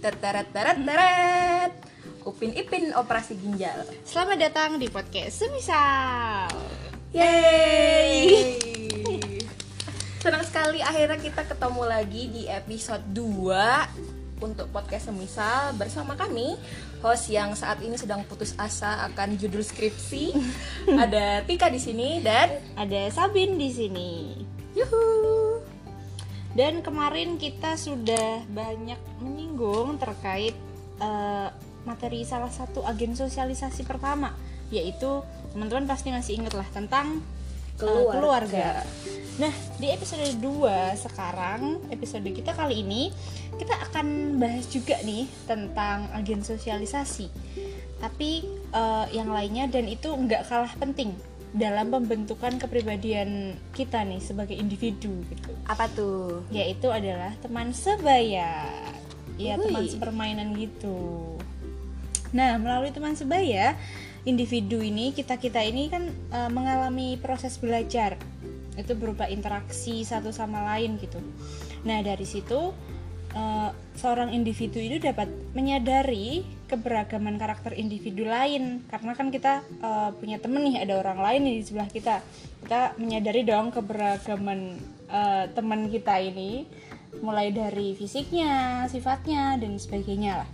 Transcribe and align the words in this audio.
Teret 0.00 0.48
teret. 0.48 1.72
Upin 2.24 2.56
Ipin 2.56 2.88
operasi 2.96 3.36
ginjal. 3.36 3.84
Selamat 4.00 4.48
datang 4.48 4.80
di 4.80 4.88
podcast 4.88 5.44
Semisal. 5.44 6.48
Yeay. 7.12 8.56
Senang 10.24 10.40
sekali 10.48 10.80
akhirnya 10.80 11.20
kita 11.20 11.44
ketemu 11.44 11.82
lagi 11.84 12.32
di 12.32 12.42
episode 12.48 13.04
2 13.12 14.40
untuk 14.40 14.72
podcast 14.72 15.12
semisal 15.12 15.76
bersama 15.76 16.16
kami 16.16 16.56
host 17.04 17.28
yang 17.28 17.52
saat 17.52 17.84
ini 17.84 18.00
sedang 18.00 18.24
putus 18.24 18.56
asa 18.56 19.04
akan 19.12 19.36
judul 19.36 19.60
skripsi. 19.60 20.32
Ada 21.04 21.44
Tika 21.44 21.68
di 21.68 21.76
sini 21.76 22.24
dan 22.24 22.48
Ada 22.72 23.12
Sabin 23.12 23.60
di 23.60 23.68
sini. 23.68 24.10
yuhu. 24.72 25.19
Dan 26.50 26.82
kemarin 26.82 27.38
kita 27.38 27.78
sudah 27.78 28.42
banyak 28.50 28.98
menyinggung 29.22 30.02
terkait 30.02 30.54
eh, 30.98 31.48
materi 31.86 32.26
salah 32.26 32.50
satu 32.50 32.82
agen 32.82 33.14
sosialisasi 33.14 33.86
pertama, 33.86 34.34
yaitu 34.74 35.22
teman-teman 35.54 35.86
pasti 35.86 36.10
masih 36.10 36.42
ingat 36.42 36.58
lah 36.58 36.66
tentang 36.74 37.22
eh, 37.78 37.86
Keluarga. 37.86 38.12
keluarga. 38.12 38.68
Nah, 39.40 39.54
di 39.80 39.88
episode 39.88 40.26
2 40.42 41.00
sekarang, 41.00 41.80
episode 41.88 42.28
kita 42.28 42.52
kali 42.52 42.82
ini 42.84 43.08
kita 43.56 43.72
akan 43.88 44.36
bahas 44.36 44.68
juga 44.68 45.00
nih 45.06 45.30
tentang 45.46 46.10
agen 46.12 46.42
sosialisasi. 46.42 47.30
Tapi 48.02 48.30
eh, 48.74 49.06
yang 49.14 49.30
lainnya 49.30 49.70
dan 49.70 49.86
itu 49.86 50.10
nggak 50.10 50.50
kalah 50.50 50.74
penting 50.82 51.14
dalam 51.50 51.90
pembentukan 51.90 52.62
kepribadian 52.62 53.58
kita 53.74 54.06
nih 54.06 54.22
sebagai 54.22 54.54
individu 54.54 55.10
gitu. 55.26 55.50
Apa 55.66 55.90
tuh? 55.90 56.46
yaitu 56.54 56.90
adalah 56.90 57.34
teman 57.42 57.74
sebaya. 57.74 58.70
Ya 59.40 59.56
teman 59.56 59.88
sepermainan 59.88 60.54
gitu. 60.54 61.38
Nah 62.30 62.60
melalui 62.60 62.94
teman 62.94 63.18
sebaya 63.18 63.74
individu 64.22 64.78
ini 64.84 65.16
kita 65.16 65.40
kita 65.40 65.64
ini 65.64 65.90
kan 65.90 66.06
eh, 66.10 66.50
mengalami 66.52 67.18
proses 67.18 67.58
belajar. 67.58 68.14
Itu 68.78 68.94
berupa 68.94 69.26
interaksi 69.26 70.06
satu 70.06 70.30
sama 70.30 70.62
lain 70.76 71.00
gitu. 71.02 71.18
Nah 71.82 71.98
dari 72.04 72.28
situ 72.28 72.70
eh, 73.34 73.70
seorang 73.98 74.30
individu 74.30 74.78
itu 74.78 75.02
dapat 75.02 75.26
menyadari 75.56 76.59
keberagaman 76.70 77.34
karakter 77.34 77.74
individu 77.74 78.22
lain. 78.22 78.86
Karena 78.86 79.18
kan 79.18 79.34
kita 79.34 79.66
eh, 79.82 80.10
punya 80.14 80.38
temen 80.38 80.62
nih 80.70 80.86
ada 80.86 81.02
orang 81.02 81.18
lain 81.18 81.42
di 81.50 81.66
sebelah 81.66 81.90
kita. 81.90 82.22
Kita 82.62 82.94
menyadari 82.94 83.42
dong 83.42 83.74
keberagaman 83.74 84.78
eh, 85.10 85.44
teman 85.50 85.90
kita 85.90 86.22
ini 86.22 86.70
mulai 87.18 87.50
dari 87.50 87.98
fisiknya 87.98 88.86
sifatnya 88.86 89.58
dan 89.58 89.74
sebagainya 89.74 90.46
lah. 90.46 90.50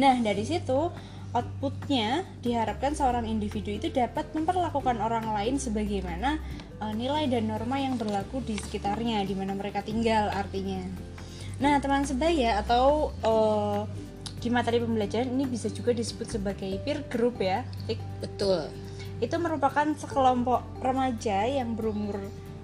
Nah, 0.00 0.16
dari 0.24 0.48
situ 0.48 0.88
outputnya 1.30 2.26
diharapkan 2.42 2.96
seorang 2.96 3.28
individu 3.28 3.70
itu 3.70 3.92
dapat 3.94 4.34
memperlakukan 4.34 4.98
orang 4.98 5.30
lain 5.30 5.60
sebagaimana 5.60 6.40
eh, 6.80 6.92
nilai 6.96 7.28
dan 7.28 7.52
norma 7.52 7.76
yang 7.76 8.00
berlaku 8.00 8.40
di 8.40 8.56
sekitarnya, 8.56 9.22
di 9.28 9.36
mana 9.36 9.52
mereka 9.52 9.84
tinggal 9.84 10.32
artinya. 10.32 10.82
Nah, 11.60 11.76
teman 11.78 12.08
sebaya 12.08 12.64
atau 12.64 13.12
eh, 13.20 13.80
di 14.40 14.48
materi 14.48 14.80
pembelajaran 14.80 15.28
ini 15.28 15.44
bisa 15.44 15.68
juga 15.68 15.92
disebut 15.92 16.40
sebagai 16.40 16.80
peer 16.80 17.04
group 17.12 17.38
ya. 17.38 17.62
Betul. 18.24 18.72
Itu 19.20 19.36
merupakan 19.36 19.84
sekelompok 19.94 20.64
remaja 20.80 21.44
yang 21.44 21.76
berumur 21.76 22.16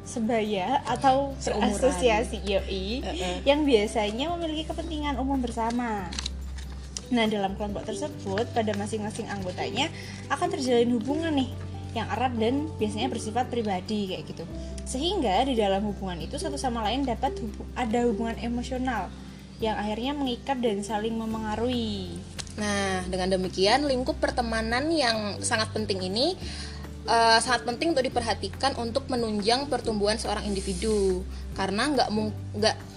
sebaya 0.07 0.81
atau 0.89 1.37
Seumuran. 1.37 1.77
berasosiasi 1.77 2.39
yoi 2.47 3.03
Uh-uh. 3.03 3.37
yang 3.45 3.67
biasanya 3.67 4.33
memiliki 4.33 4.65
kepentingan 4.65 5.21
umum 5.21 5.37
bersama. 5.37 6.09
Nah, 7.07 7.25
dalam 7.29 7.55
kelompok 7.55 7.87
tersebut 7.87 8.51
pada 8.51 8.73
masing-masing 8.75 9.31
anggotanya 9.31 9.93
akan 10.27 10.49
terjalin 10.51 10.91
hubungan 10.97 11.35
nih 11.35 11.51
yang 11.95 12.07
erat 12.11 12.35
dan 12.39 12.67
biasanya 12.79 13.09
bersifat 13.13 13.47
pribadi 13.47 14.11
kayak 14.15 14.25
gitu. 14.27 14.45
Sehingga 14.87 15.45
di 15.45 15.55
dalam 15.59 15.85
hubungan 15.87 16.19
itu 16.19 16.39
satu 16.39 16.57
sama 16.57 16.83
lain 16.87 17.05
dapat 17.05 17.37
hubu- 17.37 17.69
ada 17.77 18.07
hubungan 18.07 18.39
emosional 18.41 19.11
yang 19.61 19.77
akhirnya 19.77 20.13
mengikat 20.13 20.61
dan 20.61 20.85
saling 20.85 21.17
memengaruhi. 21.17 22.13
Nah, 22.57 23.05
dengan 23.09 23.37
demikian 23.37 23.85
lingkup 23.85 24.17
pertemanan 24.17 24.89
yang 24.89 25.41
sangat 25.45 25.73
penting 25.77 26.01
ini 26.09 26.37
eh, 27.07 27.39
sangat 27.41 27.69
penting 27.69 27.93
untuk 27.93 28.05
diperhatikan 28.05 28.77
untuk 28.81 29.09
menunjang 29.13 29.69
pertumbuhan 29.69 30.17
seorang 30.17 30.45
individu. 30.49 31.25
Karena 31.57 31.89
nggak 31.89 32.09
mung- 32.13 32.37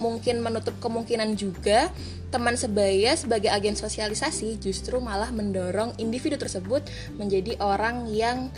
mungkin 0.00 0.44
menutup 0.44 0.76
kemungkinan 0.80 1.32
juga 1.36 1.88
teman 2.30 2.54
sebaya 2.54 3.16
sebagai 3.18 3.50
agen 3.50 3.74
sosialisasi 3.74 4.60
justru 4.62 5.02
malah 5.02 5.34
mendorong 5.34 5.98
individu 5.98 6.38
tersebut 6.38 6.86
menjadi 7.18 7.58
orang 7.58 8.06
yang 8.12 8.52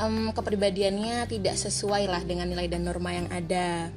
em, 0.00 0.32
kepribadiannya 0.32 1.28
tidak 1.28 1.58
sesuai 1.58 2.08
lah 2.08 2.22
dengan 2.24 2.48
nilai 2.48 2.70
dan 2.70 2.86
norma 2.86 3.12
yang 3.12 3.28
ada. 3.28 3.92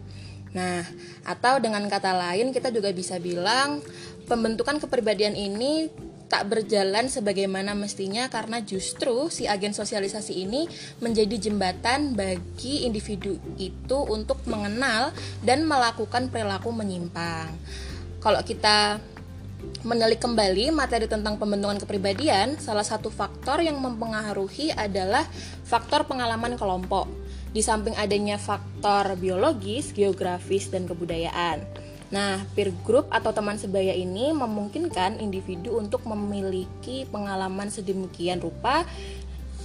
Nah, 0.51 0.84
atau 1.23 1.63
dengan 1.63 1.88
kata 1.88 2.12
lain 2.12 2.51
kita 2.51 2.72
juga 2.75 2.91
bisa 2.91 3.16
bilang 3.19 3.79
pembentukan 4.28 4.79
kepribadian 4.84 5.35
ini 5.35 5.88
tak 6.31 6.47
berjalan 6.47 7.12
sebagaimana 7.12 7.75
mestinya 7.75 8.31
karena 8.31 8.63
justru 8.63 9.28
si 9.28 9.51
agen 9.51 9.75
sosialisasi 9.75 10.47
ini 10.47 10.63
menjadi 11.03 11.35
jembatan 11.35 12.16
bagi 12.16 12.88
individu 12.88 13.35
itu 13.59 14.00
untuk 14.07 14.40
mengenal 14.47 15.11
dan 15.44 15.67
melakukan 15.67 16.31
perilaku 16.31 16.72
menyimpang. 16.72 17.51
Kalau 18.23 18.40
kita 18.47 19.03
menelik 19.84 20.23
kembali 20.23 20.72
materi 20.72 21.11
tentang 21.11 21.35
pembentukan 21.35 21.84
kepribadian, 21.84 22.56
salah 22.63 22.88
satu 22.88 23.11
faktor 23.11 23.59
yang 23.59 23.75
mempengaruhi 23.84 24.72
adalah 24.72 25.28
faktor 25.67 26.07
pengalaman 26.07 26.56
kelompok. 26.56 27.11
Di 27.51 27.59
samping 27.59 27.95
adanya 28.00 28.39
faktor 28.39 29.19
biologis, 29.19 29.91
geografis, 29.91 30.72
dan 30.72 30.88
kebudayaan. 30.88 31.63
Nah, 32.12 32.44
peer 32.56 32.75
group 32.84 33.07
atau 33.07 33.31
teman 33.31 33.56
sebaya 33.56 33.95
ini 33.95 34.35
memungkinkan 34.35 35.23
individu 35.23 35.79
untuk 35.79 36.03
memiliki 36.03 37.07
pengalaman 37.07 37.72
sedemikian 37.72 38.44
rupa 38.44 38.84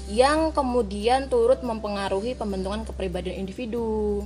yang 0.06 0.54
kemudian 0.54 1.26
turut 1.26 1.66
mempengaruhi 1.66 2.38
pembentukan 2.38 2.86
kepribadian 2.86 3.42
individu. 3.42 4.22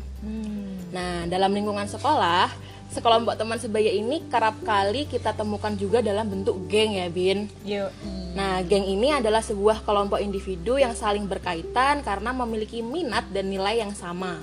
Nah, 0.93 1.25
dalam 1.25 1.57
lingkungan 1.57 1.89
sekolah, 1.89 2.53
sekelompok 2.91 3.39
teman 3.39 3.59
sebaya 3.63 3.91
ini 3.95 4.27
kerap 4.27 4.59
kali 4.67 5.07
kita 5.07 5.31
temukan 5.33 5.71
juga 5.79 6.03
dalam 6.03 6.27
bentuk 6.27 6.67
geng 6.67 6.99
ya, 6.99 7.07
Bin. 7.07 7.47
Yo. 7.63 7.87
Nah, 8.35 8.63
geng 8.67 8.87
ini 8.87 9.15
adalah 9.15 9.43
sebuah 9.43 9.87
kelompok 9.87 10.19
individu 10.19 10.79
yang 10.79 10.95
saling 10.95 11.27
berkaitan 11.31 12.03
karena 12.03 12.35
memiliki 12.35 12.83
minat 12.83 13.31
dan 13.31 13.47
nilai 13.51 13.79
yang 13.79 13.95
sama. 13.95 14.43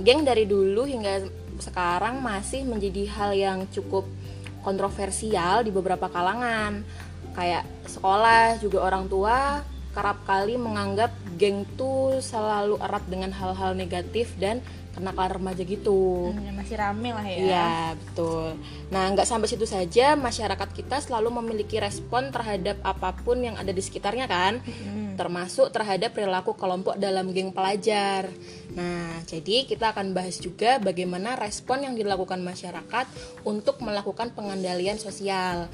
Geng 0.00 0.24
dari 0.24 0.48
dulu 0.48 0.88
hingga 0.88 1.28
sekarang 1.60 2.24
masih 2.24 2.66
menjadi 2.66 3.04
hal 3.14 3.30
yang 3.36 3.58
cukup 3.70 4.08
kontroversial 4.64 5.62
di 5.62 5.70
beberapa 5.70 6.08
kalangan. 6.08 6.82
Kayak 7.36 7.68
sekolah 7.84 8.58
juga 8.64 8.80
orang 8.80 9.06
tua 9.12 9.60
kerap 9.94 10.26
kali 10.26 10.58
menganggap 10.58 11.14
geng 11.38 11.62
tuh 11.78 12.18
selalu 12.18 12.80
erat 12.82 13.04
dengan 13.06 13.30
hal-hal 13.30 13.78
negatif 13.78 14.34
dan 14.42 14.58
kenakalan 14.94 15.42
remaja 15.42 15.62
gitu. 15.66 16.30
Hmm, 16.30 16.54
masih 16.54 16.76
rame 16.78 17.10
lah 17.10 17.26
ya. 17.26 17.36
Iya 17.36 17.70
betul. 17.98 18.56
Nah 18.94 19.04
nggak 19.10 19.26
sampai 19.26 19.50
situ 19.50 19.66
saja 19.66 20.14
masyarakat 20.14 20.68
kita 20.70 21.02
selalu 21.02 21.42
memiliki 21.42 21.82
respon 21.82 22.30
terhadap 22.30 22.78
apa 22.86 23.12
pun 23.20 23.42
yang 23.42 23.58
ada 23.58 23.74
di 23.74 23.82
sekitarnya 23.82 24.30
kan, 24.30 24.62
termasuk 25.18 25.74
terhadap 25.74 26.14
perilaku 26.14 26.54
kelompok 26.54 26.94
dalam 26.96 27.34
geng 27.34 27.50
pelajar. 27.50 28.30
Nah 28.72 29.18
jadi 29.26 29.66
kita 29.66 29.90
akan 29.90 30.14
bahas 30.14 30.38
juga 30.38 30.78
bagaimana 30.78 31.34
respon 31.34 31.82
yang 31.82 31.98
dilakukan 31.98 32.40
masyarakat 32.40 33.06
untuk 33.42 33.82
melakukan 33.82 34.30
pengendalian 34.32 34.96
sosial. 34.96 35.66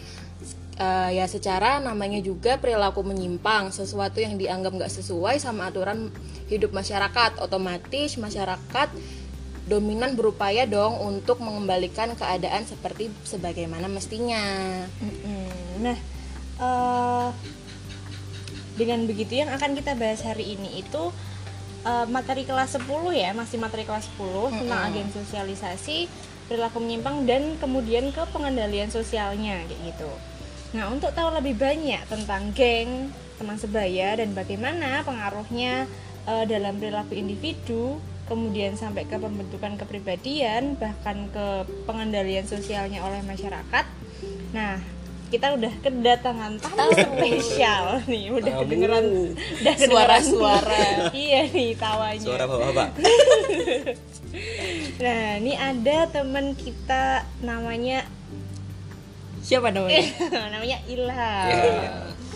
Eh, 0.81 1.21
ya 1.21 1.29
secara 1.29 1.77
namanya 1.77 2.25
juga 2.25 2.57
perilaku 2.57 3.05
menyimpang 3.05 3.69
sesuatu 3.69 4.17
yang 4.17 4.41
dianggap 4.41 4.73
nggak 4.81 4.89
sesuai 4.89 5.37
sama 5.37 5.69
aturan 5.69 6.09
hidup 6.49 6.73
masyarakat 6.73 7.37
otomatis 7.37 8.17
masyarakat 8.17 8.89
dominan 9.69 10.17
berupaya 10.17 10.65
dong 10.65 10.97
untuk 11.05 11.45
mengembalikan 11.45 12.17
keadaan 12.17 12.65
seperti 12.65 13.13
sebagaimana 13.29 13.93
mestinya. 13.93 14.41
Nah, 15.85 16.01
eh, 16.65 17.29
dengan 18.81 19.05
begitu 19.05 19.37
yang 19.37 19.53
akan 19.53 19.77
kita 19.77 19.93
bahas 20.01 20.25
hari 20.25 20.57
ini 20.57 20.81
itu 20.81 21.13
eh, 21.85 22.09
materi 22.09 22.49
kelas 22.49 22.81
10 22.81 23.13
ya, 23.13 23.37
masih 23.37 23.61
materi 23.61 23.85
kelas 23.85 24.09
10 24.17 24.49
tentang 24.65 24.81
agen 24.89 25.13
sosialisasi, 25.13 26.09
perilaku 26.49 26.81
menyimpang 26.81 27.29
dan 27.29 27.61
kemudian 27.61 28.09
ke 28.17 28.25
pengendalian 28.33 28.89
sosialnya 28.89 29.61
kayak 29.69 29.93
gitu. 29.93 30.30
Nah, 30.71 30.87
untuk 30.91 31.11
tahu 31.15 31.35
lebih 31.35 31.59
banyak 31.59 32.03
tentang 32.07 32.55
geng, 32.55 33.11
teman 33.39 33.59
sebaya 33.59 34.15
dan 34.19 34.31
bagaimana 34.37 35.03
pengaruhnya 35.03 35.91
eh, 36.29 36.45
dalam 36.47 36.79
perilaku 36.79 37.19
individu, 37.19 37.99
kemudian 38.31 38.79
sampai 38.79 39.09
ke 39.09 39.19
pembentukan 39.19 39.75
kepribadian, 39.75 40.79
bahkan 40.79 41.27
ke 41.35 41.67
pengendalian 41.91 42.47
sosialnya 42.47 43.03
oleh 43.03 43.19
masyarakat, 43.27 43.85
Nah, 44.51 44.83
kita 45.31 45.55
udah 45.55 45.71
kedatangan 45.79 46.59
tamu 46.59 46.91
spesial 46.91 48.03
nih, 48.11 48.35
udah 48.35 48.51
Tamu. 48.51 48.63
kedengeran 48.67 49.05
udah 49.63 49.75
Suara-suara. 49.79 50.85
iya 51.15 51.47
nih 51.47 51.79
tawanya. 51.79 52.27
Suara 52.27 52.45
bapak-bapak. 52.47 52.89
Nah, 55.01 55.43
ini 55.43 55.59
ada 55.59 56.07
teman 56.07 56.55
kita 56.55 57.27
namanya 57.43 58.07
Siapa 59.41 59.73
namanya? 59.73 60.05
namanya 60.53 60.79
Ilham. 60.85 61.49
Ya. 61.49 61.93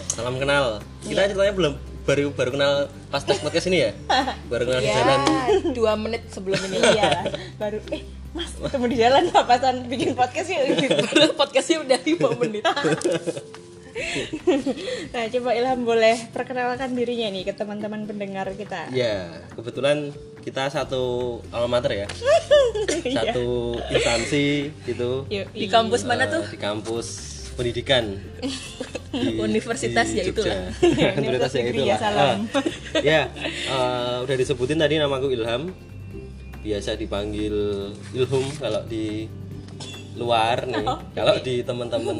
Salam 0.08 0.40
kenal. 0.40 0.80
Kita 1.04 1.28
ceritanya 1.28 1.54
belum 1.54 1.74
baru 2.04 2.32
baru 2.36 2.50
kenal 2.52 2.72
pas 3.08 3.24
tes 3.24 3.40
podcast 3.40 3.68
ini 3.72 3.88
ya. 3.88 3.90
Baru 4.52 4.68
kenal 4.68 4.80
di 4.84 4.88
ya, 4.92 4.96
jalan. 5.00 5.20
dua 5.72 5.92
menit 5.96 6.28
sebelum 6.28 6.60
ini. 6.68 6.76
Iya, 6.76 7.32
baru 7.56 7.80
eh 7.88 8.04
Mas 8.34 8.50
ketemu 8.50 8.86
di 8.90 8.96
jalan 8.98 9.22
papasan 9.30 9.86
bikin 9.86 10.12
podcast 10.18 10.50
yuk 10.52 10.74
gitu. 10.74 11.00
Padahal 11.08 11.32
podcastnya 11.38 11.76
udah 11.86 11.98
lima 12.02 12.28
menit. 12.42 12.64
Nah, 15.14 15.24
coba 15.28 15.50
Ilham 15.52 15.80
boleh 15.82 16.16
perkenalkan 16.30 16.92
dirinya 16.92 17.30
nih 17.30 17.44
ke 17.44 17.52
teman-teman 17.52 18.04
pendengar 18.04 18.50
kita. 18.52 18.90
Ya, 18.90 19.26
kebetulan 19.54 20.10
kita 20.40 20.68
satu 20.68 21.02
alma 21.50 21.78
mater 21.78 22.04
ya. 22.04 22.08
Iya. 23.04 23.32
Satu 23.32 23.76
instansi 23.86 24.72
gitu. 24.82 25.24
Yuk, 25.28 25.46
Di 25.50 25.66
kampus 25.68 26.02
mana 26.02 26.24
Eh, 26.24 26.30
tuh? 26.30 26.44
Di 26.46 26.58
kampus 26.58 27.06
pendidikan. 27.54 28.16
Di- 29.14 29.38
Universitas 29.38 30.08
di 30.08 30.18
ya 30.18 30.24
itulah. 30.26 30.58
Universitas 31.14 31.52
ya 31.52 31.60
Negeri 31.62 31.78
itulah. 31.78 31.88
ya, 31.88 31.96
salam. 31.96 32.38
Ah, 32.50 32.64
ya, 32.98 33.20
eh, 33.68 34.16
udah 34.20 34.36
disebutin 34.36 34.76
tadi 34.76 34.96
namaku 34.96 35.32
Ilham. 35.32 35.70
Biasa 36.60 36.96
dipanggil 36.96 37.54
Ilhum 38.10 38.44
kalau 38.56 38.82
di 38.82 39.28
luar 40.16 40.64
nih. 40.64 40.84
Kalau 41.12 41.34
di 41.38 41.60
teman-teman 41.60 42.18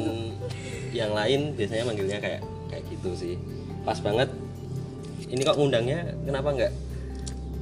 yang 0.95 1.11
lain 1.11 1.51
biasanya 1.53 1.83
manggilnya 1.83 2.17
kayak 2.17 2.39
kayak 2.65 2.83
gitu 2.87 3.11
sih. 3.13 3.35
Pas 3.83 3.99
banget. 3.99 4.31
Ini 5.25 5.41
kok 5.41 5.57
ngundangnya 5.57 6.15
kenapa 6.23 6.49
nggak 6.51 6.73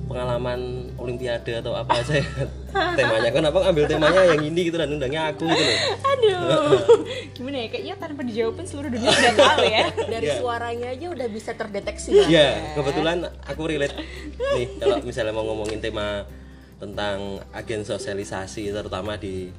pengalaman 0.04 0.60
olimpiade 1.00 1.64
atau 1.64 1.74
apa 1.74 1.96
aja 1.96 2.20
ya 2.20 2.28
temanya 3.00 3.32
kenapa 3.32 3.64
ngambil 3.64 3.88
temanya 3.88 4.22
yang 4.28 4.44
ini 4.44 4.68
gitu 4.68 4.76
dan 4.76 4.92
undangnya 4.92 5.32
aku 5.32 5.48
gitu 5.48 5.64
loh 5.64 5.80
Aduh. 6.06 6.80
Gimana 7.40 7.58
ya? 7.58 7.68
Kayaknya 7.72 7.96
tanpa 7.98 8.22
dijawabin 8.22 8.66
seluruh 8.68 8.90
dunia 8.92 9.10
sudah 9.10 9.34
tahu 9.34 9.64
ya. 9.64 9.86
Dari 9.96 10.28
Ya. 10.28 10.36
suaranya 10.38 10.88
aja 10.92 11.08
udah 11.08 11.28
bisa 11.32 11.52
terdeteksi 11.56 12.10
lah. 12.14 12.28
Ya, 12.28 12.48
kebetulan 12.76 13.18
aku 13.48 13.62
relate 13.64 13.96
nih 14.54 14.68
kalau 14.76 15.00
misalnya 15.02 15.32
mau 15.32 15.48
ngomongin 15.48 15.80
tema 15.80 16.28
tentang 16.78 17.40
agen 17.56 17.82
sosialisasi 17.82 18.70
terutama 18.70 19.16
di 19.16 19.56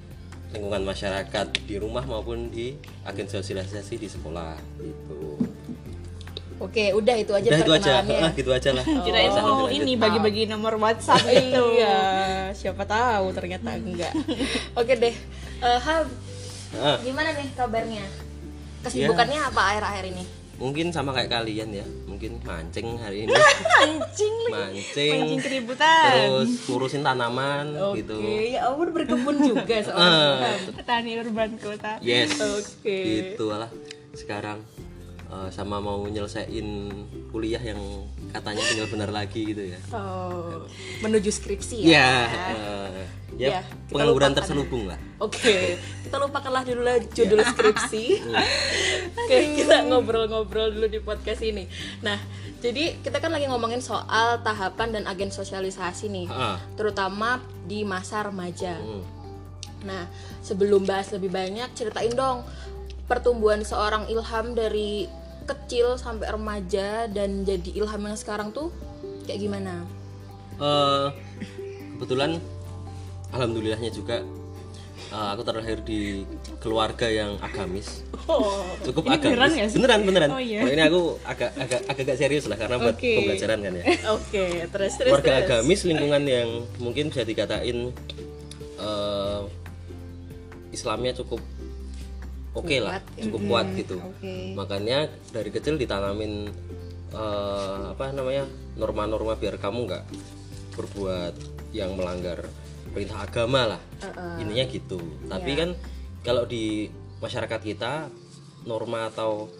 lingkungan 0.54 0.86
masyarakat 0.86 1.46
di 1.66 1.74
rumah 1.82 2.06
maupun 2.06 2.46
di 2.48 2.78
agen 3.02 3.26
sosialisasi 3.26 3.98
di 3.98 4.06
sekolah 4.06 4.54
gitu. 4.78 5.34
Oke, 6.62 6.94
udah 6.94 7.18
itu 7.18 7.34
aja 7.34 7.50
Udah 7.50 7.60
itu 7.60 7.72
aja, 7.74 7.92
ah, 8.06 8.30
gitu 8.30 8.50
aja 8.54 8.70
lah. 8.70 8.84
Kirain 9.04 9.26
mau 9.34 9.66
lanjut-lanjut. 9.66 9.74
ini 9.74 9.92
bagi-bagi 9.98 10.42
nomor 10.46 10.78
WhatsApp 10.78 11.26
itu. 11.26 11.64
Iya, 11.82 11.98
siapa 12.54 12.86
tahu 12.86 13.34
ternyata 13.34 13.74
enggak. 13.74 14.14
Oke 14.78 14.94
deh. 14.94 15.14
Eh, 15.60 15.78
Hal, 15.82 16.06
Ah, 16.74 16.98
gimana 17.02 17.30
nih 17.38 17.46
kabarnya? 17.54 18.02
Kesibukannya 18.82 19.38
apa 19.46 19.60
akhir-akhir 19.74 20.04
ini? 20.10 20.24
Mungkin 20.54 20.88
sama 20.88 21.10
kayak 21.10 21.30
kalian 21.30 21.70
ya, 21.70 21.86
mungkin 22.06 22.38
mancing 22.40 22.94
hari 22.96 23.26
ini, 23.26 23.34
Mancing 23.80 24.34
mancing, 24.48 25.12
Mancing 25.18 25.40
keributan. 25.40 26.12
terus 26.30 26.50
ngurusin 26.64 27.02
tanaman 27.02 27.74
gitu. 27.92 28.14
Oke, 28.16 28.54
ya 28.54 28.60
ampun 28.64 28.88
berkebun 28.90 29.36
juga 29.40 29.76
seorang. 29.86 30.38
Ah, 30.40 30.58
Petani 30.72 31.18
urban 31.18 31.58
kota. 31.58 31.98
Yes. 32.00 32.38
Oke. 32.38 32.98
Gitu 33.34 33.46
lah. 33.48 33.66
Sekarang 34.12 34.62
eh, 35.26 35.48
sama 35.50 35.78
mau 35.78 36.06
nyelesain 36.06 36.66
kuliah 37.28 37.60
yang 37.60 37.80
katanya 38.34 38.62
tinggal 38.66 38.88
benar 38.90 39.10
lagi 39.10 39.46
gitu 39.46 39.62
ya. 39.64 39.78
Oh, 39.88 40.66
menuju 41.00 41.30
skripsi 41.30 41.86
Ya, 41.86 42.26
ya. 42.26 42.46
eh, 42.50 43.06
ya, 43.36 43.48
Ya, 43.48 43.60
pengangguran 43.86 44.34
lupakan. 44.34 44.38
terselubung 44.42 44.90
lah. 44.90 44.98
Oke, 45.18 45.78
kita 46.02 46.16
lupakanlah 46.18 46.66
dulu 46.66 46.82
lah 46.82 46.98
judul 47.08 47.38
Ya. 47.38 47.46
skripsi. 47.46 48.04
Oke, 49.22 49.36
kita 49.54 49.86
ngobrol-ngobrol 49.86 50.74
dulu 50.74 50.86
di 50.88 50.98
podcast 50.98 51.40
ini. 51.40 51.70
Nah, 52.00 52.18
jadi 52.58 52.98
kita 52.98 53.22
kan 53.22 53.30
lagi 53.30 53.46
ngomongin 53.46 53.78
soal 53.78 54.42
tahapan 54.42 54.90
dan 54.92 55.04
agen 55.06 55.30
sosialisasi 55.30 56.10
nih, 56.10 56.26
Ah. 56.26 56.58
terutama 56.74 57.38
di 57.62 57.86
masa 57.86 58.20
remaja. 58.20 58.74
Hmm. 58.76 59.06
Nah, 59.84 60.10
sebelum 60.40 60.82
bahas 60.82 61.06
lebih 61.08 61.30
banyak, 61.30 61.70
ceritain 61.72 62.10
dong 62.10 62.42
pertumbuhan 63.04 63.62
seorang 63.62 64.08
Ilham 64.08 64.56
dari 64.56 65.06
kecil 65.44 66.00
sampai 66.00 66.32
remaja 66.32 67.06
dan 67.08 67.44
jadi 67.44 67.70
Ilham 67.76 68.02
yang 68.08 68.18
sekarang 68.18 68.50
tuh 68.50 68.72
kayak 69.28 69.40
gimana? 69.40 69.84
Eh, 70.60 71.06
kebetulan 71.96 72.38
alhamdulillahnya 73.34 73.90
juga 73.90 74.22
eh, 75.12 75.28
aku 75.34 75.42
terlahir 75.42 75.78
di 75.82 76.24
keluarga 76.62 77.06
yang 77.10 77.36
agamis. 77.42 78.02
Oh. 78.24 78.64
Cukup 78.80 79.04
Ini 79.04 79.20
agamis. 79.20 79.24
beneran 79.36 79.50
nggak 79.52 79.68
sih? 79.68 79.76
Beneran, 79.76 80.00
beneran. 80.08 80.30
Oh, 80.32 80.40
iya. 80.40 80.60
Kalau 80.64 80.72
ini 80.72 80.82
aku 80.88 81.00
agak 81.28 81.50
agak 81.60 81.80
agak 81.90 82.02
agak 82.08 82.16
serius 82.16 82.44
lah 82.48 82.56
karena 82.56 82.76
buat 82.80 82.96
Oke. 82.96 83.12
pembelajaran 83.20 83.58
kan 83.60 83.72
ya. 83.76 83.84
Oke, 84.16 84.44
terus 84.72 84.92
terus 84.96 85.10
keluarga 85.12 85.32
terus. 85.36 85.44
agamis 85.44 85.80
lingkungan 85.84 86.22
yang 86.24 86.48
mungkin 86.80 87.12
bisa 87.12 87.22
dikatain 87.26 87.92
eh, 88.80 89.40
Islamnya 90.74 91.14
cukup 91.14 91.38
oke 92.54 92.76
lah 92.80 92.98
Kuat, 92.98 93.04
ya. 93.18 93.22
cukup 93.28 93.40
kuat 93.50 93.66
gitu 93.74 93.96
Oke. 93.98 94.34
makanya 94.54 94.98
dari 95.34 95.50
kecil 95.50 95.74
ditanamin 95.76 96.48
eh, 97.12 97.82
apa 97.92 98.14
namanya 98.14 98.46
norma-norma 98.78 99.34
biar 99.34 99.58
kamu 99.58 99.90
nggak 99.90 100.04
berbuat 100.74 101.34
yang 101.74 101.94
melanggar 101.94 102.46
perintah 102.94 103.26
agama 103.26 103.76
lah 103.76 103.80
ininya 104.38 104.64
gitu 104.70 104.98
tapi 105.26 105.58
kan 105.58 105.74
kalau 106.22 106.46
di 106.46 106.86
masyarakat 107.18 107.60
kita 107.62 108.06
norma 108.64 109.10
atau 109.10 109.50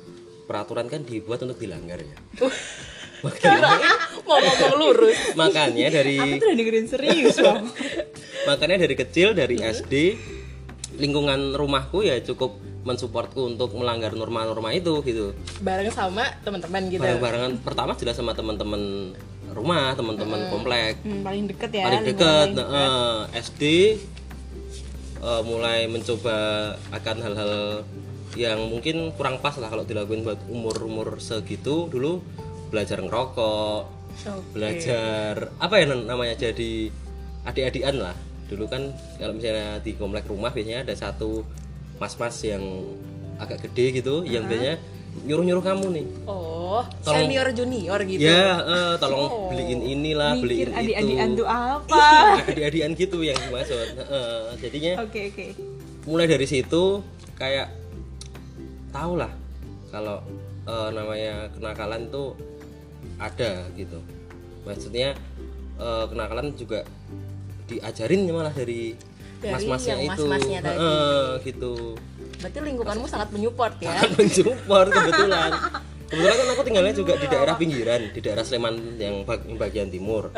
peraturan 0.47 0.87
kan 0.87 1.03
dibuat 1.03 1.43
untuk 1.43 1.59
dilanggar 1.59 1.99
ya 1.99 2.17
makanya 3.25 3.81
mau 4.29 4.37
ngomong 4.37 4.75
lurus. 4.77 5.17
makanya 5.41 5.89
dari 5.89 6.21
Aku 6.21 6.37
tuh 6.37 6.47
udah 6.53 6.57
dengerin 6.61 6.87
serius, 6.89 7.37
Bang. 7.41 7.65
makanya 8.49 8.85
dari 8.85 8.95
kecil 9.01 9.33
dari 9.33 9.57
SD 9.65 9.95
lingkungan 11.01 11.57
rumahku 11.57 12.05
ya 12.05 12.21
cukup 12.21 12.61
mensupportku 12.85 13.57
untuk 13.57 13.73
melanggar 13.75 14.13
norma-norma 14.13 14.71
itu 14.77 15.01
gitu. 15.03 15.33
Bareng 15.65 15.89
sama 15.89 16.29
teman-teman 16.45 16.93
gitu. 16.93 17.01
bareng-barengan. 17.01 17.59
Pertama 17.65 17.97
jelas 17.97 18.15
sama 18.15 18.37
teman-teman 18.37 19.13
rumah 19.57 19.97
teman-teman 19.97 20.53
komplek. 20.53 21.01
Hmm, 21.01 21.25
paling 21.25 21.45
deket 21.49 21.71
ya. 21.73 21.85
paling 21.89 22.05
dekat 22.05 22.49
paling 22.53 22.61
nah, 22.61 23.25
eh, 23.33 23.41
SD 23.41 23.63
eh, 25.25 25.43
mulai 25.49 25.89
mencoba 25.89 26.37
akan 26.93 27.17
hal-hal 27.25 27.55
yang 28.35 28.61
mungkin 28.67 29.15
kurang 29.15 29.39
pas 29.39 29.55
lah 29.57 29.71
kalau 29.71 29.87
dilakuin 29.87 30.27
buat 30.27 30.39
umur-umur 30.53 31.19
segitu 31.19 31.89
dulu. 31.89 32.21
Belajar 32.69 33.01
ngerokok 33.01 34.05
belajar 34.55 35.51
apa 35.59 35.75
ya 35.83 35.91
namanya 35.91 36.35
jadi 36.37 36.93
adik-adikan 37.49 37.97
lah. 37.99 38.17
Dulu 38.45 38.69
kan 38.69 38.93
kalau 39.17 39.33
misalnya 39.33 39.81
di 39.81 39.97
komplek 39.97 40.29
rumah 40.29 40.53
biasanya 40.53 40.85
ada 40.85 40.95
satu 40.95 41.47
mas-mas 41.97 42.37
yang 42.41 42.63
agak 43.37 43.63
gede 43.63 43.99
gitu 43.99 44.23
yang 44.23 44.45
biasanya 44.45 44.79
nyuruh-nyuruh 45.21 45.63
kamu 45.63 45.87
nih 45.93 46.07
Oh, 46.27 46.83
Tolong- 47.01 47.23
senior 47.23 47.49
junior 47.51 47.99
gitu. 48.03 48.19
ya 48.21 48.59
eh, 48.59 48.95
tolong 48.99 49.31
beliin 49.49 49.79
inilah 49.81 50.35
beliin 50.35 50.59
Mikir 50.59 50.69
itu 50.69 50.79
adik-adikan 50.81 51.29
tuh 51.33 51.47
apa? 51.71 52.07
adik-adikan 52.43 52.91
gitu 52.93 53.19
yang 53.21 53.39
dimaksud 53.39 53.95
Heeh, 53.95 54.39
jadinya 54.59 54.93
Oke, 55.01 55.21
oke. 55.31 55.47
mulai 56.05 56.27
dari 56.27 56.45
situ 56.45 56.99
kayak 57.35 57.71
tau 58.91 59.15
lah 59.15 59.31
kalau 59.89 60.19
eh, 60.65 60.89
namanya 60.91 61.47
kenakalan 61.53 62.11
tuh 62.11 62.35
ada 63.17 63.71
gitu 63.75 64.03
maksudnya 64.65 65.15
eh, 65.77 66.05
kenakalan 66.07 66.51
juga 66.55 66.83
diajarin 67.65 68.27
malah 68.29 68.51
Dari 68.51 68.93
mas-masnya 69.51 69.93
yang 69.93 70.03
itu. 70.07 70.25
mas-masnya 70.25 70.59
tadi. 70.61 70.79
Heeh, 70.79 71.29
gitu. 71.45 71.75
Berarti 72.41 72.59
lingkunganmu 72.61 73.07
sangat 73.07 73.29
menyupport 73.31 73.77
ya. 73.81 73.93
mensupport 74.17 74.89
kebetulan. 74.89 75.51
Kebetulan 76.05 76.37
kan 76.37 76.49
aku 76.53 76.63
tinggalnya 76.63 76.95
juga 76.95 77.13
di 77.17 77.27
daerah 77.27 77.55
pinggiran 77.57 78.01
di 78.13 78.21
daerah 78.21 78.45
Sleman 78.45 79.01
yang 79.01 79.25
bag- 79.25 79.49
yang 79.49 79.57
bagian 79.57 79.89
timur 79.89 80.31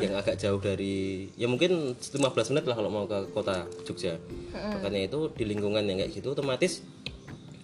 yang 0.00 0.16
agak 0.16 0.40
jauh 0.40 0.58
dari 0.58 1.28
ya 1.36 1.46
mungkin 1.46 1.92
15 1.94 2.16
menit 2.50 2.64
lah 2.64 2.74
kalau 2.74 2.88
mau 2.88 3.04
ke 3.04 3.28
kota 3.30 3.68
Jogja. 3.84 4.16
Makanya 4.50 5.06
itu 5.06 5.30
di 5.30 5.44
lingkungan 5.44 5.84
yang 5.84 6.00
kayak 6.00 6.16
gitu 6.16 6.32
otomatis 6.32 6.80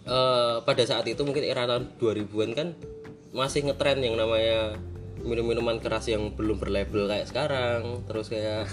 eh, 0.05 0.57
pada 0.63 0.83
saat 0.85 1.09
itu 1.09 1.19
mungkin 1.25 1.43
era 1.43 1.65
tahun 1.65 1.97
2000-an 1.99 2.51
kan 2.53 2.69
masih 3.33 3.67
ngetren 3.67 3.99
yang 3.99 4.15
namanya 4.15 4.77
minum-minuman 5.21 5.83
keras 5.83 6.07
yang 6.07 6.37
belum 6.37 6.61
berlabel 6.61 7.09
kayak 7.11 7.27
sekarang. 7.27 8.05
Terus 8.07 8.31
kayak 8.31 8.69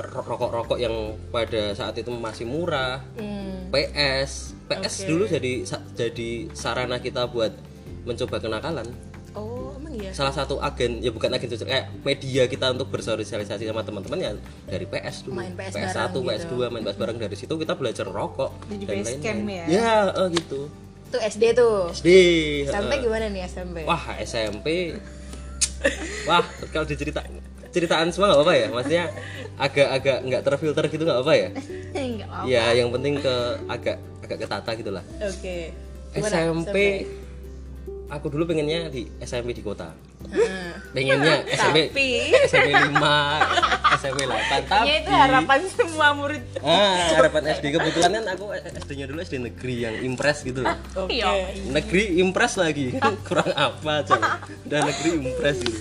rokok-rokok 0.00 0.78
yang 0.78 0.94
pada 1.28 1.70
saat 1.70 1.94
itu 1.94 2.10
masih 2.10 2.44
murah 2.44 3.04
Hmm. 3.14 3.68
PS 3.68 4.54
PS 4.64 5.04
dulu 5.04 5.26
jadi 5.26 5.62
jadi 5.92 6.30
sarana 6.50 6.98
kita 6.98 7.26
buat 7.26 7.52
mencoba 8.02 8.38
kenakalan 8.38 8.86
Oh, 9.34 9.74
emang 9.74 9.98
iya. 9.98 10.14
salah 10.14 10.30
satu 10.30 10.58
agen 10.58 11.02
ya 11.02 11.10
bukan 11.10 11.26
agen 11.28 11.50
sosial 11.50 11.66
kayak 11.66 11.90
media 12.00 12.46
kita 12.46 12.70
untuk 12.70 12.86
bersosialisasi 12.86 13.66
sama 13.66 13.82
teman-teman 13.82 14.14
ya 14.16 14.30
dari 14.64 14.86
PS 14.86 15.26
dulu 15.26 15.34
Main 15.34 15.58
PS 15.58 15.74
1 15.74 16.14
bareng 16.14 16.22
PS 16.24 16.44
2 16.46 16.70
main 16.70 16.82
PS 16.82 16.96
bareng 16.96 17.18
dari 17.18 17.34
situ 17.34 17.50
kita 17.50 17.74
belajar 17.74 18.06
rokok 18.06 18.54
Jadi 18.68 18.86
dan 18.86 19.02
camp 19.18 19.42
lain-lain. 19.42 19.66
ya? 19.66 19.66
ya 19.74 19.92
eh, 20.14 20.28
gitu 20.32 20.70
Tuh 21.10 21.18
SD 21.20 21.44
tuh. 21.52 21.90
SD 21.90 22.08
Sampai 22.66 22.98
eh. 22.98 23.00
gimana 23.02 23.26
nih 23.26 23.42
SMP? 23.44 23.82
wah 23.82 24.02
SMP 24.18 24.94
wah 26.30 26.42
kalau 26.70 26.86
dicerita 26.86 27.18
ceritaan 27.74 28.08
semua 28.14 28.30
nggak 28.30 28.38
apa-apa 28.38 28.54
ya 28.54 28.66
maksudnya 28.70 29.04
agak-agak 29.58 30.18
nggak 30.22 30.42
terfilter 30.42 30.84
gitu 30.88 31.02
nggak 31.02 31.20
apa 31.20 31.32
ya 31.34 31.48
apa. 32.30 32.42
ya 32.46 32.64
yang 32.72 32.88
penting 32.88 33.18
ke 33.18 33.34
agak 33.66 33.96
agak 34.22 34.38
ketata 34.40 34.70
gitulah 34.74 35.04
Oke. 35.20 35.74
Gimana 36.14 36.30
SMP 36.30 36.76
aku 38.06 38.26
dulu 38.30 38.46
pengennya 38.46 38.86
di 38.86 39.10
SMP 39.18 39.50
di 39.50 39.60
kota 39.60 39.90
Heeh. 40.24 40.72
pengennya 40.94 41.42
SMP 41.50 41.78
Tapi 41.90 42.08
SMP 42.46 42.68
5 42.70 42.94
SMP 43.94 44.20
8 44.24 44.70
tapi 44.70 44.86
ya 44.86 44.96
itu 45.00 45.10
harapan 45.10 45.60
semua 45.66 46.08
murid. 46.12 46.42
ah 46.62 47.18
harapan 47.18 47.42
SD 47.56 47.64
kebetulan 47.72 48.10
kan 48.14 48.24
aku 48.32 48.44
SD-nya 48.54 49.06
dulu 49.06 49.18
SD 49.20 49.34
negeri 49.42 49.74
yang 49.82 49.94
impress 50.02 50.40
gitu 50.42 50.62
loh 50.62 50.76
Oke. 50.96 51.18
Iya. 51.18 51.30
negeri 51.68 52.20
impress 52.20 52.54
lagi 52.56 52.94
kurang 53.24 53.50
apa 53.52 54.06
coba 54.06 54.38
udah 54.64 54.80
negeri 54.84 55.10
impress 55.20 55.58
gitu 55.60 55.80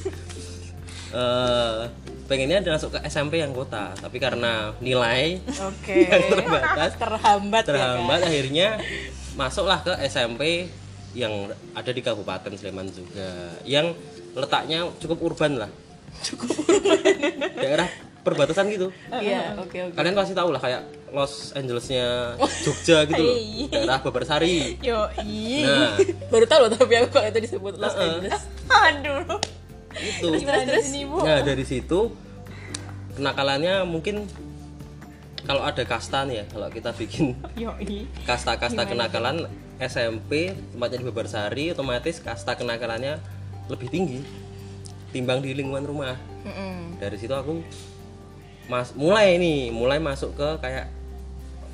Eh, 1.13 1.81
pengennya 2.25 2.57
masuk 2.65 2.89
ke 2.89 2.99
SMP 3.05 3.37
yang 3.37 3.53
kota 3.53 3.93
tapi 3.93 4.17
karena 4.17 4.73
nilai 4.79 5.37
Oke. 5.45 5.93
yang 6.09 6.23
terbatas 6.25 6.97
Terhambat, 6.97 7.63
terhambat 7.63 8.17
ya 8.17 8.23
kan. 8.23 8.29
akhirnya 8.31 8.67
masuklah 9.33 9.79
ke 9.79 9.93
SMP 10.03 10.65
yang 11.13 11.29
ada 11.71 11.91
di 11.93 12.01
Kabupaten 12.01 12.49
Sleman 12.51 12.89
juga 12.89 13.29
yang 13.61 13.93
letaknya 14.33 14.89
cukup 14.97 15.21
urban 15.23 15.61
lah 15.61 15.69
cukup 16.23 16.49
urban 16.49 17.21
daerah 17.61 17.85
perbatasan 18.23 18.65
gitu 18.67 18.89
Iya, 19.11 19.53
oke 19.59 19.77
oke. 19.83 19.93
kalian 19.93 20.15
pasti 20.15 20.33
tahu 20.33 20.49
lah 20.49 20.57
kayak 20.57 20.81
Los 21.11 21.53
Angelesnya 21.53 22.33
Jogja 22.65 23.05
gitu 23.05 23.21
loh 23.21 23.37
Iya. 23.37 23.69
daerah 23.69 23.99
Babarsari 24.01 24.81
Yo, 24.81 25.05
iya. 25.21 25.67
nah 25.67 25.93
Baru 26.25 26.49
tahu 26.49 26.65
loh 26.65 26.71
tapi 26.73 26.93
aku 26.97 27.09
kalau 27.11 27.27
itu 27.27 27.39
disebut 27.43 27.77
Los 27.77 27.93
Heeh. 27.93 28.09
Angeles. 28.17 28.41
Aduh. 28.65 29.37
Itu 29.99 30.27
Terus 30.29 30.87
ini, 30.89 31.05
nah 31.05 31.39
dari 31.45 31.65
situ 31.67 32.13
kenakalannya 33.13 33.85
mungkin 33.85 34.25
kalau 35.43 35.61
ada 35.61 35.83
kasta 35.83 36.23
nih 36.23 36.43
ya 36.43 36.45
kalau 36.49 36.67
kita 36.71 36.95
bikin 36.95 37.35
kasta-kasta 38.23 38.87
kenakalan 38.87 39.45
SMP 39.77 40.55
tempatnya 40.71 40.97
di 41.03 41.05
Babarsari 41.11 41.65
otomatis 41.75 42.23
kasta 42.23 42.55
kenakalannya 42.55 43.19
lebih 43.67 43.91
tinggi 43.91 44.19
timbang 45.13 45.45
di 45.45 45.53
lingkungan 45.53 45.85
rumah. 45.85 46.17
Mm-mm. 46.43 46.99
dari 46.99 47.15
situ 47.15 47.31
aku 47.31 47.63
mas 48.67 48.91
mulai 48.95 49.39
nih 49.39 49.71
mulai 49.71 49.99
masuk 49.99 50.35
ke 50.35 50.47
kayak 50.59 50.91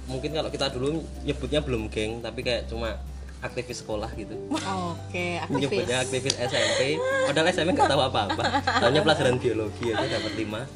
mungkin 0.09 0.33
kalau 0.33 0.49
kita 0.49 0.69
dulu 0.73 1.01
nyebutnya 1.25 1.61
belum 1.61 1.89
geng 1.89 2.21
tapi 2.21 2.41
kayak 2.41 2.69
cuma 2.69 2.97
aktivis 3.39 3.79
sekolah 3.79 4.12
gitu. 4.19 4.36
Oke, 4.51 5.39
aktivis. 5.39 5.60
nyebutnya 5.63 5.98
aktivis 6.03 6.36
SMP 6.36 7.00
padahal 7.24 7.48
SMP 7.50 7.72
nggak 7.72 7.88
tahu 7.88 8.01
apa-apa. 8.03 8.43
Hanya 8.84 9.00
pelajaran 9.00 9.39
biologi 9.39 9.96
aja 9.96 10.19
dapat 10.19 10.34
lima. 10.36 10.62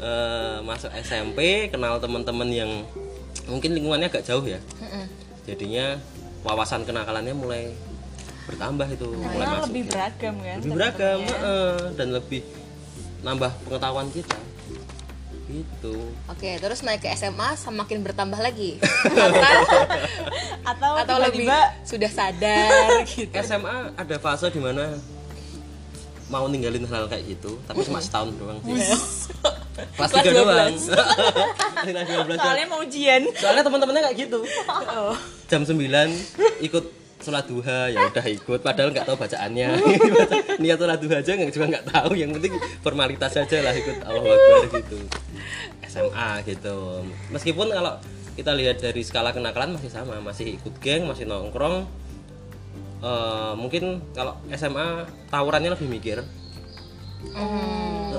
Eh, 0.00 0.56
masuk 0.64 0.88
SMP 0.96 1.68
kenal 1.68 2.00
teman-teman 2.00 2.48
yang 2.48 2.70
mungkin 3.44 3.76
lingkungannya 3.76 4.08
agak 4.08 4.24
jauh 4.24 4.40
ya. 4.40 4.56
Jadinya 5.44 6.00
wawasan 6.40 6.88
kenakalannya 6.88 7.36
mulai 7.36 7.76
bertambah 8.48 8.88
itu 8.88 9.04
mulai 9.12 9.28
Karena 9.36 9.52
masuk 9.60 9.66
lebih 9.68 9.82
ya. 9.84 9.90
beragam 9.92 10.34
kan. 10.40 10.56
lebih 10.56 10.72
beragam 10.72 11.18
heeh, 11.20 11.76
dan 12.00 12.08
lebih 12.16 12.40
nambah 13.20 13.52
pengetahuan 13.68 14.08
kita 14.08 14.36
gitu 15.52 15.94
Oke, 16.26 16.56
terus 16.56 16.80
naik 16.80 17.00
ke 17.00 17.10
SMA 17.10 17.52
semakin 17.54 18.00
bertambah 18.00 18.38
lagi. 18.38 18.78
Atau, 20.70 20.92
Atau 20.96 21.16
lebih 21.18 21.44
tiba-tiba 21.44 21.58
sudah 21.82 22.10
sadar 22.10 22.70
gitu. 23.10 23.32
SMA 23.36 23.76
ada 23.94 24.16
fase 24.16 24.48
di 24.48 24.58
mana 24.58 24.94
mau 26.26 26.46
ninggalin 26.46 26.86
hal 26.86 27.10
kayak 27.10 27.26
gitu 27.28 27.58
tapi 27.64 27.82
cuma 27.82 27.98
setahun 27.98 28.30
doang 28.32 28.62
sih 28.62 28.70
kelas 28.70 29.26
Kelas 29.98 30.10
3 30.14 30.30
doang 30.30 30.70
12. 30.70 30.94
kelas 31.90 32.06
12 32.06 32.30
doang. 32.30 32.38
soalnya 32.38 32.66
mau 32.68 32.78
ujian. 32.80 33.22
soalnya 33.34 33.62
teman-temannya 33.62 34.02
kayak 34.06 34.18
gitu 34.20 34.38
Oh. 34.70 35.16
jam 35.46 35.66
9 35.66 35.74
ikut 36.62 36.84
sholat 37.20 37.44
duha 37.46 37.92
ya 37.92 38.00
udah 38.08 38.26
ikut. 38.26 38.60
Padahal 38.60 38.90
nggak 38.92 39.06
tahu 39.06 39.16
bacaannya. 39.16 39.68
Niat 40.62 40.78
sholat 40.80 40.98
duha 41.00 41.16
aja 41.20 41.32
nggak 41.36 41.52
juga 41.52 41.66
nggak 41.76 41.86
tahu. 41.88 42.10
Yang 42.16 42.30
penting 42.40 42.54
formalitas 42.80 43.32
saja 43.36 43.56
lah 43.60 43.74
ikut 43.76 43.96
Allah 44.04 44.24
Akbar 44.24 44.62
gitu. 44.80 44.98
SMA 45.86 46.30
gitu. 46.48 47.04
Meskipun 47.30 47.68
kalau 47.70 48.00
kita 48.38 48.54
lihat 48.56 48.80
dari 48.80 49.02
skala 49.04 49.30
kenakalan 49.30 49.76
masih 49.76 49.90
sama. 49.92 50.18
Masih 50.18 50.56
ikut 50.56 50.74
geng 50.80 51.04
masih 51.06 51.28
nongkrong. 51.28 51.86
Eh, 53.00 53.52
mungkin 53.56 54.04
kalau 54.12 54.36
SMA 54.52 55.08
tawurannya 55.32 55.72
lebih 55.72 55.88
mikir 55.88 56.20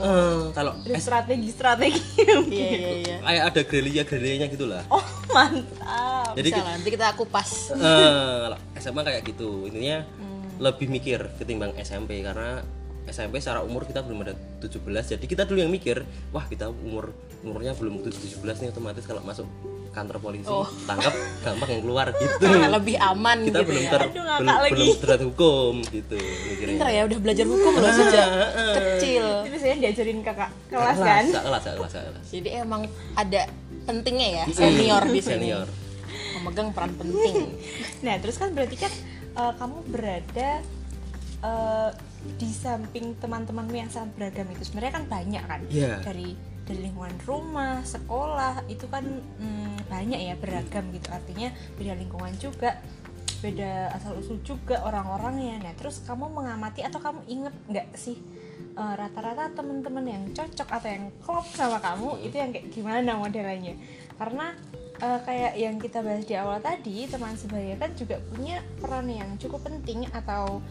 Eh, 0.01 0.41
kalau 0.51 0.74
Ada 0.77 0.98
strategi-strategi. 0.98 2.01
Iya, 2.50 2.67
iya, 2.67 2.89
iya. 2.98 3.15
kayak 3.22 3.43
ada 3.48 3.62
gerilya 3.63 4.03
gerilyanya 4.03 4.48
gitulah 4.50 4.84
oh, 4.88 5.05
mantap. 5.29 6.34
jadi 6.34 6.50
Bisa 6.50 6.60
lah, 6.60 6.74
nanti 6.75 6.89
kita 6.89 7.08
kupas. 7.13 7.50
Eh, 7.72 7.79
kalau 8.41 8.58
SMA 8.75 9.01
kayak 9.01 9.22
gitu 9.25 9.70
intinya 9.70 10.01
Hmm. 10.17 10.58
lebih 10.58 10.88
mikir 10.89 11.20
ketimbang 11.38 11.74
SMP 11.77 12.22
karena 12.22 12.62
SMP 13.03 13.38
secara 13.38 13.62
umur 13.62 13.84
kita 13.84 14.01
belum 14.01 14.22
ada 14.22 14.34
17 14.62 14.77
jadi 15.17 15.25
kita 15.25 15.43
dulu 15.46 15.58
yang 15.60 15.74
mikir 15.74 16.05
wah 16.29 16.46
kita 16.46 16.70
umur 16.70 17.10
umurnya 17.41 17.74
belum 17.74 18.05
17 18.05 18.38
nih 18.62 18.70
otomatis 18.70 19.01
kalau 19.03 19.22
masuk 19.22 19.50
kantor 19.91 20.17
polisi 20.17 20.48
tangkap 20.83 21.12
gampang 21.39 21.69
yang 21.69 21.81
keluar 21.83 22.07
gitu 22.24 22.45
lebih 22.48 22.95
aman 22.95 23.38
kita 23.43 23.60
gitu 23.60 23.67
belum 23.67 23.83
ya. 23.83 23.91
ter 23.91 24.01
Aduh, 24.01 24.24
ngakak 24.24 24.39
belum, 24.39 24.55
lagi. 24.55 24.71
belum 24.71 24.88
terhadap 24.98 25.25
hukum 25.27 25.74
gitu 25.86 26.17
mikirnya 26.17 26.71
Pinter 26.71 26.88
ya 26.88 27.01
udah 27.03 27.19
belajar 27.19 27.45
hukum 27.45 27.71
loh 27.75 27.91
sejak 27.91 28.27
Heeh. 28.27 28.75
kecil. 28.95 29.25
Itu 29.41 29.50
biasanya 29.51 29.77
diajarin 29.81 30.19
kakak 30.21 30.50
kelas 30.67 30.95
kelas 30.95 30.98
kan. 30.98 31.24
Kelas 31.27 31.63
kelas 31.65 31.91
kelas 31.91 32.25
Jadi 32.25 32.50
emang 32.55 32.81
ada 33.13 33.41
pentingnya 33.81 34.27
ya 34.31 34.45
senior 34.50 35.03
di 35.05 35.19
sini. 35.19 35.36
senior 35.51 35.67
Memegang 36.33 36.69
peran 36.71 36.91
penting. 36.95 37.36
Nah, 38.05 38.15
terus 38.17 38.36
kan 38.36 38.50
berarti 38.51 38.75
kan 38.75 38.91
eh, 39.33 39.53
kamu 39.53 39.77
berada 39.88 40.50
eh, 41.41 41.89
di 42.31 42.50
samping 42.50 43.17
teman-temanmu 43.17 43.75
yang 43.75 43.89
sangat 43.89 44.15
beragam 44.15 44.48
itu. 44.50 44.63
Sebenarnya 44.63 44.93
kan 44.93 45.03
banyak 45.05 45.43
kan 45.43 45.62
Iya. 45.67 46.00
dari 46.01 46.31
dari 46.65 46.88
lingkungan 46.88 47.18
rumah, 47.25 47.82
sekolah 47.82 48.65
itu 48.70 48.86
kan 48.88 49.03
mm, 49.41 49.89
banyak 49.89 50.20
ya 50.32 50.36
beragam 50.38 50.88
gitu. 50.94 51.10
Artinya 51.10 51.50
beda 51.75 51.94
lingkungan 51.98 52.34
juga, 52.38 52.77
beda 53.41 53.91
asal 53.98 54.15
usul 54.22 54.39
juga 54.46 54.80
orang-orangnya. 54.86 55.65
Nah, 55.65 55.74
terus 55.75 56.06
kamu 56.06 56.30
mengamati 56.30 56.86
atau 56.86 57.01
kamu 57.01 57.22
inget 57.27 57.56
nggak 57.68 57.88
sih 57.98 58.18
eh, 58.77 58.94
rata-rata 58.96 59.51
teman-teman 59.58 60.06
yang 60.06 60.24
cocok 60.32 60.70
atau 60.70 60.89
yang 60.89 61.06
klop 61.25 61.48
sama 61.51 61.82
kamu 61.82 62.22
itu 62.24 62.36
yang 62.38 62.50
kayak 62.53 62.68
gimana 62.70 63.18
modelannya? 63.18 63.75
Karena 64.15 64.53
eh, 65.01 65.20
kayak 65.25 65.53
yang 65.58 65.75
kita 65.82 66.06
bahas 66.06 66.24
di 66.24 66.38
awal 66.38 66.62
tadi, 66.62 67.10
teman 67.10 67.34
sebaya 67.34 67.74
kan 67.75 67.91
juga 67.98 68.22
punya 68.32 68.62
peran 68.77 69.10
yang 69.10 69.34
cukup 69.41 69.65
penting 69.65 70.06
atau 70.13 70.62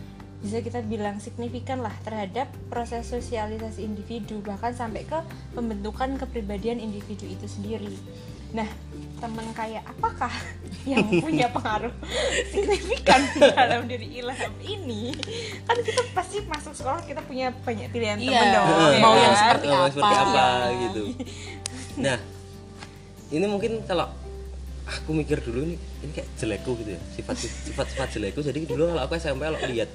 bisa 0.40 0.58
kita 0.58 0.80
bilang 0.80 1.16
signifikan 1.16 1.78
lah 1.78 1.92
terhadap 2.00 2.48
proses 2.66 3.04
sosialisasi 3.06 3.84
individu 3.84 4.40
bahkan 4.40 4.72
sampai 4.72 5.04
ke 5.04 5.20
pembentukan 5.52 6.16
kepribadian 6.16 6.78
individu 6.78 7.24
itu 7.24 7.44
sendiri. 7.44 7.92
Nah, 8.50 8.66
teman 9.16 9.46
kayak 9.52 9.84
apakah 9.86 10.32
yang 10.90 11.04
punya 11.14 11.46
pengaruh 11.46 11.92
signifikan 12.52 13.20
dalam 13.52 13.84
diri 13.84 14.18
Ilham 14.18 14.54
ini? 14.58 15.12
Kan 15.62 15.76
kita 15.78 16.02
pasti 16.10 16.40
masuk 16.42 16.72
sekolah 16.72 17.04
kita 17.04 17.20
punya 17.20 17.52
banyak 17.52 17.86
pilihan 17.88 18.16
Iya. 18.16 18.26
teman 18.26 18.46
dong. 18.50 18.66
Heeh, 18.66 18.90
ya 18.90 18.98
mau 18.98 19.12
kan? 19.12 19.22
yang 19.22 19.34
seperti 19.36 19.66
Oh, 19.66 19.76
apa. 19.76 19.88
seperti 19.88 20.14
apa 20.16 20.42
Iya. 20.42 20.68
gitu 20.82 21.02
nah 22.00 22.16
ini 23.28 23.44
mungkin 23.44 23.72
kalau 23.84 24.08
aku 24.86 25.10
mikir 25.12 25.38
dulu 25.38 25.68
nih 25.68 25.78
ini 26.00 26.10
kayak 26.10 26.28
jelekku 26.34 26.74
gitu 26.74 26.96
ya 26.96 27.00
sifat 27.12 27.36
sifat 27.38 27.86
sifat 27.86 28.08
jelekku 28.10 28.40
jadi 28.40 28.58
dulu 28.64 28.90
kalau 28.90 29.02
aku 29.04 29.14
SMP 29.14 29.42
kalau 29.42 29.60
lihat 29.68 29.90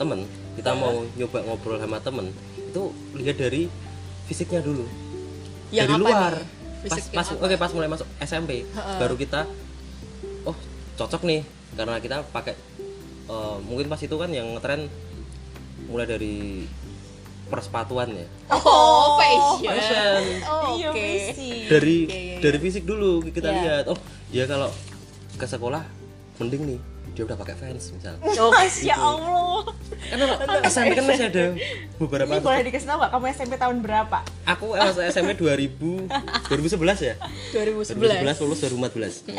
temen 0.00 0.24
kita 0.56 0.72
mau 0.72 1.04
nyoba 1.12 1.38
ngobrol 1.42 1.76
sama 1.76 2.00
temen 2.00 2.26
itu 2.56 2.82
lihat 3.14 3.36
dari 3.36 3.68
fisiknya 4.24 4.60
dulu 4.60 4.88
Yang 5.68 5.86
dari 5.86 5.92
apa 5.92 6.00
luar 6.00 6.32
nih? 6.34 6.46
pas 6.80 6.96
Fisik 6.96 7.12
pas 7.12 7.26
oke 7.30 7.54
pas 7.54 7.70
mulai 7.70 7.86
masuk 7.86 8.08
SMP 8.18 8.64
baru 8.96 9.14
kita 9.14 9.44
oh 10.42 10.56
cocok 10.96 11.22
nih 11.22 11.44
karena 11.70 12.00
kita 12.00 12.24
pakai 12.26 12.56
eh, 13.28 13.56
mungkin 13.62 13.86
pas 13.86 14.00
itu 14.00 14.16
kan 14.16 14.30
yang 14.30 14.56
ngetren 14.56 14.88
mulai 15.86 16.06
dari 16.06 16.64
persepatuan 17.46 18.08
ya 18.10 18.26
Oh, 18.48 19.18
fashion. 19.18 19.68
fashion 19.68 20.22
Oh, 20.46 20.72
Iya, 20.72 20.88
Oke. 20.88 21.02
fisik. 21.28 21.66
dari 21.68 21.96
Iya, 22.00 22.16
iya, 22.16 22.36
dari 22.40 22.58
fisik 22.58 22.84
dulu 22.84 23.20
kita 23.22 23.44
Iya. 23.44 23.56
lihat 23.58 23.84
oh 23.86 23.98
ya 24.30 24.44
kalau 24.46 24.70
ke 25.34 25.44
sekolah 25.44 25.82
mending 26.38 26.62
nih 26.66 26.80
dia 27.10 27.22
udah 27.22 27.36
pakai 27.36 27.54
fans 27.54 27.90
misal 27.90 28.14
Oh, 28.38 28.50
Masya 28.50 28.94
Allah. 29.10 29.60
karena 30.02 30.24
SMP 30.70 30.92
kan 30.92 31.04
masih 31.04 31.26
ada 31.26 31.44
beberapa 32.00 32.30
Ini 32.30 32.40
boleh 32.40 32.62
dikasih 32.64 32.86
tahu 32.86 32.98
nggak 32.98 33.10
kamu 33.10 33.24
SMP 33.30 33.54
tahun 33.56 33.76
berapa? 33.80 34.18
aku 34.44 34.66
SMP 35.04 35.30
2000 35.34 36.08
2011 36.48 36.78
ya 37.02 37.14
2011. 37.52 37.94
2011 37.94 38.42
lulus 38.42 38.58
2014 38.60 39.30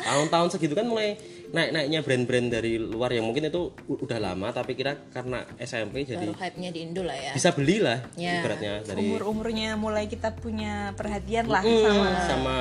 tahun-tahun 0.00 0.48
segitu 0.50 0.72
kan 0.72 0.84
mulai 0.84 1.14
naik-naiknya 1.46 2.02
brand-brand 2.02 2.48
dari 2.50 2.74
luar 2.76 3.10
yang 3.10 3.22
mungkin 3.22 3.46
itu 3.46 3.70
udah 3.86 4.18
lama 4.18 4.50
tapi 4.50 4.74
kira 4.74 4.98
karena 5.08 5.46
SMP 5.56 6.02
jadi 6.02 6.26
Baru 6.26 6.34
hype-nya 6.36 6.70
di 6.70 6.80
Indo 6.82 7.02
lah 7.02 7.14
ya. 7.14 7.30
bisa 7.32 7.50
beli 7.50 7.78
lah 7.78 8.02
Ya. 8.14 8.42
ibaratnya 8.42 8.82
dari 8.82 8.98
Umur-umurnya 9.04 9.74
mulai 9.74 10.06
kita 10.06 10.34
punya 10.34 10.90
perhatian 10.92 11.46
lah 11.46 11.62
Mm, 11.62 11.82
sama 11.84 12.06
sama 12.24 12.54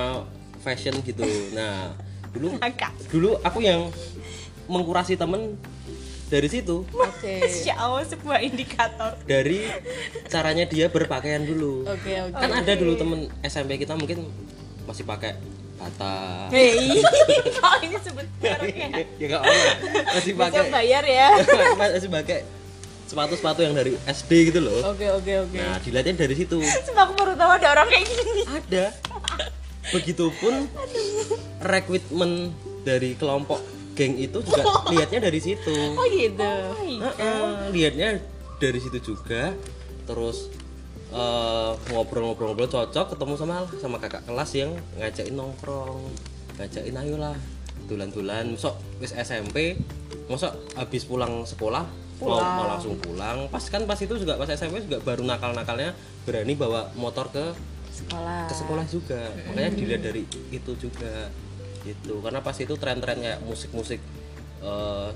fashion 0.60 0.94
gitu 1.02 1.26
nah 1.52 1.98
dulu 2.30 2.54
dulu 3.10 3.30
aku 3.40 3.60
yang 3.60 3.90
mengkurasi 4.66 5.14
temen 5.14 5.56
dari 6.26 6.48
situ 6.48 6.82
Oke. 6.88 7.34
Masya 7.44 7.74
Allah 7.76 8.04
sebuah 8.04 8.40
indikator. 8.42 9.14
dari 9.24 9.70
caranya 10.26 10.66
dia 10.66 10.88
berpakaian 10.88 11.42
dulu 11.42 11.86
Oke, 11.86 12.14
oke. 12.20 12.34
kan 12.34 12.50
ada 12.52 12.74
dulu 12.74 12.94
temen 12.94 13.20
SMP 13.42 13.78
kita 13.78 13.94
mungkin 13.94 14.26
masih 14.84 15.04
pakai 15.04 15.38
bata 15.76 16.48
Hei, 16.50 17.04
kok 17.52 17.78
ini 17.86 17.98
sebut 18.00 18.26
mereknya? 18.40 19.06
ya 19.14 19.26
nggak 19.28 19.42
apa 19.42 19.54
masih 20.14 20.32
Bisa 20.32 20.42
pakai 20.42 20.62
bayar 20.72 21.04
ya. 21.04 21.28
masih 21.94 22.10
pakai 22.10 22.40
sepatu-sepatu 23.06 23.60
yang 23.62 23.74
dari 23.74 23.94
SD 24.02 24.50
gitu 24.50 24.60
loh 24.60 24.82
Oke, 24.88 25.06
oke, 25.12 25.34
oke. 25.42 25.54
nah 25.54 25.78
dilihatnya 25.78 26.16
dari 26.18 26.34
situ 26.34 26.58
Sumpah 26.58 27.06
aku 27.06 27.14
baru 27.16 27.34
tahu 27.36 27.52
ada 27.54 27.68
orang 27.72 27.88
kayak 27.88 28.06
gini. 28.08 28.42
ada 28.48 28.86
begitupun 29.88 30.54
rekrutmen 31.60 32.50
dari 32.82 33.14
kelompok 33.14 33.62
geng 33.96 34.20
itu 34.20 34.38
juga 34.44 34.64
lihatnya 34.94 35.20
dari 35.26 35.40
situ. 35.40 35.76
Oh 35.96 36.06
gitu. 36.06 36.54
Heeh, 37.00 37.72
lihatnya 37.72 38.20
dari 38.60 38.80
situ 38.80 39.00
juga. 39.02 39.56
Terus 40.06 40.52
eh, 41.10 41.72
ngobrol-ngobrol-ngobrol 41.90 42.68
cocok 42.68 43.16
ketemu 43.16 43.34
sama 43.40 43.56
sama 43.80 43.98
kakak 43.98 44.28
kelas 44.28 44.52
yang 44.54 44.72
ngajakin 45.00 45.34
nongkrong. 45.34 46.04
Ngajakin 46.60 46.96
ayo 47.02 47.16
lah 47.18 47.36
tulan-tulan 47.86 48.58
sok 48.58 48.76
wis 48.98 49.14
SMP 49.14 49.78
mosok 50.26 50.58
habis 50.74 51.06
pulang 51.06 51.46
sekolah 51.46 51.86
mau, 52.18 52.40
mau 52.40 52.66
langsung 52.68 52.96
pulang. 52.98 53.46
Pas 53.52 53.64
kan 53.68 53.84
pas 53.84 54.00
itu 54.00 54.16
juga 54.16 54.36
pas 54.36 54.48
SMP 54.48 54.84
juga 54.84 55.00
baru 55.04 55.24
nakal-nakalnya 55.24 55.94
berani 56.24 56.56
bawa 56.56 56.90
motor 56.96 57.30
ke 57.32 57.54
Sekolah. 57.96 58.52
ke 58.52 58.54
sekolah 58.56 58.86
juga. 58.92 59.22
Makanya 59.48 59.72
dilihat 59.72 60.02
dari 60.04 60.24
itu 60.52 60.72
juga 60.76 61.32
gitu. 61.86 62.20
Karena 62.20 62.42
pas 62.42 62.58
itu 62.58 62.74
tren-tren 62.76 63.22
kayak 63.22 63.40
musik-musik 63.46 64.02
eh, 64.66 65.10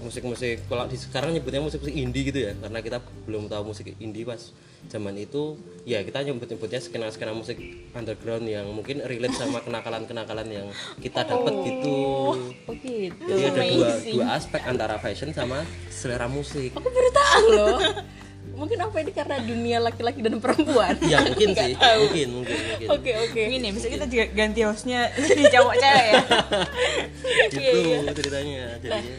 musik-musik 0.00 0.70
kalau 0.70 0.86
di 0.86 0.94
sekarang 0.94 1.34
nyebutnya 1.34 1.60
musik-musik 1.60 1.94
indie 1.94 2.30
gitu 2.30 2.38
ya. 2.46 2.52
Karena 2.54 2.78
kita 2.78 3.02
belum 3.26 3.50
tahu 3.50 3.74
musik 3.74 3.90
indie 3.98 4.22
pas 4.22 4.54
zaman 4.88 5.16
itu 5.16 5.56
ya 5.88 6.04
kita 6.04 6.24
nyebut-nyebutnya 6.24 6.80
skena-skena 6.80 7.32
musik 7.32 7.56
underground 7.96 8.44
yang 8.44 8.68
mungkin 8.68 9.00
relate 9.04 9.36
sama 9.36 9.64
kenakalan-kenakalan 9.64 10.48
yang 10.48 10.66
kita 11.00 11.24
dapat 11.24 11.52
gitu. 11.64 11.98
Oh 12.68 12.74
gitu. 12.80 13.24
jadi 13.24 13.52
ada 13.52 13.62
dua 13.64 13.90
dua 14.04 14.26
aspek 14.36 14.60
antara 14.64 14.96
fashion 15.00 15.32
sama 15.32 15.64
selera 15.88 16.28
musik. 16.28 16.72
Aku 16.76 16.88
baru 16.88 17.10
tahu 17.12 17.44
loh. 17.52 17.78
Mungkin 18.54 18.78
apa 18.78 18.96
ini 19.02 19.12
karena 19.12 19.36
dunia 19.42 19.78
laki-laki 19.82 20.22
dan 20.22 20.38
perempuan? 20.38 20.94
ya 21.02 21.18
mungkin 21.20 21.50
sih 21.54 21.74
mungkin 21.74 22.28
mungkin 22.42 22.56
mungkin 22.58 22.88
Oke, 22.94 23.12
oke. 23.18 23.42
Gini, 23.50 23.68
bisa 23.74 23.86
kita 23.90 24.06
juga 24.06 24.24
ganti 24.30 24.60
hostnya 24.62 25.10
jadi 25.18 25.42
cowok 25.58 25.74
cewek 25.74 26.06
ya. 26.06 26.22
gitu 27.54 27.80
ceritanya 28.14 28.78
jadinya 28.78 29.16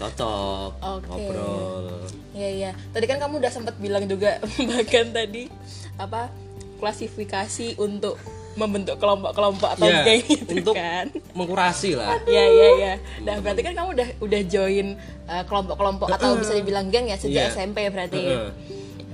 cocok 0.00 0.70
Oke. 0.80 1.04
ngobrol 1.08 2.04
Iya, 2.30 2.48
iya. 2.56 2.70
Tadi 2.94 3.04
kan 3.10 3.18
kamu 3.20 3.42
udah 3.42 3.52
sempat 3.52 3.74
bilang 3.76 4.06
juga 4.06 4.38
bahkan 4.70 5.10
tadi 5.12 5.50
apa 6.00 6.30
klasifikasi 6.80 7.76
untuk 7.76 8.16
membentuk 8.52 8.98
kelompok-kelompok 8.98 9.78
atau 9.78 9.86
ya 9.86 10.02
geng 10.02 10.22
gitu 10.26 10.52
untuk 10.58 10.74
kan. 10.74 11.06
mengkurasi 11.32 11.94
lah 11.94 12.18
Iya 12.24 12.44
iya 12.46 12.68
iya. 12.74 12.92
Nah 13.22 13.38
berarti 13.38 13.62
kan 13.62 13.72
kamu 13.72 13.88
udah 13.94 14.08
udah 14.20 14.40
join 14.44 14.86
uh, 15.24 15.44
kelompok-kelompok 15.44 16.10
atau 16.10 16.34
bisa 16.34 16.52
dibilang 16.52 16.88
geng 16.88 17.06
ya 17.06 17.16
sejak 17.16 17.46
Iya. 17.46 17.52
SMP 17.52 17.86
berarti. 17.88 18.18
Heeh. 18.18 18.50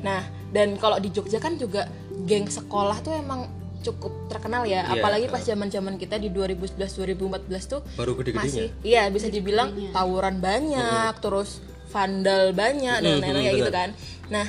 Nah 0.01 0.21
dan 0.49 0.77
kalau 0.77 0.97
di 0.97 1.11
Jogja 1.11 1.37
kan 1.37 1.55
juga 1.55 1.85
geng 2.25 2.49
sekolah 2.49 2.97
tuh 3.01 3.13
emang 3.13 3.45
cukup 3.79 4.11
terkenal 4.27 4.65
ya. 4.65 4.83
Iya, 4.83 4.99
Apalagi 4.99 5.27
pas 5.29 5.39
zaman-zaman 5.41 5.95
kita 5.95 6.17
di 6.17 6.27
2011 6.27 6.75
2014 6.75 7.21
tuh 7.69 7.81
baru 7.95 8.13
gede-gedenya 8.15 8.43
masih 8.43 8.69
iya 8.83 9.07
bisa 9.07 9.29
dibilang 9.29 9.71
tawuran 9.93 10.41
banyak, 10.41 11.13
terus 11.21 11.61
vandal 11.87 12.51
banyak 12.51 12.99
dan 12.99 13.21
lain-lain 13.21 13.45
kayak 13.45 13.57
gitu 13.61 13.71
kan. 13.71 13.91
Nah 14.27 14.47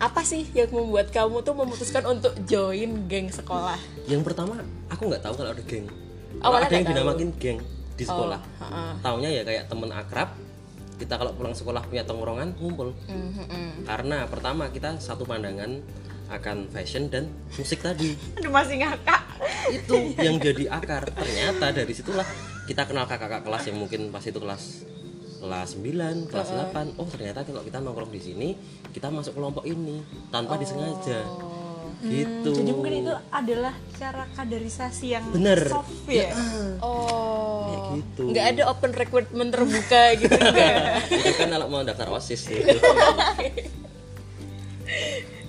apa 0.00 0.20
sih 0.22 0.48
yang 0.50 0.70
membuat 0.70 1.12
kamu 1.12 1.44
tuh 1.44 1.52
memutuskan 1.52 2.00
untuk 2.08 2.32
join 2.44 3.04
geng 3.04 3.28
sekolah? 3.28 3.76
yang 4.06 4.24
pertama 4.24 4.56
aku 4.88 5.06
nggak 5.06 5.20
tahu 5.20 5.34
kalau 5.36 5.50
ada 5.52 5.62
geng 5.62 5.86
Kalau 6.32 6.56
ada 6.56 6.66
yang 6.66 6.82
tahu. 6.82 6.92
dinamakin 6.96 7.28
geng 7.36 7.58
di 7.94 8.04
sekolah 8.04 8.40
Oh, 8.58 8.64
heeh. 8.64 8.92
taunya 8.98 9.30
ya 9.30 9.42
kayak 9.42 9.68
temen 9.68 9.90
akrab 9.90 10.32
kita 10.96 11.14
kalau 11.14 11.32
pulang 11.32 11.52
sekolah 11.52 11.80
punya 11.82 12.00
tongkrongan 12.02 12.56
ngumpul 12.56 12.96
hmm, 13.06 13.30
hmm. 13.38 13.70
karena 13.84 14.24
pertama 14.24 14.68
kita 14.68 14.96
satu 14.96 15.24
pandangan 15.24 15.84
akan 16.30 16.70
fashion 16.70 17.08
dan 17.08 17.28
musik 17.52 17.80
tadi 17.80 18.16
Aduh 18.36 18.48
masih 18.48 18.80
ngakak. 18.80 19.20
itu 19.70 19.96
yang 20.16 20.36
jadi 20.38 20.64
akar 20.70 21.08
ternyata 21.08 21.72
dari 21.72 21.92
situlah 21.92 22.24
kita 22.64 22.84
kenal 22.84 23.04
kakak-kakak 23.04 23.42
kelas 23.42 23.64
yang 23.66 23.76
mungkin 23.76 24.08
pas 24.08 24.22
itu 24.22 24.36
kelas 24.36 24.84
kelas 25.40 25.68
9, 25.74 26.28
kelas 26.28 26.48
8 26.70 27.00
oh 27.00 27.08
ternyata 27.08 27.40
kalau 27.42 27.64
kita 27.64 27.80
nongkrong 27.80 28.12
di 28.12 28.20
sini 28.20 28.48
kita 28.92 29.08
masuk 29.08 29.34
kelompok 29.34 29.64
ini 29.64 30.04
tanpa 30.28 30.54
disengaja 30.54 31.24
gitu 32.00 32.48
Jadi 32.56 32.70
mungkin 32.72 33.04
itu 33.04 33.12
adalah 33.28 33.76
cara 33.92 34.24
kaderisasi 34.32 35.06
yang 35.12 35.24
Bener. 35.36 35.68
soft 35.68 36.08
ya. 36.08 36.32
Oh, 36.80 37.68
Kayak 37.68 37.80
gitu. 37.92 38.22
nggak 38.32 38.46
ada 38.56 38.62
open 38.72 38.92
recruitment 38.96 39.52
terbuka 39.52 40.02
gitu 40.20 40.32
enggak? 40.32 41.04
itu 41.12 41.30
kan 41.36 41.48
kalau 41.52 41.68
mau 41.68 41.84
daftar 41.84 42.08
osis 42.16 42.40
gitu. 42.48 42.72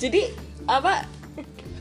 Jadi 0.04 0.22
apa 0.68 1.08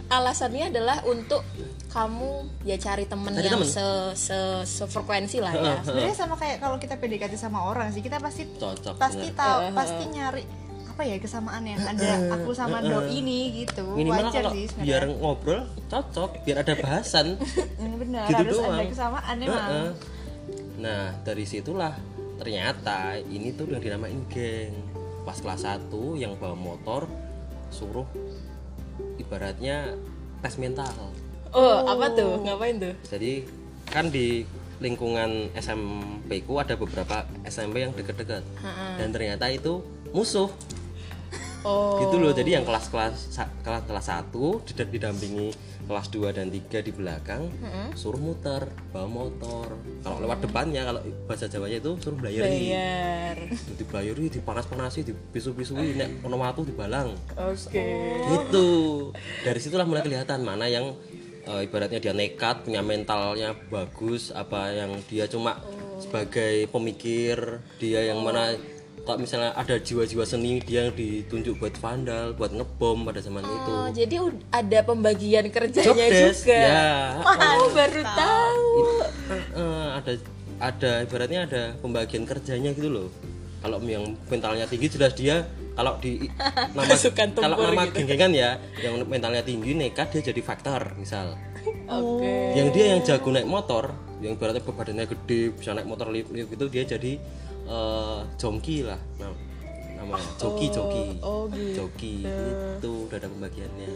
alasannya 0.06 0.70
adalah 0.70 1.02
untuk 1.02 1.42
kamu 1.90 2.30
ya 2.62 2.78
cari 2.78 3.04
temen 3.04 3.34
Cari 3.34 3.46
yang 3.50 3.60
temen. 3.60 3.66
se 3.66 3.86
se 4.14 4.38
sefrekuensi 4.62 5.42
lah 5.42 5.50
ya. 5.52 5.74
Sebenarnya 5.82 6.14
sama 6.14 6.38
kayak 6.38 6.62
kalau 6.62 6.78
kita 6.78 6.94
PDKT 6.94 7.34
sama 7.34 7.66
orang 7.66 7.90
sih, 7.90 7.98
kita 7.98 8.22
pasti 8.22 8.46
cocok 8.46 8.94
pasti 8.94 9.26
bener. 9.28 9.38
tahu 9.38 9.58
pasti 9.74 10.04
nyari 10.08 10.42
apa 10.90 11.02
ya 11.02 11.16
kesamaan 11.16 11.64
yang 11.64 11.80
ada 11.80 12.10
aku 12.36 12.50
sama 12.52 12.78
doi 12.78 13.08
ini 13.10 13.64
gitu. 13.64 13.82
minimal 13.96 14.28
Wajar 14.28 14.42
kalau 14.46 14.52
sih 14.52 14.66
biar 14.78 15.02
sebenarnya. 15.02 15.18
ngobrol 15.18 15.60
cocok 15.88 16.30
biar 16.44 16.56
ada 16.60 16.74
bahasan 16.76 17.26
benar 18.04 18.24
gitu 18.28 18.36
harus 18.36 18.58
ada 18.60 18.68
doang. 18.76 18.90
kesamaan 18.92 19.36
emang. 19.40 19.70
Nah 20.78 21.02
dari 21.24 21.44
situlah 21.48 21.94
ternyata 22.36 23.16
ini 23.18 23.50
tuh 23.52 23.66
yang 23.66 23.80
dinamain 23.80 24.20
geng 24.28 24.72
pas 25.24 25.36
kelas 25.36 25.64
1 25.64 25.88
yang 26.16 26.36
bawa 26.36 26.56
motor 26.56 27.04
suruh 27.68 28.08
ibaratnya 29.16 29.96
tes 30.40 30.56
mental 30.56 30.88
Oh, 31.50 31.82
apa 31.82 32.06
tuh? 32.12 32.40
Ngapain 32.40 32.76
tuh? 32.76 32.94
jadi 33.04 33.42
kan 33.84 34.06
di 34.06 34.46
lingkungan 34.78 35.50
SMP 35.52 36.40
ku 36.40 36.56
ada 36.56 36.72
beberapa 36.72 37.26
SMP 37.44 37.82
yang 37.82 37.92
deket-deket. 37.92 38.40
Dan 38.96 39.10
ternyata 39.10 39.46
itu 39.46 39.82
musuh. 40.10 40.48
Oh. 41.60 42.00
gitu 42.00 42.16
loh. 42.16 42.32
Jadi 42.32 42.56
yang 42.56 42.64
kelas-kelas 42.64 43.36
kelas 43.60 43.84
kelas 43.84 44.06
satu 44.06 44.64
did- 44.64 44.88
didampingi 44.88 45.52
kelas 45.84 46.06
2 46.08 46.32
dan 46.32 46.48
3 46.48 46.80
di 46.80 46.88
belakang 46.88 47.50
suruh 47.92 48.16
muter 48.16 48.64
bawa 48.88 49.04
motor. 49.04 49.76
Kalau 50.00 50.22
lewat 50.22 50.40
depannya 50.40 50.86
kalau 50.86 51.00
bahasa 51.26 51.52
Jawanya 51.52 51.76
itu 51.76 51.98
suruh 52.00 52.16
belayari 52.16 52.70
Bayar. 52.72 53.36
itu 53.44 53.72
dibelayari 53.76 54.30
dipanas-panasi 54.30 55.04
dipisu-pisui 55.04 55.98
nek 55.98 56.24
ono 56.24 56.38
watu 56.38 56.64
dibalang. 56.64 57.12
Oke. 57.36 57.84
gitu. 58.24 58.68
Dari 59.44 59.60
situlah 59.60 59.84
mulai 59.84 60.00
kelihatan 60.00 60.40
mana 60.40 60.64
yang 60.64 60.96
eh, 61.42 61.60
ibaratnya 61.62 61.98
dia 61.98 62.12
nekat 62.12 62.62
punya 62.62 62.80
mentalnya 62.80 63.52
bagus 63.66 64.30
apa 64.30 64.70
yang 64.70 64.90
dia 65.06 65.24
cuma 65.24 65.56
sebagai 65.96 66.66
pemikir 66.66 67.36
dia 67.76 68.04
yang 68.04 68.20
mana 68.20 68.56
kalau 69.00 69.16
misalnya 69.18 69.52
ada 69.52 69.76
jiwa-jiwa 69.76 70.24
seni 70.24 70.60
dia 70.60 70.84
yang 70.84 70.92
ditunjuk 70.92 71.56
buat 71.56 71.72
vandal 71.74 72.32
buat 72.32 72.52
ngebom 72.52 73.04
pada 73.04 73.18
zaman 73.18 73.40
itu 73.40 73.72
Oh, 73.72 73.88
jadi 73.90 74.16
ud- 74.18 74.44
ada 74.50 74.78
pembagian 74.82 75.48
kerjanya 75.48 75.88
Jobdesk, 75.88 76.44
juga. 76.44 76.60
ya. 76.60 76.84
Oh, 77.56 77.68
baru 77.70 78.02
tahu. 78.04 78.68
Eh, 79.56 79.88
ada 79.96 80.12
ada 80.60 80.90
ibaratnya 81.00 81.40
ada 81.44 81.62
pembagian 81.74 82.24
kerjanya 82.24 82.70
gitu 82.70 82.92
loh 82.92 83.08
kalau 83.60 83.80
yang 83.82 84.04
mentalnya 84.26 84.64
tinggi 84.64 84.88
jelas 84.88 85.12
dia 85.12 85.48
kalau 85.80 85.96
di 85.96 86.28
nama 86.76 86.94
kalau 87.40 87.56
nama 87.56 87.82
gitu. 87.88 88.04
genggengan 88.04 88.32
ya 88.36 88.50
yang 88.84 89.00
mentalnya 89.08 89.40
tinggi 89.40 89.72
nekat 89.72 90.12
dia 90.12 90.28
jadi 90.28 90.40
faktor 90.44 90.92
misal 91.00 91.40
Oke. 91.88 92.52
yang 92.52 92.68
dia 92.68 92.96
yang 92.96 93.00
jago 93.00 93.32
naik 93.32 93.48
motor 93.48 93.96
yang 94.20 94.36
berarti 94.36 94.60
badannya 94.60 95.08
gede 95.08 95.56
bisa 95.56 95.72
naik 95.72 95.88
motor 95.88 96.12
lift 96.12 96.28
lift 96.28 96.52
itu 96.52 96.66
dia 96.68 96.84
jadi 96.84 97.12
eh, 97.64 98.20
jongki 98.36 98.84
lah 98.84 99.00
nah, 99.16 99.32
namanya 99.96 100.28
joki 100.36 100.66
joki 100.68 101.04
oh 101.24 101.48
gitu. 101.48 101.88
joki 101.88 102.14
itu 102.28 102.90
udah 103.08 103.16
ada 103.16 103.28
pembagiannya 103.32 103.88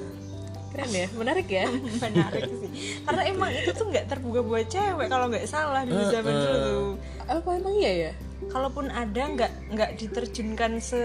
Keren 0.75 0.91
ya, 0.91 1.07
menarik 1.15 1.47
ya. 1.47 1.71
menarik 2.03 2.51
sih. 2.51 2.71
Karena 3.07 3.23
emang 3.31 3.51
itu 3.55 3.71
tuh 3.71 3.87
nggak 3.87 4.11
terbuka 4.11 4.43
buat 4.43 4.67
cewek 4.67 5.07
kalau 5.07 5.31
nggak 5.31 5.47
salah 5.47 5.87
di 5.87 5.95
zaman 5.95 6.35
dulu. 6.35 6.59
Tuh 6.59 6.91
Apa 7.31 7.49
emang 7.55 7.75
iya 7.79 7.93
ya? 8.11 8.13
kalaupun 8.45 8.93
ada 8.93 9.23
nggak 9.25 9.53
nggak 9.73 9.91
diterjunkan 9.97 10.77
se 10.77 11.01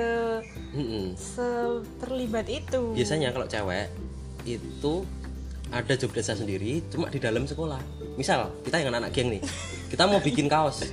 Mm-mm. 0.75 1.15
se 1.15 1.45
terlibat 2.01 2.49
itu. 2.51 2.91
Biasanya 2.91 3.32
kalau 3.32 3.47
cewek 3.47 3.88
itu 4.43 5.08
ada 5.69 5.93
job 5.95 6.10
desa 6.12 6.34
sendiri 6.34 6.82
cuma 6.89 7.08
di 7.08 7.21
dalam 7.21 7.45
sekolah. 7.45 7.79
Misal 8.17 8.49
kita 8.65 8.82
yang 8.82 8.91
anak 8.91 9.13
geng 9.13 9.32
nih. 9.32 9.41
Kita 9.88 10.10
mau 10.10 10.19
bikin 10.19 10.49
kaos. 10.49 10.84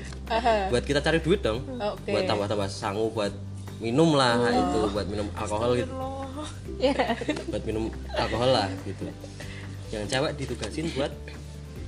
Buat 0.70 0.84
kita 0.84 1.00
cari 1.00 1.18
duit 1.18 1.40
dong. 1.42 1.64
Oke. 1.80 2.12
buat 2.12 2.28
tambah-tambah 2.28 2.68
sangu 2.70 3.08
buat 3.10 3.32
minum 3.80 4.14
lah 4.16 4.40
itu 4.52 4.78
buat 4.92 5.04
minum 5.08 5.28
alkohol 5.36 5.76
gitu 5.76 5.92
Ya. 6.76 6.92
buat 7.48 7.62
minum 7.64 7.88
alkohol 8.12 8.50
lah 8.52 8.68
gitu 8.84 9.08
yang 9.88 10.04
cewek 10.04 10.32
ditugasin 10.36 10.92
buat 10.92 11.12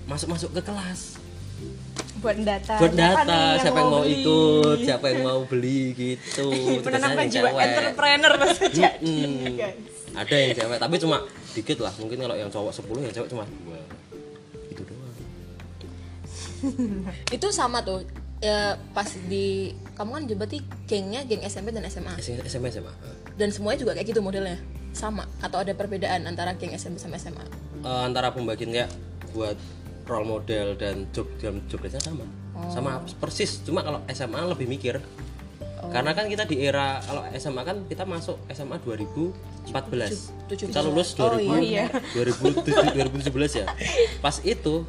masuk-masuk 0.07 0.55
ke 0.55 0.63
kelas 0.63 1.21
buat 2.19 2.35
data 2.41 2.75
buat 2.83 2.95
data 2.95 3.23
nih 3.23 3.63
siapa 3.63 3.79
yang 3.79 3.91
mau 3.91 4.03
beli? 4.03 4.15
ikut 4.17 4.79
siapa 4.83 5.07
yang 5.07 5.21
mau 5.23 5.41
beli 5.45 5.81
gitu 5.95 6.47
menanamkan 6.87 7.27
Tugasnya 7.27 7.31
jiwa 7.31 7.49
yang 7.49 7.55
cewek. 7.55 7.69
entrepreneur 7.69 8.35
jadi 8.73 8.83
Mm-mm. 9.03 9.55
guys. 9.55 9.77
ada 10.15 10.35
yang 10.35 10.53
cewek 10.55 10.79
tapi 10.81 10.95
cuma 10.99 11.17
dikit 11.55 11.79
lah 11.83 11.93
mungkin 11.99 12.19
kalau 12.23 12.37
yang 12.39 12.51
cowok 12.51 12.73
10 12.75 13.07
yang 13.07 13.15
cewek 13.15 13.29
cuma 13.29 13.45
dua 13.47 13.79
itu 14.71 14.83
doang 14.83 15.15
Itu 17.37 17.55
sama 17.55 17.83
tuh. 17.83 18.03
Ya, 18.39 18.79
pas 18.95 19.07
di 19.27 19.75
kamu 19.99 20.11
kan 20.15 20.23
berarti 20.39 20.59
gengnya 20.87 21.27
geng 21.27 21.43
SMP 21.43 21.75
dan 21.75 21.83
SMA 21.87 22.15
ya 22.15 22.83
pak 22.83 22.95
dan 23.39 23.49
semuanya 23.49 23.79
juga 23.81 23.93
kayak 23.95 24.09
gitu 24.09 24.21
modelnya. 24.21 24.59
Sama 24.91 25.25
atau 25.39 25.63
ada 25.63 25.71
perbedaan 25.73 26.27
antara 26.27 26.53
geng 26.53 26.75
SMP 26.75 26.99
sama 26.99 27.15
SMA 27.17 27.45
Eh, 27.79 28.03
antara 28.03 28.35
pembagian 28.35 28.75
kayak 28.75 28.91
buat 29.31 29.55
role 30.05 30.27
model 30.27 30.75
dan 30.75 31.07
job 31.13 31.31
jam 31.39 31.63
job 31.71 31.79
desknya 31.79 32.03
sama. 32.03 32.27
Sama 32.69 32.91
persis 33.17 33.63
cuma 33.63 33.81
kalau 33.81 34.03
SMA 34.11 34.41
lebih 34.51 34.67
mikir. 34.67 34.99
Karena 35.79 36.11
kan 36.11 36.27
kita 36.27 36.43
di 36.43 36.59
era 36.59 36.99
kalau 37.01 37.23
SMA 37.33 37.63
kan 37.63 37.87
kita 37.87 38.03
masuk 38.03 38.35
SMA 38.51 38.83
2014 38.83 40.59
kita 40.59 40.81
lulus 40.83 41.15
2000 41.15 41.47
Oh, 41.47 41.61
iya. 41.63 41.87
2007 42.19 42.99
2017 42.99 43.63
ya. 43.63 43.67
Pas 44.19 44.43
itu 44.43 44.83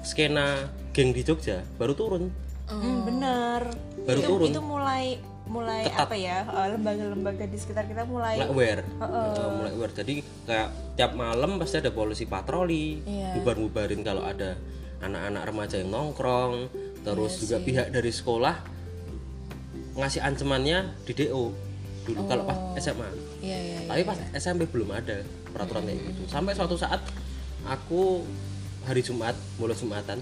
skena 0.00 0.72
geng 0.90 1.12
di 1.12 1.20
Jogja 1.20 1.60
baru 1.76 1.92
turun. 1.92 2.32
Hmm, 2.64 3.04
bener 3.04 3.68
Baru 4.02 4.18
itu, 4.18 4.28
turun. 4.32 4.48
itu 4.48 4.60
mulai 4.64 5.20
mulai 5.42 5.84
Ketat. 5.84 6.06
apa 6.06 6.14
ya 6.14 6.38
eh, 6.46 6.66
lembaga-lembaga 6.74 7.44
di 7.44 7.58
sekitar 7.58 7.84
kita 7.84 8.06
mulai 8.06 8.38
mulai 8.38 8.48
aware. 8.48 8.82
Eh, 8.86 9.50
mulai 9.52 9.72
aware. 9.74 9.92
Jadi 9.92 10.14
kayak 10.46 10.68
tiap 10.94 11.12
malam 11.12 11.58
pasti 11.58 11.82
ada 11.82 11.90
polisi 11.90 12.24
patroli 12.24 13.02
Iya. 13.02 13.36
bubar-bubarin 13.36 14.00
kalau 14.00 14.22
ada 14.22 14.54
anak-anak 15.02 15.42
remaja 15.44 15.76
yang 15.82 15.90
nongkrong 15.90 16.70
terus 17.02 17.42
juga 17.42 17.58
pihak 17.58 17.90
dari 17.90 18.14
sekolah 18.14 18.54
ngasih 19.92 20.22
ancamannya 20.22 20.94
di 21.02 21.12
DO 21.12 21.44
dulu 22.02 22.20
kalau 22.24 22.46
pas 22.46 22.58
SMA 22.78 23.10
iya 23.38 23.58
iya 23.58 23.78
iya. 23.82 23.88
tapi 23.90 24.02
pas 24.02 24.18
SMP 24.32 24.66
belum 24.66 24.90
ada 24.90 25.20
peraturan 25.50 25.84
kayak 25.84 26.00
gitu. 26.06 26.22
Sampai 26.26 26.54
suatu 26.54 26.74
saat 26.74 27.02
aku 27.62 28.22
hari 28.86 29.00
Jumat 29.02 29.34
bolos 29.58 29.78
Jumatan. 29.78 30.18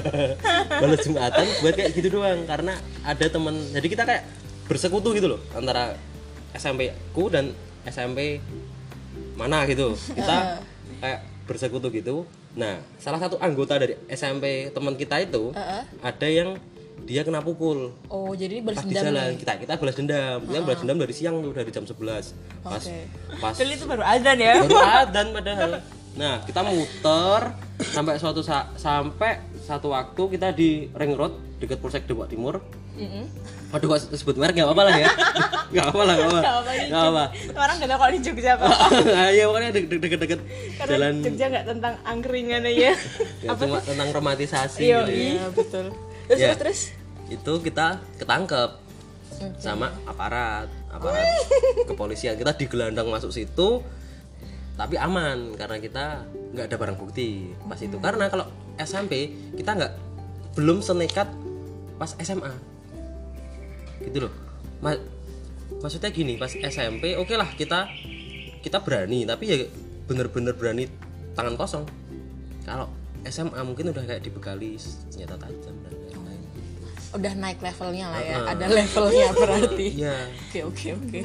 Bolos 0.80 1.00
Jumatan 1.04 1.46
buat 1.64 1.74
kayak 1.76 1.90
gitu 1.96 2.20
doang 2.20 2.44
karena 2.44 2.76
ada 3.04 3.26
temen 3.26 3.56
jadi 3.72 3.86
kita 3.88 4.02
kayak 4.04 4.24
bersekutu 4.68 5.12
gitu 5.16 5.36
loh 5.36 5.40
antara 5.56 5.96
SMP 6.54 6.92
ku 7.16 7.26
dan 7.32 7.52
SMP 7.88 8.38
mana 9.36 9.64
gitu. 9.64 9.96
Kita 9.96 10.60
kayak 11.00 11.20
bersekutu 11.48 11.88
gitu. 11.90 12.28
Nah 12.54 12.78
salah 13.00 13.18
satu 13.18 13.40
anggota 13.40 13.80
dari 13.80 13.96
SMP 14.10 14.68
teman 14.70 14.94
kita 14.94 15.22
itu 15.22 15.54
ada 16.04 16.28
yang 16.28 16.60
dia 17.08 17.24
kena 17.24 17.40
pukul. 17.40 17.96
Oh 18.12 18.36
jadi 18.36 18.60
di 18.60 18.64
berendam 18.64 18.92
jalan 18.92 19.32
nih 19.32 19.38
kita 19.40 19.52
kita 19.56 19.72
balas 19.80 19.96
dendam. 19.96 20.38
Kita 20.44 20.60
balas 20.62 20.78
dendam 20.84 20.98
dari 21.00 21.14
siang 21.16 21.40
tuh 21.40 21.52
dari 21.56 21.70
jam 21.72 21.84
11 21.88 22.60
pas 22.60 22.76
Oke. 22.76 22.98
pas 23.40 23.56
Padahal 23.56 23.72
itu 23.72 23.84
baru 23.88 24.02
azan 24.04 24.36
ya? 24.36 24.54
Baru 24.68 24.78
adzan 24.84 25.26
padahal. 25.32 25.70
Nah 26.20 26.34
kita 26.44 26.60
muter 26.60 27.42
sampai 27.82 28.14
suatu 28.16 28.40
sa- 28.40 28.68
sampai 28.74 29.40
satu 29.58 29.88
waktu 29.88 30.22
kita 30.30 30.52
di 30.52 30.88
ring 30.90 31.12
road 31.12 31.32
dekat 31.56 31.78
polsek 31.78 32.04
Depok 32.04 32.26
Timur. 32.26 32.60
Waduh 33.70 33.86
kok 33.88 34.12
sebut 34.12 34.36
merek? 34.36 34.60
Gak 34.60 34.66
apa-apa 34.66 34.82
lah 34.84 34.94
ya. 34.98 35.08
Gak 35.72 35.86
apa 35.88 36.02
lah 36.02 36.14
gak 36.14 36.26
apa 36.26 36.40
Gak 36.90 37.04
apa 37.06 37.24
orang 37.54 37.76
gak 37.78 37.88
tau 37.88 37.98
kalau 37.98 38.12
di 38.12 38.20
Jogja 38.20 38.50
apa. 38.58 38.66
De- 39.70 39.86
de- 39.86 40.00
deket-deket 40.00 40.40
jalan. 40.82 41.14
Jogja 41.22 41.46
nggak 41.48 41.64
tentang 41.64 41.94
angkringan 42.02 42.66
aja 42.66 42.90
ya, 42.90 42.94
cuma 43.54 43.78
tentang 43.78 44.08
romantisasi 44.10 44.82
Iya, 44.82 44.98
gitu 45.00 45.12
ya. 45.12 45.22
iya 45.30 45.44
betul. 45.48 45.86
Terus 46.26 46.38
Ya. 46.38 46.48
terus? 46.52 46.58
terus 46.58 46.80
itu 47.30 47.52
kita 47.62 47.86
ketangkep 48.18 48.70
sama 49.56 49.94
aparat 50.02 50.66
aparat 50.90 51.24
kepolisian. 51.86 52.34
Kita 52.34 52.52
digelandang 52.52 53.06
masuk 53.06 53.30
situ 53.30 53.80
tapi 54.74 54.96
aman 54.96 55.54
karena 55.54 55.78
kita 55.78 56.06
nggak 56.50 56.66
ada 56.66 56.76
barang 56.76 56.96
bukti 56.96 57.50
pas 57.62 57.78
itu. 57.78 57.96
Karena 57.96 58.26
kalau 58.26 58.46
SMP 58.76 59.12
kita 59.54 59.70
nggak 59.72 59.92
belum 60.54 60.80
senekat 60.80 61.28
pas 61.94 62.16
SMA 62.16 62.50
gitu 64.02 64.26
loh. 64.26 64.32
Ma- 64.80 64.98
maksudnya 65.78 66.10
gini 66.10 66.34
pas 66.34 66.50
SMP 66.50 67.14
oke 67.14 67.30
lah 67.32 67.46
kita 67.52 67.86
kita 68.60 68.82
berani 68.82 69.22
tapi 69.22 69.44
ya 69.46 69.56
bener-bener 70.04 70.52
berani 70.52 70.88
tangan 71.32 71.54
kosong. 71.54 71.84
Kalau 72.64 72.90
SMA 73.22 73.60
mungkin 73.62 73.92
udah 73.92 74.02
kayak 74.02 74.20
dibekali 74.20 74.74
senjata 74.74 75.36
tajam 75.36 75.76
dan 75.78 75.92
lain-lain. 75.92 76.40
Udah 77.12 77.32
naik 77.36 77.60
levelnya 77.60 78.06
lah 78.08 78.20
ya 78.20 78.36
Ah. 78.38 78.52
ada 78.52 78.64
levelnya 78.66 79.28
berarti. 79.32 79.86
Iya, 79.94 80.16
oke 80.48 80.58
oke 80.66 80.88
oke. 80.96 81.20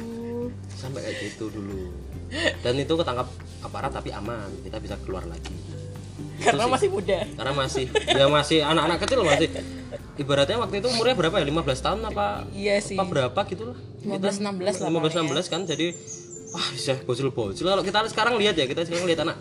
Sampai 0.70 1.00
kayak 1.02 1.16
gitu 1.24 1.48
dulu. 1.48 1.88
Dan 2.62 2.74
itu 2.78 2.92
ketangkap 2.98 3.28
aparat 3.62 3.92
tapi 3.94 4.10
aman, 4.10 4.50
kita 4.66 4.76
bisa 4.82 4.94
keluar 5.02 5.24
lagi. 5.26 5.54
karena 6.36 6.64
sih. 6.64 6.72
masih 6.72 6.88
muda 6.92 7.18
Karena 7.32 7.52
masih 7.52 7.84
ya 8.12 8.26
masih 8.28 8.58
anak-anak 8.64 8.98
kecil 9.04 9.20
masih 9.24 9.48
ibaratnya 10.16 10.56
waktu 10.60 10.80
itu 10.80 10.88
umurnya 10.88 11.16
berapa 11.16 11.36
ya? 11.40 11.44
15 11.48 11.84
tahun 11.84 12.00
apa? 12.08 12.26
iya 12.56 12.76
sih 12.80 12.96
Apa 12.96 13.08
berapa 13.08 13.40
gitu 13.48 13.72
lah. 13.72 13.76
15 14.04 14.44
16 14.44 14.84
lah 14.84 14.88
15 14.92 15.32
16 15.32 15.52
kan 15.52 15.60
jadi 15.64 15.86
wah 16.52 16.68
bisa 16.72 16.92
bocil-bocil. 17.04 17.64
Kalau 17.68 17.84
kita 17.84 17.98
sekarang 18.08 18.34
lihat 18.40 18.56
ya, 18.56 18.64
kita 18.64 18.84
sekarang 18.88 19.04
lihat 19.08 19.20
anak 19.28 19.36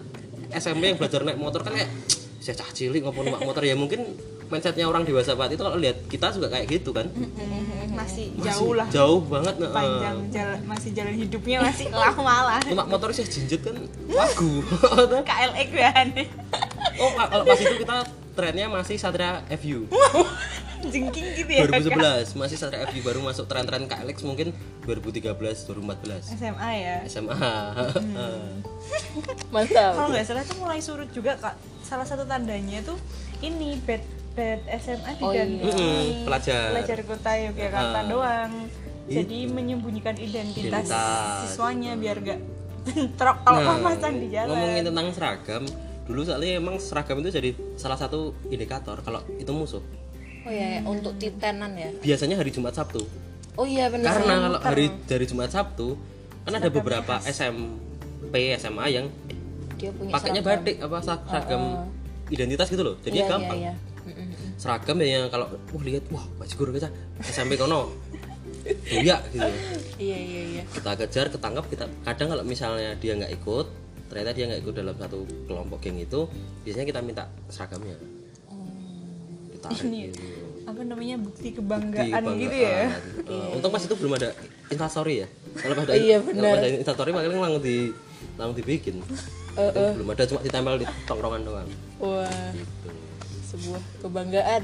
SMP 0.51 0.91
yang 0.91 0.97
belajar 0.99 1.23
naik 1.23 1.39
motor 1.39 1.63
kan 1.63 1.73
kayak 1.75 1.91
saya 2.45 2.61
cah 2.61 2.69
cilik 2.69 3.01
ngopon 3.01 3.25
numpak 3.25 3.41
motor. 3.41 3.65
Ya 3.65 3.73
mungkin 3.73 4.05
mindsetnya 4.45 4.85
orang 4.85 5.01
dewasa 5.01 5.33
banget 5.33 5.57
itu 5.57 5.63
kalau 5.65 5.77
lihat 5.81 5.97
kita 6.05 6.29
juga 6.29 6.53
kayak 6.53 6.69
gitu 6.69 6.93
kan? 6.93 7.09
Masih 7.95 8.29
Masih 8.37 8.45
jauh 8.45 8.73
lah. 8.77 8.87
jauh 8.93 9.21
banget 9.25 9.55
nah, 9.57 9.73
panjang 9.73 10.17
jalan 10.29 10.59
masih 10.67 10.89
jalan 10.93 11.15
hidupnya 11.15 11.57
masih 11.63 11.87
lama 11.89 12.35
lah 12.53 12.59
numpak 12.67 12.87
motor 12.91 13.09
sih 13.09 13.25
jinjet 13.25 13.65
kan? 13.65 13.73
Wagu. 14.11 14.61
KLX 15.31 15.69
ya 15.73 15.89
nih 16.13 16.27
oh 16.99 17.11
kalau 17.15 17.43
pas 17.47 17.57
itu 17.57 17.75
kita 17.81 17.97
trennya 18.35 18.67
masih 18.67 18.99
Satria 18.99 19.41
FU 19.57 19.87
jengking 20.93 21.27
gitu 21.39 21.49
ya 21.49 21.65
Kak? 21.65 21.81
2011 21.81 22.35
masih 22.37 22.57
Satria 22.59 22.83
FU 22.85 22.99
baru 23.01 23.23
masuk 23.23 23.47
tren-tren 23.47 23.87
KLX 23.87 24.27
mungkin 24.27 24.51
2013 24.85 25.31
2014 25.31 26.35
SMA 26.35 26.69
ya? 26.77 26.97
SMA 27.09 27.35
mantap. 29.55 29.91
Kalau 29.95 30.09
nggak 30.11 30.25
salah 30.27 30.43
tuh 30.43 30.57
mulai 30.59 30.83
surut 30.83 31.07
juga 31.15 31.39
kak 31.39 31.55
salah 31.85 32.01
satu 32.03 32.25
tandanya 32.25 32.81
tuh 32.81 32.97
ini 33.39 33.77
bed 33.79 34.01
bed 34.33 34.59
SMA 34.75 35.11
Oh, 35.15 35.29
diganti 35.29 35.61
Mm-mm, 35.63 36.25
pelajar. 36.25 36.73
pelajar 36.73 36.99
kota 37.03 37.31
Yogyakarta 37.39 37.99
Ah. 37.99 38.05
doang. 38.05 38.53
Jadi 39.05 39.45
menyembunyikan 39.45 40.17
identitas, 40.17 40.89
Identitas. 40.89 41.45
siswanya 41.45 41.93
biar 41.93 42.17
gak 42.19 42.41
bentrok 42.83 43.37
kalau 43.45 43.59
Nah, 43.59 43.67
papasan 43.77 44.13
di 44.17 44.27
jalan. 44.27 44.49
ngomongin 44.49 44.83
tentang 44.83 45.07
seragam 45.11 45.63
dulu 46.03 46.21
soalnya 46.21 46.51
emang 46.55 46.75
seragam 46.77 47.17
itu 47.17 47.29
jadi 47.31 47.49
salah 47.75 47.95
satu 47.95 48.33
indikator 48.47 48.97
kalau 48.99 49.21
itu 49.35 49.49
musuh. 49.49 49.81
Oh 50.41 50.51
iya 50.51 50.77
ya, 50.77 50.79
untuk 50.83 51.13
titenan 51.15 51.73
ya? 51.73 51.89
Biasanya 51.95 52.35
hari 52.35 52.49
Jumat 52.49 52.73
Sabtu. 52.73 53.01
Oh 53.55 53.63
iya 53.63 53.87
benar 53.87 54.09
karena 54.11 54.33
kalau 54.43 54.59
hari 54.59 54.85
dari 55.03 55.25
Jumat 55.25 55.49
Sabtu 55.49 55.97
kan 56.41 56.53
ada 56.55 56.69
beberapa 56.69 57.17
SMP 57.23 58.25
SMA 58.53 58.85
yang 58.91 59.05
dia 59.85 59.91
punya 59.93 60.11
pakainya 60.11 60.41
batik 60.41 60.75
apa 60.81 60.97
ser- 60.99 61.23
seragam 61.23 61.63
identitas 62.27 62.67
gitu 62.67 62.81
loh. 62.81 62.95
Jadi 62.99 63.17
Iya, 63.17 63.27
gampang. 63.27 63.57
iya, 63.59 63.69
iya. 63.69 63.73
Mm-mm. 64.05 64.27
seragam 64.55 64.97
ya 64.97 65.07
yang 65.11 65.25
kalau 65.27 65.45
wah 65.67 65.81
lihat 65.83 66.05
wah 66.09 66.25
baju 66.35 66.53
guru 66.55 66.71
kita 66.73 66.89
SMP 67.21 67.53
kono. 67.53 67.93
Doyak 68.65 69.21
gitu. 69.29 69.45
Iya 69.97 70.17
iya 70.17 70.41
iya. 70.51 70.63
Kita 70.65 70.93
kejar 70.95 71.29
ketangkap 71.29 71.65
kita 71.67 71.85
kadang 72.01 72.27
kalau 72.29 72.41
misalnya 72.41 72.93
dia 72.95 73.13
nggak 73.13 73.33
ikut 73.35 73.65
ternyata 74.05 74.31
dia 74.31 74.45
nggak 74.47 74.61
ikut 74.61 74.73
dalam 74.75 74.95
satu 74.95 75.17
kelompok 75.45 75.77
geng 75.79 75.97
itu 75.97 76.25
biasanya 76.61 76.85
kita 76.87 76.99
minta 77.01 77.23
seragamnya. 77.47 77.97
Ditarik 79.51 79.81
Ini 79.85 79.99
gitu. 80.09 80.21
apa 80.65 80.81
namanya 80.81 81.15
bukti 81.17 81.49
kebanggaan, 81.51 82.09
kebanggaan. 82.09 82.41
gitu 82.41 82.57
ya? 82.57 82.77
Eh, 83.21 83.53
untung 83.53 83.69
pas 83.69 83.81
itu 83.81 83.93
belum 83.95 84.13
ada 84.15 84.29
instastory 84.67 85.15
ya. 85.21 85.27
Kalau 85.55 85.73
pas 85.73 85.83
ada 85.83 85.93
Iya, 85.93 86.17
kalau 86.17 86.29
benar. 86.31 86.51
pas 86.51 86.59
ada 86.59 86.69
instastory 86.75 87.09
paling 87.11 87.29
langsung 87.35 87.61
di 87.61 87.77
langsung 88.35 88.55
dibikin 88.55 88.95
Eh, 89.55 89.71
Itu 89.71 89.81
belum 90.03 90.09
ada 90.11 90.23
cuma 90.27 90.39
ditempel 90.43 90.73
di 90.83 90.85
tongkrongan 91.07 91.41
doang. 91.47 91.69
Wah 92.03 92.51
gitu. 92.51 92.89
sebuah 93.55 93.81
kebanggaan. 94.03 94.61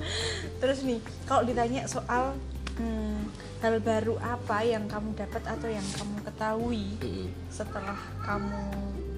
Terus 0.60 0.78
nih 0.88 0.98
kalau 1.28 1.44
ditanya 1.44 1.84
soal 1.84 2.32
hmm, 2.80 3.28
hal 3.60 3.76
baru 3.84 4.16
apa 4.24 4.64
yang 4.64 4.88
kamu 4.88 5.12
dapat 5.12 5.42
atau 5.44 5.68
yang 5.68 5.84
kamu 5.94 6.16
ketahui 6.24 6.86
Mm-mm. 7.04 7.28
setelah 7.52 7.98
kamu 8.24 8.62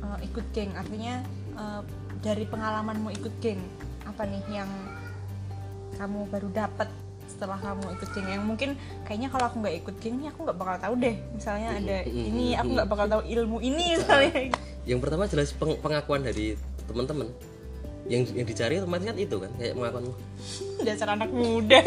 uh, 0.03 0.19
ikut 0.19 0.47
geng? 0.51 0.75
Artinya 0.75 1.23
uh, 1.55 1.83
dari 2.19 2.49
pengalamanmu 2.51 3.15
ikut 3.15 3.35
geng 3.39 3.63
apa 4.03 4.27
nih 4.27 4.43
yang 4.51 4.71
kamu 5.95 6.27
baru 6.27 6.49
dapat 6.51 6.91
setelah 7.45 7.61
kamu 7.61 7.85
ikut 8.01 8.09
geng 8.17 8.29
yang 8.33 8.45
mungkin 8.49 8.71
kayaknya 9.05 9.29
kalau 9.29 9.45
aku 9.53 9.57
nggak 9.61 9.77
ikut 9.85 9.95
geng 10.01 10.17
nih 10.17 10.33
aku 10.33 10.49
nggak 10.49 10.57
bakal 10.57 10.77
tahu 10.81 10.95
deh. 10.97 11.17
Misalnya 11.37 11.69
ada 11.77 11.99
ini 12.09 12.57
aku 12.57 12.71
nggak 12.73 12.89
bakal 12.89 13.07
tahu 13.13 13.23
ilmu 13.29 13.59
ini 13.61 14.01
misalnya. 14.01 14.33
yang 14.89 15.01
pertama 15.05 15.29
jelas 15.29 15.53
peng- 15.53 15.77
pengakuan 15.77 16.25
dari 16.25 16.57
teman-teman. 16.89 17.29
Yang 18.09 18.33
yang 18.33 18.47
dicari 18.49 18.81
otomatis 18.81 19.05
kan 19.13 19.17
itu 19.21 19.37
kan 19.37 19.53
kayak 19.61 19.77
pengakuan 19.77 20.05
dasar 20.89 21.09
anak 21.13 21.29
muda. 21.37 21.85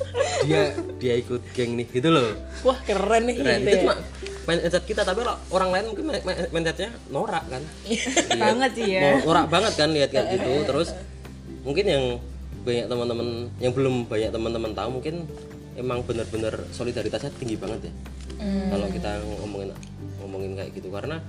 dia 0.46 0.62
dia 1.02 1.14
ikut 1.18 1.42
geng 1.58 1.74
nih 1.74 1.90
gitu 1.90 2.06
loh. 2.14 2.30
Wah 2.62 2.78
keren 2.86 3.26
nih 3.26 3.34
keren. 3.34 3.66
itu 3.66 3.70
ya. 3.74 3.78
cuma 3.82 3.94
mindset 4.46 4.84
kita 4.86 5.02
tapi 5.02 5.26
kalau 5.26 5.34
orang 5.50 5.74
lain 5.74 5.84
mungkin 5.90 6.04
mindsetnya 6.54 6.94
norak 7.10 7.42
kan. 7.50 7.62
Banget 8.46 8.70
sih 8.78 8.94
ya. 8.94 9.26
Norak 9.26 9.50
banget 9.50 9.74
kan 9.74 9.90
lihat 9.90 10.14
kayak 10.14 10.38
gitu. 10.38 10.70
Terus 10.70 10.94
mungkin 11.66 11.86
yang 11.90 12.04
banyak 12.60 12.86
teman-teman 12.86 13.48
yang 13.58 13.72
belum 13.72 14.04
banyak 14.06 14.30
teman-teman 14.30 14.72
tahu 14.76 15.00
mungkin 15.00 15.24
emang 15.78 16.04
benar-benar 16.04 16.52
solidaritasnya 16.74 17.32
tinggi 17.40 17.56
banget 17.56 17.88
ya. 17.88 17.92
Kalau 18.72 18.86
kita 18.88 19.20
ngomongin 19.40 19.70
ngomongin 20.20 20.52
kayak 20.56 20.70
gitu. 20.76 20.88
Karena 20.92 21.20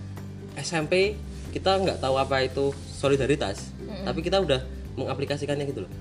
SMP 0.60 1.15
kita 1.52 1.80
nggak 1.80 2.00
tahu 2.00 2.15
apa 2.15 2.44
itu 2.48 2.72
solidaritas 2.76 3.72
tapi 4.08 4.24
kita 4.24 4.39
udah 4.39 4.63
mengaplikasikannya 4.96 5.67
gitu 5.67 5.84
loh. 5.84 5.91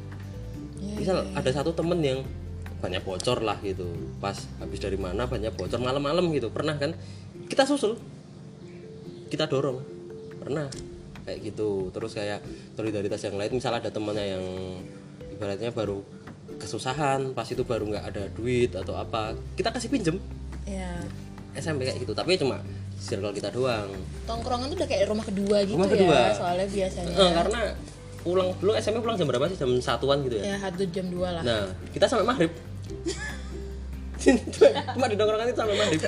Misal 0.98 1.26
ada 1.34 1.50
satu 1.50 1.74
temen 1.74 1.98
yang 2.02 2.22
banyak 2.80 3.04
bocor 3.04 3.44
lah 3.44 3.60
gitu 3.60 3.84
pas 4.24 4.34
habis 4.56 4.80
dari 4.80 4.96
mana 4.96 5.28
banyak 5.28 5.52
bocor 5.54 5.78
malam-malam 5.78 6.30
gitu. 6.34 6.50
Pernah 6.50 6.78
kan? 6.78 6.94
Kita 7.46 7.66
susul 7.66 7.98
kita 9.30 9.46
dorong. 9.46 9.82
Pernah 10.42 10.66
kayak 11.26 11.38
gitu. 11.50 11.90
Terus 11.94 12.12
kayak 12.14 12.42
solidaritas 12.74 13.22
yang 13.26 13.38
lain 13.38 13.52
misal 13.54 13.74
ada 13.74 13.90
temennya 13.90 14.38
yang 14.38 14.44
ibaratnya 15.40 15.72
baru 15.72 16.04
kesusahan 16.60 17.32
pas 17.32 17.48
itu 17.48 17.64
baru 17.64 17.88
nggak 17.88 18.04
ada 18.04 18.28
duit 18.30 18.76
atau 18.76 18.92
apa 18.92 19.32
kita 19.56 19.72
kasih 19.72 19.88
pinjem 19.88 20.20
ya 20.68 21.00
SMP 21.56 21.82
kayak 21.82 22.04
gitu 22.04 22.12
tapi 22.12 22.36
cuma 22.36 22.60
circle 22.94 23.32
kita 23.32 23.48
doang 23.48 23.88
tongkrongan 24.28 24.68
tuh 24.68 24.76
udah 24.76 24.84
kayak 24.84 25.08
rumah 25.08 25.24
kedua 25.24 25.64
gitu 25.64 25.80
Rumah 25.80 25.88
ya 25.88 25.94
kedua. 25.96 26.20
soalnya 26.36 26.66
biasanya 26.68 27.14
Eh, 27.16 27.30
karena 27.32 27.60
pulang 28.20 28.52
dulu 28.60 28.76
SMP 28.76 29.00
pulang 29.00 29.16
jam 29.16 29.24
berapa 29.24 29.48
sih 29.48 29.56
jam 29.56 29.72
satuan 29.80 30.20
gitu 30.20 30.36
ya 30.36 30.52
ya 30.52 30.56
satu 30.60 30.84
jam 30.92 31.08
dua 31.08 31.28
lah 31.32 31.42
Nah, 31.42 31.64
kita 31.88 32.04
sampai 32.04 32.28
maghrib. 32.28 32.52
cuma, 34.20 35.06
di 35.08 35.16
nongkrongan 35.16 35.48
itu 35.48 35.56
sampai 35.56 35.76
maghrib. 35.78 36.00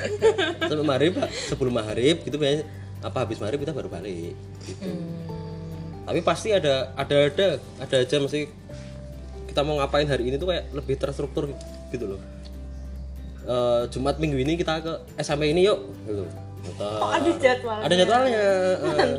Sampai 0.61 0.85
maghrib, 0.85 1.13
sebelum 1.49 1.73
maghrib 1.73 2.17
gitu 2.21 2.37
biasanya 2.37 2.65
apa 3.01 3.25
habis 3.25 3.41
maghrib 3.41 3.65
kita 3.65 3.73
baru 3.73 3.89
balik 3.89 4.37
gitu. 4.63 4.93
Tapi 6.03 6.21
pasti 6.21 6.53
ada 6.53 6.93
ada 6.93 7.31
ada 7.31 7.47
ada 7.81 7.97
aja 7.97 8.17
mesti 8.21 8.45
kita 9.53 9.61
mau 9.61 9.77
ngapain 9.77 10.09
hari 10.09 10.33
ini 10.33 10.41
tuh 10.41 10.49
kayak 10.49 10.73
lebih 10.73 10.97
terstruktur 10.97 11.53
gitu 11.93 12.05
loh. 12.09 12.21
Eh, 13.45 13.83
Jumat 13.93 14.17
minggu 14.17 14.41
ini 14.41 14.57
kita 14.57 14.81
ke 14.81 14.93
SMP 15.21 15.53
ini 15.53 15.69
yuk 15.69 15.93
gitu. 16.09 16.25
Atau- 16.73 17.13
ada 17.13 17.31
jadwalnya. 17.37 17.85
Ada 17.85 17.95
jadwalnya. 17.95 18.41
eh. 18.41 19.15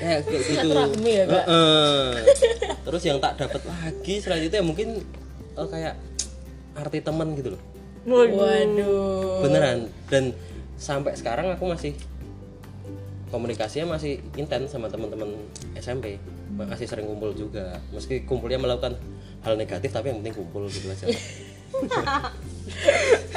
Kayak 0.00 0.20
kayak 0.24 0.42
gitu. 0.48 0.68
Ya, 1.04 1.24
Kak? 1.28 1.44
Heeh. 1.44 2.04
Terus 2.80 3.02
yang 3.04 3.18
tak 3.20 3.36
dapat 3.36 3.60
lagi 3.60 4.14
selanjutnya 4.16 4.62
mungkin 4.64 4.88
eh, 5.52 5.68
kayak 5.68 5.94
arti 6.72 6.98
teman 7.04 7.36
gitu 7.36 7.52
loh. 7.52 7.62
waduh 8.08 9.44
Beneran. 9.44 9.92
Dan 10.08 10.32
sampai 10.80 11.12
sekarang 11.12 11.52
aku 11.52 11.68
masih 11.68 11.92
komunikasinya 13.28 14.00
masih 14.00 14.24
intens 14.34 14.72
sama 14.72 14.88
teman-teman 14.88 15.36
SMP. 15.76 16.16
Masih 16.68 16.88
sering 16.90 17.06
kumpul 17.08 17.32
juga. 17.32 17.78
Meski 17.94 18.26
kumpulnya 18.28 18.60
melakukan 18.60 18.98
hal 19.40 19.56
negatif 19.56 19.94
tapi 19.94 20.12
yang 20.12 20.20
penting 20.20 20.36
kumpul 20.36 20.68
gitu 20.68 20.90
aja. 20.90 21.06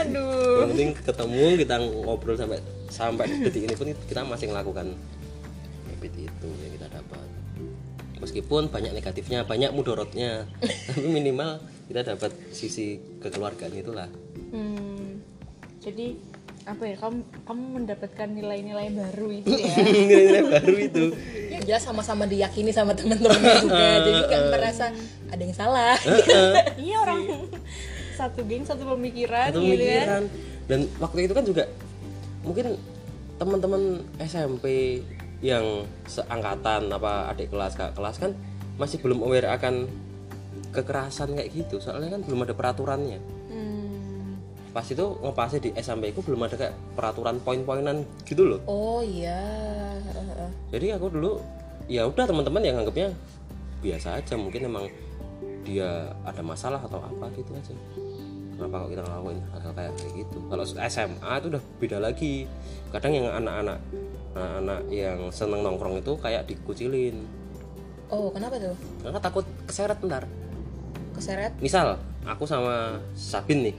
aduh 0.02 0.66
yang 0.66 0.70
penting 0.76 0.92
ketemu 1.00 1.46
kita 1.64 1.76
ngobrol 1.80 2.36
sampai 2.38 2.60
sampai 2.90 3.26
detik 3.42 3.66
ini 3.66 3.76
pun 3.78 3.88
kita 4.10 4.22
masih 4.26 4.52
melakukan 4.52 4.94
habit 5.90 6.14
itu 6.18 6.50
yang 6.62 6.72
kita 6.76 6.88
dapat 6.92 7.28
meskipun 8.20 8.68
banyak 8.70 8.92
negatifnya 8.94 9.48
banyak 9.48 9.72
mudorotnya 9.72 10.46
tapi 10.92 11.08
minimal 11.08 11.62
kita 11.88 12.16
dapat 12.16 12.32
sisi 12.52 13.00
kekeluargaan 13.22 13.74
itulah 13.74 14.10
Hmm, 14.54 15.18
jadi 15.82 16.14
apa 16.64 16.84
ya 16.88 16.96
kamu 16.96 17.20
kamu 17.44 17.64
mendapatkan 17.76 18.28
nilai-nilai 18.32 18.88
baru 18.96 19.28
itu 19.36 19.52
ya? 19.52 19.74
Nilai-nilai 19.84 20.44
baru 20.48 20.76
itu. 20.80 21.06
Yang 21.52 21.64
jelas 21.68 21.84
sama-sama 21.84 22.24
diyakini 22.24 22.72
sama 22.72 22.96
teman-temannya 22.96 23.56
juga 23.60 23.88
jadi 24.08 24.20
nggak 24.32 24.44
merasa 24.48 24.86
ada 25.28 25.42
yang 25.44 25.56
salah. 25.56 25.96
Iya 26.84 26.96
orang 27.04 27.22
satu 28.16 28.46
geng 28.48 28.64
satu 28.64 28.84
pemikiran 28.96 29.52
satu 29.52 29.60
gitu 29.60 29.76
kan 29.76 29.76
pemikiran. 29.76 30.24
Dan 30.64 30.80
waktu 31.04 31.20
itu 31.28 31.34
kan 31.36 31.44
juga 31.44 31.64
mungkin 32.48 32.66
teman-teman 33.36 33.84
SMP 34.24 35.00
yang 35.44 35.84
seangkatan 36.08 36.88
apa 36.88 37.36
adik 37.36 37.52
kelas 37.52 37.76
kakak 37.76 38.00
kelas 38.00 38.16
kan 38.16 38.32
masih 38.80 39.04
belum 39.04 39.20
aware 39.28 39.52
akan 39.52 39.92
kekerasan 40.72 41.36
kayak 41.36 41.52
gitu. 41.52 41.84
Soalnya 41.84 42.16
kan 42.16 42.22
belum 42.24 42.48
ada 42.48 42.56
peraturannya 42.56 43.43
pas 44.74 44.86
itu 44.90 45.06
ngepasnya 45.22 45.60
di 45.62 45.70
SMP 45.78 46.10
itu 46.10 46.26
belum 46.26 46.50
ada 46.50 46.58
kayak 46.58 46.74
peraturan 46.98 47.38
poin-poinan 47.46 48.02
gitu 48.26 48.42
loh. 48.42 48.60
Oh 48.66 49.06
iya. 49.06 49.38
Jadi 50.74 50.90
aku 50.98 51.14
dulu 51.14 51.38
ya 51.86 52.10
udah 52.10 52.26
teman-teman 52.26 52.66
yang 52.66 52.82
anggapnya 52.82 53.14
biasa 53.86 54.18
aja 54.18 54.34
mungkin 54.34 54.66
emang 54.66 54.90
dia 55.62 56.10
ada 56.26 56.42
masalah 56.42 56.82
atau 56.82 56.98
apa 56.98 57.30
gitu 57.38 57.54
aja. 57.54 57.78
Kenapa 58.58 58.86
kok 58.86 58.90
kita 58.98 59.02
ngelakuin 59.06 59.40
hal 59.54 59.72
kayak 59.78 59.94
kayak 59.94 60.14
gitu? 60.26 60.38
Kalau 60.50 60.64
SMA 60.66 61.32
itu 61.38 61.48
udah 61.54 61.64
beda 61.78 61.98
lagi. 62.02 62.34
Kadang 62.90 63.14
yang 63.14 63.28
anak-anak 63.30 63.78
anak-anak 64.34 64.80
yang 64.90 65.20
seneng 65.30 65.62
nongkrong 65.62 66.02
itu 66.02 66.18
kayak 66.18 66.50
dikucilin. 66.50 67.22
Oh 68.10 68.34
kenapa 68.34 68.58
tuh? 68.58 68.74
Karena 69.06 69.20
takut 69.22 69.46
keseret 69.70 70.02
ntar 70.02 70.26
keseret? 71.14 71.54
Misal 71.62 72.02
aku 72.26 72.50
sama 72.50 72.98
Sabin 73.14 73.70
nih 73.70 73.76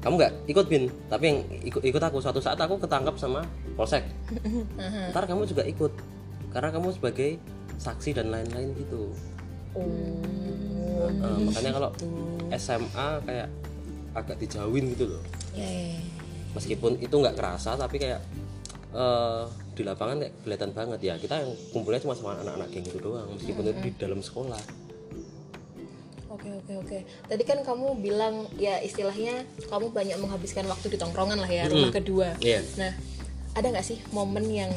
kamu 0.00 0.14
nggak 0.16 0.32
ikut 0.48 0.66
bin 0.66 0.88
tapi 1.12 1.24
yang 1.28 1.38
ikut 1.60 1.82
ikut 1.84 2.00
aku 2.00 2.24
suatu 2.24 2.40
saat 2.40 2.56
aku 2.56 2.80
ketangkap 2.80 3.20
sama 3.20 3.44
polsek. 3.76 4.04
Ntar 5.12 5.28
kamu 5.28 5.44
juga 5.44 5.62
ikut 5.68 5.92
karena 6.56 6.72
kamu 6.72 6.96
sebagai 6.96 7.36
saksi 7.76 8.16
dan 8.16 8.32
lain-lain 8.32 8.72
gitu. 8.80 9.12
Oh. 9.76 9.86
Nah, 11.20 11.36
makanya 11.40 11.70
kalau 11.76 11.90
SMA 12.56 13.08
kayak 13.28 13.48
agak 14.16 14.36
dijauhin 14.40 14.92
gitu 14.96 15.16
loh. 15.16 15.22
Ya, 15.54 15.68
ya, 15.68 15.84
ya. 15.96 16.00
meskipun 16.56 16.98
itu 16.98 17.14
nggak 17.14 17.36
kerasa 17.38 17.78
tapi 17.78 18.00
kayak 18.00 18.20
eh, 18.96 19.42
di 19.76 19.82
lapangan 19.84 20.16
kayak 20.24 20.34
kelihatan 20.44 20.70
banget. 20.72 21.00
Ya 21.04 21.14
kita 21.20 21.44
yang 21.44 21.52
kumpulnya 21.76 22.00
cuma 22.00 22.16
sama 22.16 22.40
anak-anak 22.40 22.68
geng 22.72 22.88
itu 22.88 22.98
doang 22.98 23.28
meskipun 23.36 23.62
itu 23.68 23.80
di 23.84 23.90
dalam 24.00 24.24
sekolah 24.24 24.60
Oke 26.40 26.50
oke 26.56 26.72
oke. 26.80 26.98
Tadi 27.28 27.42
kan 27.44 27.58
kamu 27.60 28.00
bilang 28.00 28.48
ya 28.56 28.80
istilahnya 28.80 29.44
kamu 29.68 29.92
banyak 29.92 30.16
menghabiskan 30.16 30.64
waktu 30.66 30.88
di 30.88 30.96
tongkrongan 30.96 31.36
lah 31.36 31.50
ya 31.50 31.68
rumah 31.68 31.92
kedua. 31.92 32.36
Iya. 32.40 32.64
Nah 32.80 32.92
ada 33.52 33.66
nggak 33.68 33.84
sih 33.84 34.00
momen 34.14 34.48
yang 34.48 34.72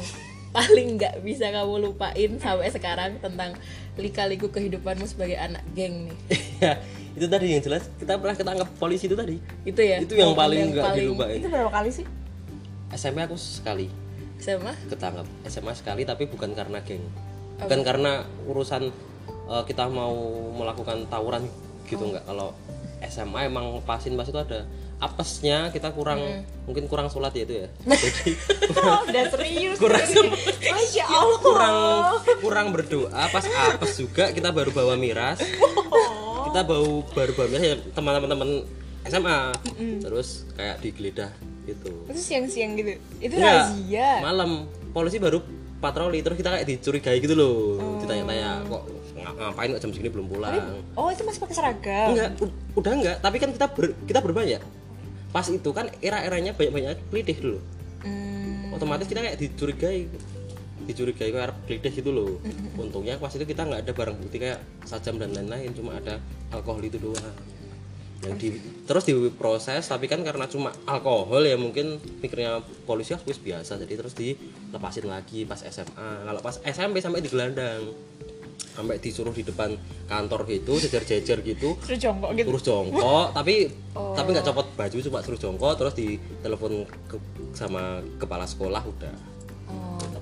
paling 0.54 1.00
nggak 1.00 1.24
bisa 1.26 1.50
kamu 1.50 1.90
lupain 1.90 2.30
sampai 2.38 2.70
sekarang 2.70 3.18
tentang 3.18 3.58
lika-liku 3.98 4.52
kehidupanmu 4.54 5.02
sebagai 5.08 5.34
anak 5.34 5.66
geng 5.74 6.06
nih? 6.06 6.16
ya 6.62 6.72
itu 7.14 7.26
tadi 7.30 7.46
yang 7.54 7.62
jelas 7.62 7.86
kita 7.98 8.18
pernah 8.18 8.34
ketangkap 8.34 8.68
polisi 8.78 9.06
itu 9.06 9.14
tadi 9.18 9.38
Itu 9.66 9.82
ya. 9.82 10.02
itu 10.02 10.14
yang 10.18 10.34
paling 10.34 10.74
nggak 10.74 10.98
dilupain 10.98 11.38
itu 11.38 11.46
berapa 11.50 11.70
kali 11.70 11.90
sih 11.90 12.06
SMP 12.94 13.22
aku 13.22 13.34
sekali 13.38 13.86
Sama? 14.38 14.74
ketangkap 14.90 15.26
SMA 15.46 15.74
sekali 15.74 16.02
tapi 16.06 16.26
bukan 16.26 16.54
karena 16.54 16.82
geng 16.82 17.02
bukan 17.58 17.80
karena 17.86 18.26
urusan 18.50 18.90
eh, 19.46 19.62
kita 19.64 19.86
mau 19.86 20.14
melakukan 20.50 21.04
tawuran 21.06 21.44
gitu 21.84 22.04
nggak? 22.04 22.24
Kalau 22.24 22.52
SMA 23.04 23.46
emang 23.46 23.84
pasin 23.84 24.14
pas 24.14 24.24
itu 24.24 24.36
ada 24.36 24.64
apesnya 24.96 25.68
kita 25.68 25.92
kurang 25.92 26.16
mungkin 26.64 26.88
kurang 26.88 27.12
sholat 27.12 27.36
ya 27.36 27.44
itu 27.44 27.54
ya? 27.60 27.68
Jadi 27.84 28.30
udah 29.10 29.24
serius. 29.28 29.76
Kurang 29.76 30.00
Masya 30.64 31.04
Allah. 31.12 31.36
kurang 31.38 31.76
kurang 32.40 32.66
berdoa 32.72 33.22
pas 33.28 33.44
apes 33.44 33.92
juga 33.98 34.32
kita 34.32 34.48
baru 34.48 34.72
bawa 34.72 34.96
miras. 34.96 35.44
Kita 36.44 36.60
baru 36.64 37.04
baru 37.12 37.32
bawa 37.34 37.48
miras 37.50 37.64
ya 37.64 37.76
teman-teman 37.92 38.50
SMA 39.04 39.52
terus 40.00 40.48
kayak 40.56 40.80
digeledah 40.80 41.28
gitu. 41.64 41.92
Itu 42.08 42.16
siang-siang 42.16 42.72
gitu? 42.72 42.96
Itu 43.20 43.36
Enggak, 43.36 43.76
razia. 43.76 44.10
malam. 44.24 44.50
Polisi 44.94 45.18
baru 45.18 45.42
patroli 45.76 46.22
terus 46.22 46.38
kita 46.38 46.48
kayak 46.48 46.64
dicurigai 46.64 47.18
gitu 47.18 47.34
loh. 47.34 47.98
Ditanya-tanya 48.00 48.64
kok 48.64 48.86
ngapain 49.36 49.68
kok 49.74 49.82
jam 49.82 49.90
segini 49.90 50.10
belum 50.10 50.26
pulang. 50.30 50.82
Oh 50.94 51.10
itu 51.10 51.22
masih 51.26 51.40
pakai 51.42 51.56
seragam? 51.56 52.08
Enggak 52.14 52.30
udah 52.74 52.92
enggak 52.94 53.16
tapi 53.22 53.36
kan 53.38 53.50
kita 53.54 53.66
ber, 53.70 53.84
kita 54.06 54.20
berbanyak 54.22 54.62
pas 55.34 55.46
itu 55.50 55.70
kan 55.74 55.90
era-eranya 55.98 56.54
banyak-banyak 56.54 57.10
pelitih 57.10 57.36
dulu. 57.42 57.58
Hmm, 58.06 58.70
otomatis 58.70 59.10
kita 59.10 59.18
kayak 59.18 59.34
dicurigai 59.42 60.06
dicurigai 60.86 61.34
kayak 61.34 61.58
pelitih 61.66 61.90
gitu 61.90 62.10
loh. 62.14 62.38
Untungnya 62.78 63.18
pas 63.18 63.34
itu 63.34 63.42
kita 63.42 63.66
nggak 63.66 63.82
ada 63.82 63.92
barang 63.92 64.16
bukti 64.20 64.38
kayak 64.38 64.62
sajam 64.86 65.18
dan 65.18 65.34
lain-lain 65.34 65.74
cuma 65.74 65.98
ada 65.98 66.22
alkohol 66.54 66.86
itu 66.86 67.02
doang. 67.02 67.34
Yang 68.24 68.36
di, 68.40 68.48
terus 68.88 69.04
diproses 69.04 69.84
tapi 69.84 70.08
kan 70.08 70.24
karena 70.24 70.48
cuma 70.48 70.72
alkohol 70.88 71.44
ya 71.44 71.60
mungkin 71.60 72.00
pikirnya 72.24 72.64
polisi 72.88 73.12
wis 73.28 73.36
biasa 73.36 73.76
jadi 73.84 74.00
terus 74.00 74.16
dilepasin 74.16 75.04
lagi 75.04 75.44
pas 75.44 75.60
SMA 75.60 76.24
kalau 76.24 76.40
pas 76.40 76.56
SMP 76.64 77.04
sampai 77.04 77.20
digelandang 77.20 77.84
sampai 78.74 78.98
disuruh 78.98 79.30
di 79.30 79.46
depan 79.46 79.78
kantor 80.10 80.50
gitu 80.50 80.76
jejer-jejer 80.82 81.38
gitu. 81.46 81.78
Terus 81.78 81.98
jongkok 82.02 82.30
gitu? 82.34 82.48
Terus 82.50 82.64
jongkok 82.66 83.26
tapi 83.30 83.70
tapi 83.94 84.28
nggak 84.34 84.46
copot 84.50 84.66
baju 84.74 84.96
cuma 84.98 85.18
terus 85.22 85.38
jongkok 85.38 85.72
terus 85.78 85.94
ditelepon 85.94 86.82
ke, 87.06 87.16
sama 87.54 88.02
kepala 88.18 88.44
sekolah 88.44 88.82
udah. 88.82 89.14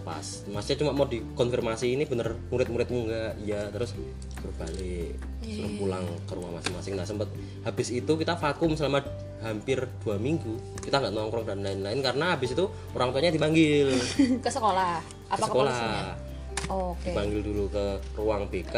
Lepas. 0.02 0.44
Masnya 0.50 0.76
cuma 0.82 0.90
mau 0.92 1.06
dikonfirmasi 1.06 1.94
ini 1.94 2.04
bener 2.04 2.34
murid-muridmu 2.50 3.06
enggak 3.06 3.32
iya 3.46 3.70
terus 3.72 3.96
suruh 4.36 4.54
balik. 4.60 5.16
Suruh 5.40 5.72
pulang 5.78 6.04
ke 6.26 6.32
rumah 6.36 6.58
masing-masing. 6.60 6.92
Nah 6.98 7.06
sempet 7.06 7.30
habis 7.62 7.88
itu 7.88 8.12
kita 8.18 8.36
vakum 8.36 8.74
selama 8.76 9.00
hampir 9.40 9.86
dua 10.04 10.18
minggu. 10.18 10.58
Kita 10.82 11.00
nggak 11.00 11.14
nongkrong 11.14 11.46
dan 11.48 11.62
lain-lain 11.64 12.02
karena 12.02 12.36
habis 12.36 12.52
itu 12.52 12.66
orang 12.92 13.14
tuanya 13.14 13.30
dipanggil. 13.30 13.94
Ke 14.44 14.50
sekolah? 14.50 15.00
Apa 15.32 15.38
ke 15.38 15.48
sekolah 15.48 16.31
Oh, 16.70 16.94
oke. 16.94 17.08
Dipanggil 17.10 17.40
dulu 17.42 17.64
ke 17.70 17.84
ruang 18.14 18.46
BK 18.50 18.76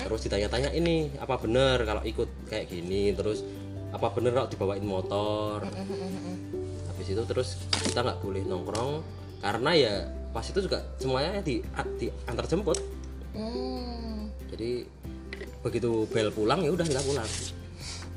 terus 0.00 0.24
ditanya-tanya 0.24 0.72
ini 0.72 1.12
apa 1.20 1.36
bener 1.36 1.80
kalau 1.84 2.02
ikut 2.04 2.28
kayak 2.48 2.68
gini? 2.68 3.12
Terus 3.12 3.44
apa 3.92 4.12
bener 4.12 4.32
kalau 4.36 4.48
dibawain 4.48 4.84
motor? 4.84 5.64
Habis 6.92 7.06
itu 7.08 7.22
terus 7.24 7.48
kita 7.84 8.04
nggak 8.04 8.20
boleh 8.20 8.42
nongkrong 8.44 9.00
karena 9.38 9.70
ya 9.76 9.94
pas 10.34 10.44
itu 10.44 10.58
juga 10.60 10.84
semuanya 11.00 11.40
di, 11.40 11.62
di 11.96 12.06
antar 12.28 12.44
jemput. 12.48 12.80
Hmm. 13.28 14.32
jadi 14.50 14.82
begitu 15.62 16.08
bel 16.10 16.32
pulang 16.32 16.64
ya 16.64 16.70
udah 16.74 16.86
kita 16.86 17.02
pulang. 17.04 17.28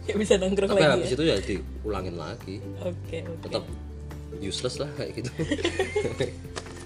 Ya 0.09 0.17
bisa 0.17 0.33
nongkrong 0.33 0.73
tapi 0.73 0.81
habis 0.81 1.13
itu 1.13 1.23
ya 1.23 1.37
diulangin 1.37 2.17
lagi. 2.17 2.57
Oke 2.81 3.21
tetap 3.21 3.63
useless 4.41 4.81
lah 4.81 4.89
kayak 4.97 5.21
gitu 5.21 5.29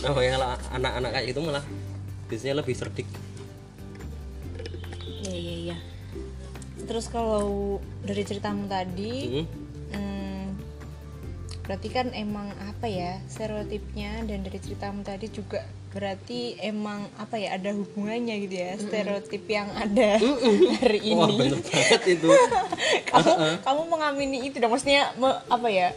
namanya 0.00 0.30
kalau 0.34 0.48
anak-anak 0.72 1.10
kayak 1.12 1.26
gitu 1.28 1.40
malah 1.40 1.64
biasanya 2.26 2.54
lebih 2.58 2.74
cerdik. 2.74 3.08
Iya 5.22 5.34
iya 5.34 5.54
iya. 5.64 5.76
Terus 6.84 7.08
kalau 7.08 7.78
dari 8.00 8.22
ceritamu 8.22 8.66
tadi 8.66 9.14
Hmm. 9.24 9.46
hmm, 9.90 10.44
berarti 11.62 11.88
kan 11.88 12.12
emang 12.12 12.52
apa 12.62 12.84
ya 12.84 13.16
stereotipnya 13.24 14.20
dan 14.22 14.40
dari 14.40 14.58
ceritamu 14.58 15.00
tadi 15.00 15.28
juga 15.28 15.64
berarti 15.90 16.58
emang 16.58 17.06
apa 17.16 17.38
ya 17.38 17.54
ada 17.54 17.70
hubungannya 17.70 18.34
gitu 18.42 18.56
ya 18.58 18.74
stereotip 18.76 19.46
yang 19.46 19.70
ada 19.72 20.18
hari 20.76 21.00
Wah 21.14 21.30
ini. 21.30 21.38
bener 21.38 21.60
banget 21.62 22.02
itu. 22.10 22.28
Kamu 23.14 23.30
kamu 23.62 23.82
mengamini 23.86 24.38
itu 24.44 24.58
dong 24.58 24.74
maksudnya 24.74 25.14
me- 25.14 25.38
apa 25.46 25.68
ya 25.70 25.94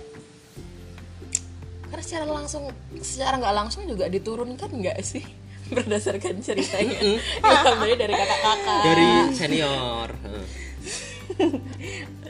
karena 1.98 2.14
secara 2.14 2.30
langsung 2.30 2.64
secara 3.02 3.42
nggak 3.42 3.56
langsung 3.58 3.82
juga 3.90 4.06
diturunkan 4.06 4.70
nggak 4.70 5.02
sih? 5.02 5.26
Berdasarkan 5.74 6.46
ceritanya. 6.46 6.94
Diambil 7.42 7.98
dari 7.98 8.14
kakak-kakak 8.14 8.82
dari 8.86 9.08
senior 9.34 10.10
Heeh. 10.14 10.46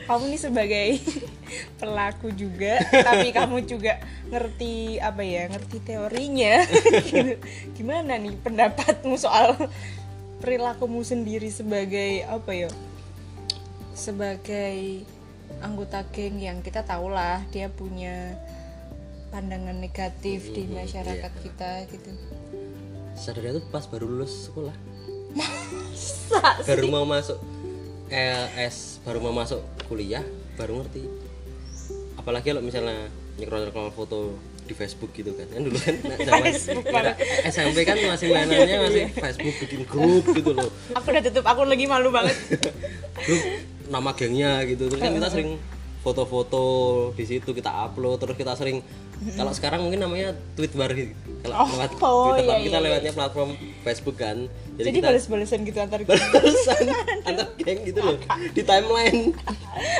kamu 0.08 0.24
nih 0.32 0.40
sebagai 0.40 0.88
pelaku 1.84 2.32
juga 2.32 2.80
tapi 2.80 3.28
kamu 3.28 3.68
juga 3.68 4.00
ngerti 4.32 5.04
apa 5.04 5.20
ya 5.20 5.52
ngerti 5.52 5.76
teorinya. 5.84 6.64
Gitu. 6.64 7.36
gimana 7.76 8.16
nih 8.16 8.40
pendapatmu 8.40 9.20
soal 9.20 9.52
perilakumu 10.40 11.04
sendiri 11.04 11.52
sebagai 11.52 12.24
apa 12.24 12.56
ya 12.56 12.72
sebagai 13.92 15.04
anggota 15.60 16.08
geng 16.08 16.40
yang 16.40 16.64
kita 16.64 16.80
tahulah 16.88 17.44
dia 17.52 17.68
punya 17.68 18.32
pandangan 19.28 19.76
negatif 19.76 20.52
di 20.52 20.64
masyarakat 20.68 21.32
kita 21.44 21.70
gitu. 21.92 22.10
Sadarnya 23.18 23.60
tuh 23.60 23.64
pas 23.68 23.84
baru 23.84 24.06
lulus 24.08 24.48
sekolah. 24.48 24.76
Baru 26.64 26.86
mau 26.88 27.04
masuk 27.04 27.38
LS 28.08 29.04
baru 29.04 29.18
mau 29.20 29.34
masuk 29.36 29.60
kuliah 29.86 30.24
baru 30.56 30.80
ngerti. 30.80 31.04
Apalagi 32.16 32.52
kalau 32.56 32.64
misalnya 32.64 33.08
nyekrol 33.36 33.68
nyekrol 33.68 33.92
foto 33.92 34.18
di 34.68 34.74
Facebook 34.76 35.12
gitu 35.16 35.32
kan. 35.36 35.48
Kan 35.48 35.60
dulu 35.64 35.78
kan 35.80 35.94
zaman 36.28 36.52
SMP 37.48 37.78
kan 37.84 37.96
masih 37.96 38.26
mainannya 38.32 38.76
masih 38.88 39.04
Facebook 39.12 39.56
bikin 39.64 39.80
grup 39.84 40.24
gitu 40.32 40.50
loh. 40.56 40.70
Aku 40.96 41.08
udah 41.08 41.22
tutup 41.24 41.44
aku 41.44 41.64
lagi 41.68 41.84
malu 41.88 42.08
banget. 42.12 42.36
Grup 43.24 43.42
nama 43.88 44.10
gengnya 44.14 44.62
gitu. 44.68 44.88
Terus 44.88 45.00
kan 45.00 45.12
kita 45.16 45.28
sering 45.32 45.50
foto-foto 46.08 46.64
di 47.12 47.24
situ 47.28 47.52
kita 47.52 47.68
upload 47.68 48.16
terus 48.16 48.36
kita 48.40 48.56
sering 48.56 48.80
kalau 49.34 49.50
sekarang 49.50 49.82
mungkin 49.82 49.98
namanya 49.98 50.30
tweet 50.54 50.70
bar 50.78 50.94
gitu. 50.94 51.10
Kalau 51.42 51.66
lewat 51.74 51.90
oh, 51.98 52.30
Twitter 52.30 52.44
iya, 52.46 52.50
tapi 52.54 52.62
kita 52.70 52.78
iya, 52.78 52.86
lewatnya 52.86 53.12
platform 53.14 53.50
Facebook 53.82 54.16
kan. 54.18 54.36
Jadi, 54.78 54.78
jadi 54.78 54.90
kita 54.94 55.08
balas-balasan 55.10 55.58
gitu 55.66 55.78
antar 55.82 55.98
kita 56.06 56.14
balasan 56.14 56.84
antar 57.28 57.48
geng 57.58 57.80
gitu 57.82 57.98
loh 57.98 58.16
di 58.54 58.62
timeline. 58.62 59.34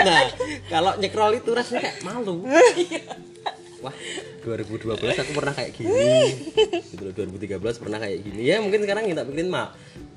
Nah 0.07 0.23
kalau 0.71 0.93
nyekrol 1.03 1.35
itu 1.35 1.51
rasanya 1.51 1.91
kayak 1.91 1.99
malu. 2.07 2.47
Wah 3.83 3.95
2012 4.43 4.99
aku 4.99 5.33
pernah 5.35 5.55
kayak 5.55 5.71
gini. 5.75 6.35
Gitu 6.91 7.03
loh 7.03 7.15
2013 7.15 7.83
pernah 7.83 7.99
kayak 8.03 8.19
gini. 8.27 8.43
Ya 8.43 8.59
mungkin 8.59 8.83
sekarang 8.83 9.07
kita 9.07 9.23
pikirin 9.23 9.51
mak 9.51 9.75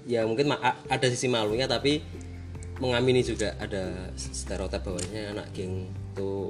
ya 0.10 0.26
mungkin 0.26 0.50
ma- 0.50 0.82
ada 0.90 1.08
sisi 1.10 1.30
malunya 1.30 1.70
tapi 1.70 2.02
mengamini 2.82 3.22
juga 3.22 3.54
ada 3.62 4.10
stereotip 4.18 4.82
bahwanya 4.82 5.38
anak 5.38 5.48
geng 5.54 5.86
itu 5.86 6.50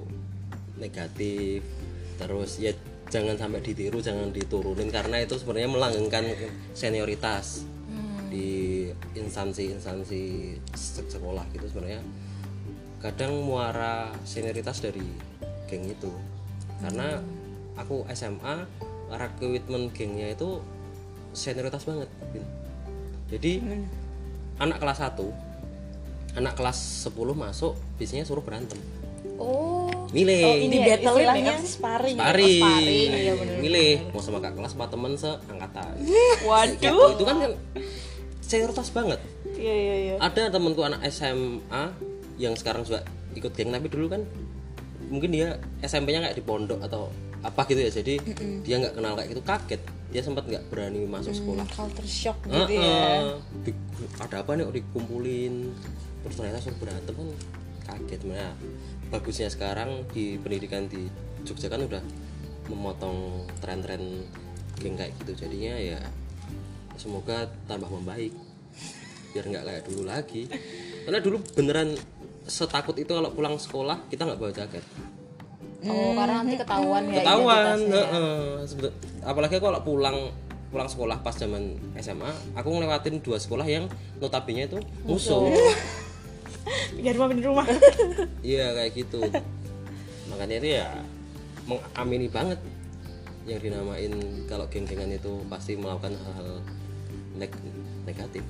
negatif 0.80 1.60
terus 2.15 2.58
ya 2.58 2.72
jangan 3.12 3.36
sampai 3.36 3.60
ditiru 3.60 4.00
jangan 4.00 4.32
diturunin 4.32 4.88
karena 4.88 5.20
itu 5.20 5.36
sebenarnya 5.36 5.67
melanggengkan 5.67 6.24
senioritas 6.72 7.67
di 8.32 8.88
instansi-instansi 9.20 10.24
se- 10.72 11.10
sekolah 11.12 11.44
gitu 11.52 11.67
sebenarnya. 11.67 12.00
Kadang 13.04 13.44
muara 13.44 14.15
senioritas 14.24 14.80
dari 14.80 15.04
geng 15.67 15.84
itu 15.91 16.08
karena 16.80 17.20
aku 17.76 18.08
SMA 18.15 18.63
rekrutmen 19.12 19.91
gengnya 19.91 20.32
itu 20.32 20.63
senioritas 21.36 21.84
banget. 21.84 22.08
Jadi 23.28 23.60
anak 24.63 24.80
kelas 24.80 25.04
1 25.04 25.51
anak 26.34 26.54
kelas 26.54 26.78
10 27.06 27.15
masuk 27.34 27.74
biasanya 27.96 28.24
suruh 28.24 28.41
berantem. 28.41 28.80
Oh. 29.36 29.89
Milih. 30.12 30.44
Oh 30.44 30.56
ini 30.56 30.76
Iya, 30.78 30.86
battle 31.02 31.15
sparring 31.17 31.46
ya? 31.46 31.56
Sparring. 31.58 32.18
sparring, 32.18 33.10
iya 33.12 33.34
bener. 33.34 33.56
milih. 33.58 33.93
Mau 34.12 34.22
sama 34.22 34.38
kak 34.38 34.53
kelas 34.53 34.76
apa 34.76 34.86
temen 34.88 35.14
seangkatan. 35.14 35.93
Waduh. 36.47 36.78
Gitu 36.78 37.06
itu 37.16 37.24
kan 37.24 37.38
kan 37.39 37.51
senioritas 38.39 38.89
banget. 38.91 39.20
Iya 39.51 39.74
iya 39.74 39.95
iya. 39.97 40.14
Ada 40.20 40.51
temanku 40.51 40.82
anak 40.82 41.01
SMA 41.08 41.84
yang 42.38 42.53
sekarang 42.53 42.84
juga 42.84 43.01
ikut 43.32 43.51
geng 43.51 43.72
tapi 43.72 43.88
dulu 43.88 44.10
kan 44.10 44.22
mungkin 45.08 45.30
dia 45.30 45.56
SMP-nya 45.82 46.22
kayak 46.22 46.36
di 46.36 46.43
pondok 46.43 46.80
atau 46.82 47.08
apa 47.41 47.66
gitu 47.66 47.82
ya 47.82 47.91
jadi 47.91 48.22
dia 48.62 48.76
nggak 48.78 48.93
kenal 48.93 49.14
kayak 49.16 49.30
gitu 49.32 49.41
kaget. 49.41 49.82
Dia 50.12 50.22
sempat 50.22 50.43
nggak 50.43 50.68
berani 50.68 51.08
masuk 51.08 51.32
sekolah. 51.34 51.64
culture 51.68 52.06
shock 52.06 52.38
gitu 52.43 52.68
Heeh. 52.68 52.84
ya 52.84 53.32
Di- 53.64 53.80
ada 54.20 54.43
apa 54.43 54.53
nih 54.53 54.68
dikumpulin 54.70 55.72
terus 56.22 56.36
ternyata 56.38 56.59
suruh 56.61 56.78
berantem 56.78 57.13
kan 57.17 57.30
kaget 57.82 58.22
nah 58.30 58.53
bagusnya 59.11 59.49
sekarang 59.51 60.07
di 60.15 60.39
pendidikan 60.39 60.88
di 60.88 61.09
Jogja 61.43 61.67
kan 61.67 61.82
udah 61.82 61.99
memotong 62.69 63.49
tren-tren 63.59 64.24
geng 64.80 64.95
kayak 64.95 65.11
gitu. 65.22 65.45
Jadinya 65.45 65.76
ya 65.76 65.99
semoga 66.95 67.49
tambah 67.65 67.89
membaik 67.89 68.32
biar 69.34 69.45
nggak 69.49 69.63
kayak 69.65 69.84
dulu 69.89 70.03
lagi. 70.07 70.47
Karena 71.03 71.19
dulu 71.19 71.38
beneran 71.57 71.97
setakut 72.45 72.95
itu 73.01 73.11
kalau 73.11 73.34
pulang 73.34 73.57
sekolah 73.57 74.07
kita 74.07 74.24
nggak 74.24 74.39
bawa 74.39 74.51
jaket. 74.53 74.86
Oh 75.82 76.13
karena 76.13 76.45
nanti 76.45 76.55
ketahuan 76.61 77.03
ya 77.09 77.26
ketahuan 77.26 77.78
heeh. 77.89 78.61
Sebet- 78.69 78.97
apalagi 79.26 79.57
kalau 79.57 79.82
pulang 79.82 80.30
pulang 80.69 80.88
sekolah 80.88 81.19
pas 81.19 81.36
zaman 81.36 81.76
SMA 81.99 82.32
aku 82.55 82.69
ngelewatin 82.72 83.19
dua 83.19 83.36
sekolah 83.41 83.67
yang 83.67 83.91
notabene 84.24 84.72
itu 84.72 84.80
musuh 85.03 85.51
biar 86.95 87.14
rumah 87.16 87.28
di 87.32 87.43
rumah. 87.43 87.66
Iya 88.41 88.74
kayak 88.74 88.91
gitu. 88.95 89.20
Makanya 90.30 90.55
itu 90.57 90.70
ya 90.78 90.88
mengamini 91.66 92.28
banget 92.28 92.59
yang 93.45 93.57
dinamain 93.57 94.14
kalau 94.45 94.66
geng-gengan 94.70 95.09
itu 95.09 95.41
pasti 95.45 95.74
melakukan 95.74 96.14
hal-hal 96.14 96.62
neg- 97.36 97.64
negatif. 98.05 98.43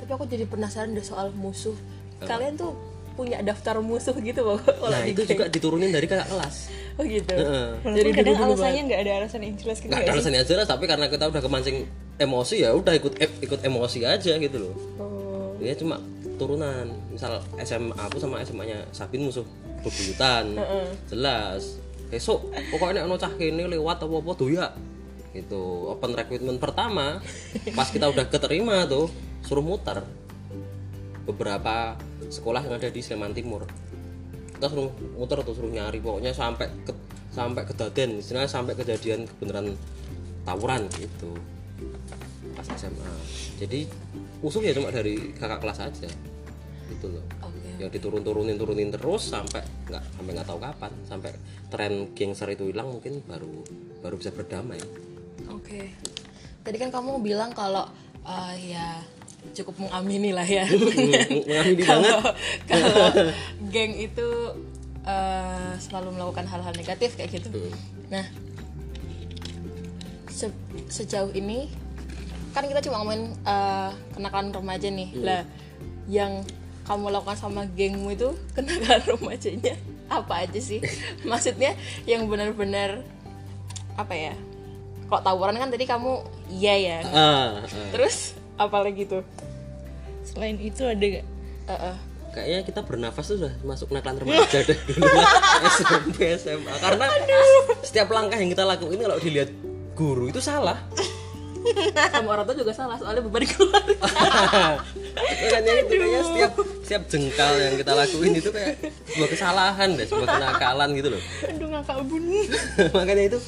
Tapi 0.00 0.10
aku 0.10 0.24
jadi 0.24 0.44
penasaran 0.44 0.92
deh 0.92 1.04
soal 1.04 1.32
musuh. 1.32 1.76
Kalian 2.20 2.56
tuh 2.56 2.72
punya 3.14 3.38
daftar 3.40 3.78
musuh 3.78 4.10
gitu 4.18 4.42
loh 4.42 4.58
kalau 4.82 4.90
nah 4.90 5.06
itu 5.06 5.22
geng. 5.22 5.38
juga 5.38 5.44
diturunin 5.46 5.94
dari 5.94 6.10
kakak 6.10 6.26
kelas. 6.26 6.56
Oh 6.98 7.04
gitu? 7.06 7.30
Heeh. 7.30 7.68
walaupun 7.86 8.10
kadang 8.10 8.36
alasannya 8.42 8.82
nggak 8.90 9.00
ada 9.06 9.12
alasan 9.22 9.40
yang 9.46 9.54
jelas 9.54 9.78
gitu 9.78 9.90
nggak 9.90 10.02
ada 10.02 10.12
alasannya 10.18 10.42
jelas 10.42 10.66
tapi 10.66 10.84
karena 10.90 11.06
kita 11.06 11.24
udah 11.30 11.42
kemancing 11.42 11.86
emosi 12.18 12.66
ya 12.66 12.74
udah 12.74 12.90
ikut 12.94 13.14
ikut 13.38 13.60
emosi 13.62 13.98
aja 14.02 14.34
gitu 14.34 14.56
loh. 14.58 14.74
Oh. 14.98 15.54
ya 15.62 15.74
cuma 15.78 16.02
turunan 16.34 16.90
misal 17.10 17.38
SMA 17.62 17.94
aku 17.94 18.18
sama 18.18 18.42
SMA 18.42 18.64
nya 18.66 18.78
Sabin 18.90 19.26
musuh 19.26 19.46
bebuyutan 19.84 20.58
jelas. 21.10 21.78
Besok 22.10 22.52
pokoknya 22.70 23.02
ono 23.02 23.18
cah 23.18 23.32
kene 23.34 23.66
lewat 23.66 24.04
apa 24.04 24.14
apa 24.20 24.32
doya 24.38 24.66
gitu. 25.34 25.90
Open 25.90 26.14
recruitment 26.14 26.62
pertama 26.62 27.18
pas 27.74 27.88
kita 27.90 28.06
udah 28.06 28.26
keterima 28.30 28.86
tuh 28.86 29.10
suruh 29.42 29.64
muter. 29.64 30.02
Beberapa 31.24 31.96
sekolah 32.28 32.62
yang 32.64 32.76
ada 32.76 32.92
di 32.92 33.00
Sleman 33.00 33.32
Timur. 33.32 33.66
Kita 34.54 34.70
suruh 34.70 34.92
muter 35.16 35.42
tuh 35.42 35.56
suruh 35.56 35.72
nyari. 35.72 35.98
Pokoknya 35.98 36.30
sampai 36.30 36.70
ke 36.86 36.92
sampai 37.34 37.66
kedaden. 37.66 38.22
Istilahnya 38.22 38.46
sampai 38.46 38.78
kejadian 38.78 39.26
beneran 39.42 39.74
tawuran 40.46 40.86
gitu. 41.00 41.34
Pas 42.54 42.68
SMA 42.78 43.10
jadi 43.58 43.88
musuh 44.40 44.62
ya 44.64 44.72
cuma 44.74 44.90
dari 44.90 45.34
kakak 45.36 45.60
kelas 45.60 45.78
aja. 45.84 46.08
Gitu 46.90 47.06
loh. 47.10 47.24
Oke 47.44 47.64
yang 47.78 47.90
diturun-turunin 47.90 48.54
turunin 48.54 48.90
terus 48.94 49.34
sampai 49.34 49.62
nggak 49.90 50.02
sampai 50.14 50.30
nggak 50.30 50.48
tahu 50.48 50.58
kapan. 50.62 50.92
Sampai 51.06 51.30
tren 51.70 52.14
gangster 52.14 52.48
itu 52.54 52.70
hilang 52.70 52.94
mungkin 52.94 53.18
baru 53.26 53.50
baru 54.02 54.14
bisa 54.18 54.30
berdamai. 54.30 54.78
Oke. 55.50 55.90
Tadi 56.64 56.76
kan 56.78 56.90
kamu 56.94 57.20
bilang 57.20 57.50
kalau 57.50 57.84
eh, 58.24 58.74
ya 58.74 59.02
cukup 59.52 59.88
mengamini 59.88 60.30
lah 60.30 60.46
ya. 60.46 60.64
mengamini 61.48 61.82
banget. 61.82 61.86
kalau 61.86 62.18
kalau 62.70 63.06
geng 63.68 63.92
itu 63.98 64.28
eh, 65.04 65.72
selalu 65.82 66.08
melakukan 66.14 66.46
hal-hal 66.46 66.74
negatif 66.78 67.18
kayak 67.18 67.42
gitu. 67.42 67.50
Nah, 68.08 68.24
se- 70.30 70.62
sejauh 70.88 71.34
ini 71.34 71.68
kan 72.54 72.64
kita 72.70 72.80
cuma 72.86 73.02
ngomongin 73.02 73.34
eh, 73.42 73.90
kenakalan 74.14 74.54
remaja 74.54 74.88
nih. 74.88 75.08
Lah, 75.18 75.42
yang 76.06 76.46
kamu 76.86 77.10
lakukan 77.10 77.36
sama 77.36 77.66
gengmu 77.74 78.14
itu 78.14 78.30
kenakalan 78.56 79.02
remajanya 79.04 79.74
apa 80.08 80.46
aja 80.46 80.60
sih? 80.62 80.78
Maksudnya 81.30 81.74
yang 82.06 82.30
benar-benar 82.30 83.02
apa 83.98 84.14
ya? 84.14 84.34
Kok 85.10 85.20
tawuran 85.20 85.58
kan 85.60 85.68
tadi 85.68 85.84
kamu 85.84 86.24
iya 86.48 86.74
ya. 86.80 86.98
ah, 87.12 87.18
ah. 87.60 87.88
Terus 87.92 88.32
apa 88.56 88.80
lagi 88.80 89.04
tuh? 89.04 89.26
selain 90.24 90.56
itu 90.58 90.82
ada 90.82 91.04
nggak 91.04 91.26
Eh, 91.64 91.72
eh. 91.72 91.96
kayaknya 92.36 92.60
kita 92.68 92.80
bernafas 92.84 93.24
tuh 93.24 93.36
sudah 93.40 93.54
masuk 93.64 93.88
naklan 93.88 94.20
remaja 94.20 94.60
deh 94.68 94.76
dulu 94.84 95.08
SMP 95.80 96.36
SMA 96.36 96.76
karena 96.76 97.06
setiap 97.80 98.12
langkah 98.12 98.36
yang 98.36 98.52
kita 98.52 98.68
lakuin 98.68 99.00
kalau 99.00 99.16
dilihat 99.16 99.48
guru 99.96 100.28
itu 100.28 100.44
salah 100.44 100.76
sama 102.10 102.28
orang 102.30 102.44
tua 102.44 102.56
juga 102.56 102.72
salah 102.72 102.96
soalnya 102.96 103.22
beban 103.22 103.44
keluarga. 103.50 103.96
Makanya 105.14 105.72
itu 105.80 105.94
kayaknya 105.94 106.22
setiap 106.22 106.52
setiap 106.84 107.02
jengkal 107.08 107.52
yang 107.56 107.74
kita 107.74 107.92
lakuin 107.92 108.32
itu 108.34 108.50
kayak 108.50 108.74
sebuah 109.08 109.30
kesalahan 109.30 109.88
deh 109.94 110.06
sebuah 110.06 110.28
kenakalan 110.36 110.88
gitu 110.94 111.08
loh. 111.10 111.22
Aduh 111.48 111.66
ngakak 111.70 111.96
bun. 112.04 112.22
Makanya 112.96 113.24
itu 113.28 113.38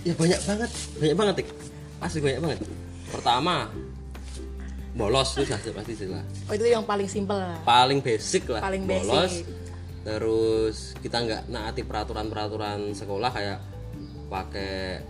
ya 0.00 0.12
banyak 0.14 0.40
banget 0.42 0.70
banyak 0.96 1.16
banget 1.16 1.34
tik. 1.40 1.48
Pasti 1.96 2.18
banyak 2.18 2.40
banget. 2.40 2.58
Pertama 3.08 3.68
bolos 4.90 5.38
itu 5.38 5.46
sudah 5.46 5.60
pasti 5.72 5.92
sudah 5.94 6.22
oh 6.50 6.52
itu 6.52 6.64
yang 6.66 6.82
paling 6.82 7.06
simpel. 7.06 7.38
Lah 7.38 7.56
paling 7.62 8.02
basic 8.02 8.42
lah 8.46 8.60
Paling 8.60 8.84
bolos. 8.84 9.06
basic. 9.32 9.46
terus 10.00 10.96
kita 10.98 11.20
nggak 11.20 11.42
naati 11.46 11.84
peraturan-peraturan 11.84 12.96
sekolah 12.96 13.30
kayak 13.30 13.58
pakai 14.26 15.04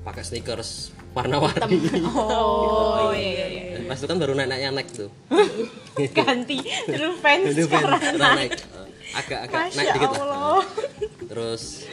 pakai 0.00 0.22
sneakers 0.24 0.96
warna-warni. 1.16 1.78
Oh 2.16 3.12
iya 3.14 3.46
iya 3.48 3.68
pas 3.88 3.96
itu 3.96 4.06
kan 4.06 4.18
baru 4.20 4.32
naik-naiknya 4.36 4.70
naik 4.76 4.88
tuh. 4.92 5.10
Ganti. 6.16 6.60
Terus 6.84 7.16
fans 7.24 7.56
sekarang. 7.56 8.00
naik. 8.20 8.52
Agak-agak 9.16 9.72
naik 9.72 9.88
dikit 9.96 10.10
lah. 10.20 10.60
Terus 11.24 11.88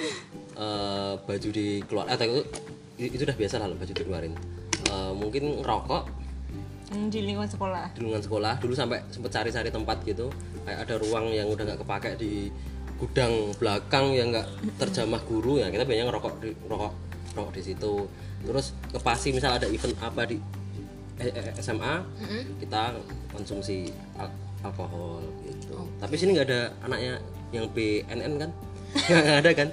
eh, 0.59 1.13
baju 1.16 1.49
dikeluar 1.55 2.05
eh 2.11 2.16
itu 2.20 2.39
itu 3.16 3.24
udah 3.24 3.38
biasa 3.39 3.55
lah 3.63 3.72
baju 3.72 3.93
dikeluarin. 3.95 4.36
Eh, 4.91 5.11
mungkin 5.16 5.63
ngerokok. 5.63 6.03
Hmm, 6.86 7.09
di 7.09 7.26
lingkungan 7.26 7.49
sekolah. 7.49 7.95
Di 7.95 8.03
lingkungan 8.03 8.24
sekolah. 8.28 8.53
Dulu 8.59 8.74
sampai 8.76 8.99
sempet 9.09 9.32
cari-cari 9.32 9.72
tempat 9.72 9.97
gitu. 10.03 10.28
Kayak 10.68 10.86
ada 10.86 10.93
ruang 10.99 11.32
yang 11.32 11.47
udah 11.47 11.63
nggak 11.63 11.80
kepake 11.82 12.20
di 12.20 12.51
gudang 12.99 13.55
belakang 13.57 14.11
yang 14.11 14.36
nggak 14.36 14.47
terjamah 14.84 15.24
guru. 15.24 15.63
Ya 15.63 15.72
kita 15.72 15.88
biasanya 15.88 16.11
ngerokok 16.11 16.34
di 16.43 16.51
rokok 16.68 16.93
rokok 17.36 17.51
di 17.55 17.63
situ 17.63 18.07
terus 18.46 18.72
ke 18.88 19.00
pasi 19.02 19.34
misal 19.34 19.58
ada 19.58 19.66
event 19.66 19.96
apa 20.00 20.24
di 20.26 20.38
eh, 21.18 21.32
eh, 21.32 21.52
SMA 21.60 22.04
kita 22.62 22.96
konsumsi 23.32 23.89
al- 24.16 24.34
alkohol 24.62 25.22
gitu. 25.46 25.78
Tapi 25.98 26.14
sini 26.16 26.34
nggak 26.34 26.48
ada 26.48 26.62
anaknya 26.82 27.14
yang 27.52 27.66
BNN 27.70 28.34
kan? 28.38 28.52
Nggak 28.96 29.38
ada 29.43 29.52
kan? 29.52 29.70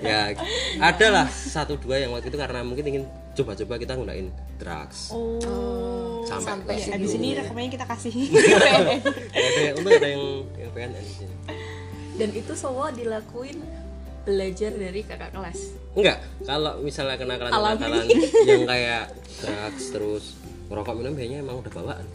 Ya 0.00 0.32
ada 0.80 1.06
lah 1.12 1.26
satu 1.28 1.76
dua 1.76 2.00
yang 2.00 2.16
waktu 2.16 2.32
itu 2.32 2.38
karena 2.40 2.64
mungkin 2.64 2.80
ingin 2.80 3.04
coba-coba 3.36 3.76
kita 3.76 3.92
nggunain 3.92 4.32
drugs. 4.56 5.12
Oh 5.12 6.24
sampai, 6.24 6.48
sampai 6.48 6.74
ke 6.80 6.90
habis 6.96 7.12
situ. 7.12 7.20
ini 7.20 7.28
rekamannya 7.36 7.70
kita 7.76 7.84
kasih. 7.84 8.12
Ada 9.36 9.60
yang 9.60 9.74
untung 9.76 9.92
ada 9.92 10.08
yang 10.08 10.24
yang 10.56 10.70
PNN 10.72 11.02
di 11.04 11.12
sini. 11.12 11.34
dan 12.14 12.30
itu 12.32 12.52
semua 12.56 12.88
dilakuin 12.88 13.58
belajar 14.24 14.72
dari 14.72 15.00
kakak 15.04 15.30
kelas. 15.30 15.58
Enggak, 15.94 16.18
kalau 16.42 16.80
misalnya 16.80 17.16
kenakalan 17.20 17.52
kenakalan 17.52 18.06
yang 18.48 18.64
kayak 18.64 19.04
drugs 19.38 19.84
terus 19.92 20.24
ngerokok 20.72 20.94
minum 20.96 21.12
biasanya 21.12 21.38
emang 21.44 21.56
udah 21.60 21.72
bawaan. 21.72 22.06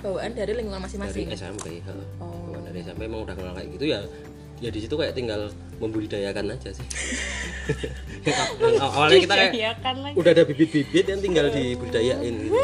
Bawaan 0.00 0.30
dari 0.32 0.52
lingkungan 0.54 0.80
dari 0.80 0.86
masing-masing. 0.86 1.26
SMP 1.34 1.66
ha. 1.82 1.94
Oh. 2.22 2.54
Bawaan 2.54 2.64
dari 2.70 2.78
SMP 2.86 3.10
emang 3.10 3.26
udah 3.26 3.34
kenal 3.34 3.52
kayak 3.52 3.68
gitu 3.74 3.86
ya 3.90 4.00
ya 4.56 4.72
di 4.72 4.80
situ 4.80 4.96
kayak 4.96 5.12
tinggal 5.12 5.52
membudidayakan 5.84 6.56
aja 6.56 6.72
sih. 6.72 6.86
Awalnya 8.86 9.18
kita 9.20 9.34
kayak 9.36 9.78
lagi. 9.84 10.14
udah 10.16 10.30
ada 10.32 10.42
bibit-bibit 10.48 11.04
yang 11.04 11.20
tinggal 11.20 11.46
dibudidayain 11.52 12.34
gitu 12.40 12.56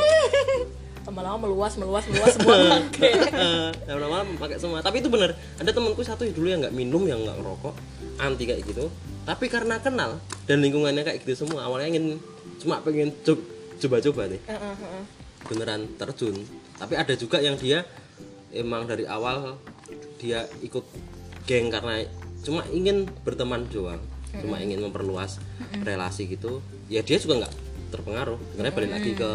lama-lama 1.12 1.44
meluas 1.44 1.76
meluas 1.76 2.08
meluas 2.08 2.32
semua 2.32 2.56
pakai 2.88 3.12
lama-lama 3.92 4.32
pakai 4.40 4.56
semua. 4.56 4.80
Tapi 4.80 5.04
itu 5.04 5.12
bener 5.12 5.36
ada 5.60 5.68
temanku 5.68 6.00
satu 6.00 6.24
dulu 6.24 6.48
yang 6.48 6.64
nggak 6.64 6.72
minum 6.72 7.04
yang 7.04 7.20
nggak 7.20 7.36
ngerokok 7.36 7.74
anti 8.16 8.48
kayak 8.48 8.64
gitu. 8.64 8.88
Tapi 9.28 9.52
karena 9.52 9.76
kenal 9.76 10.16
dan 10.48 10.64
lingkungannya 10.64 11.04
kayak 11.04 11.20
gitu 11.20 11.44
semua 11.44 11.68
awalnya 11.68 11.92
ingin 11.92 12.16
cuma 12.64 12.80
pengen 12.80 13.12
co- 13.20 13.44
coba-coba 13.76 14.32
nih 14.32 14.40
beneran 15.52 15.84
terjun. 16.00 16.36
Tapi 16.80 16.96
ada 16.96 17.12
juga 17.12 17.44
yang 17.44 17.60
dia 17.60 17.84
emang 18.56 18.88
dari 18.88 19.04
awal 19.04 19.60
dia 20.16 20.48
ikut 20.64 20.82
geng 21.44 21.68
karena 21.68 22.08
cuma 22.40 22.64
ingin 22.72 23.04
berteman 23.20 23.68
doang. 23.68 24.00
Cuma 24.32 24.56
ingin 24.64 24.80
memperluas 24.80 25.36
relasi 25.84 26.24
gitu. 26.24 26.64
Ya 26.88 27.04
dia 27.04 27.20
juga 27.20 27.44
nggak 27.44 27.54
terpengaruh. 27.92 28.40
Karena 28.56 28.72
balik 28.72 28.90
lagi 28.96 29.12
ke 29.12 29.30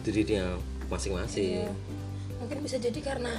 diri 0.00 0.24
dia 0.24 0.56
masing-masing. 0.90 1.70
Mungkin 2.42 2.58
bisa 2.66 2.76
jadi 2.76 3.00
karena 3.00 3.30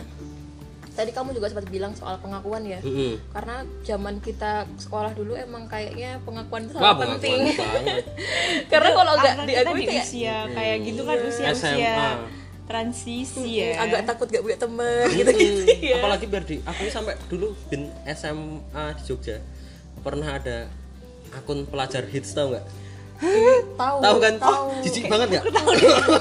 tadi 0.91 1.12
kamu 1.16 1.32
juga 1.32 1.47
sempat 1.47 1.72
bilang 1.72 1.95
soal 1.95 2.20
pengakuan 2.20 2.68
ya. 2.68 2.80
Mm-mm. 2.84 3.16
karena 3.32 3.64
zaman 3.88 4.20
kita 4.20 4.68
sekolah 4.76 5.16
dulu 5.16 5.39
emang 5.39 5.68
kayaknya 5.72 6.20
pengakuan 6.28 6.68
itu 6.68 6.76
sangat 6.76 7.16
penting. 7.16 7.56
banget. 7.56 8.04
karena 8.72 8.89
kalau 8.91 9.12
nggak 9.16 9.34
diakui 9.47 9.80
di 9.80 9.88
kayak 9.88 10.04
usia 10.04 10.38
kayak 10.52 10.78
gitu 10.84 11.02
kan 11.08 11.18
usia 11.24 11.47
usia 11.56 11.72
SMA. 11.72 12.12
transisi 12.68 13.64
ya. 13.64 13.84
Agak 13.84 14.02
takut 14.04 14.28
gak 14.32 14.43
punya 14.43 14.60
temen 14.60 15.06
gitu-gitu 15.16 15.64
ya 15.80 15.95
apalagi 15.99 16.26
biar 16.28 16.43
di 16.43 16.58
aku 16.60 16.82
sampai 16.91 17.16
dulu 17.32 17.56
bin 17.72 17.88
SMA 18.12 18.86
di 18.99 19.04
Jogja 19.08 19.39
pernah 20.04 20.39
ada 20.39 20.68
akun 21.32 21.64
pelajar 21.68 22.04
hits 22.04 22.36
tau 22.36 22.52
nggak 22.52 22.66
tahu 23.78 23.97
tahu 24.01 24.17
kan? 24.17 24.34
jijik 24.82 25.05
banget 25.07 25.28
nggak 25.38 25.45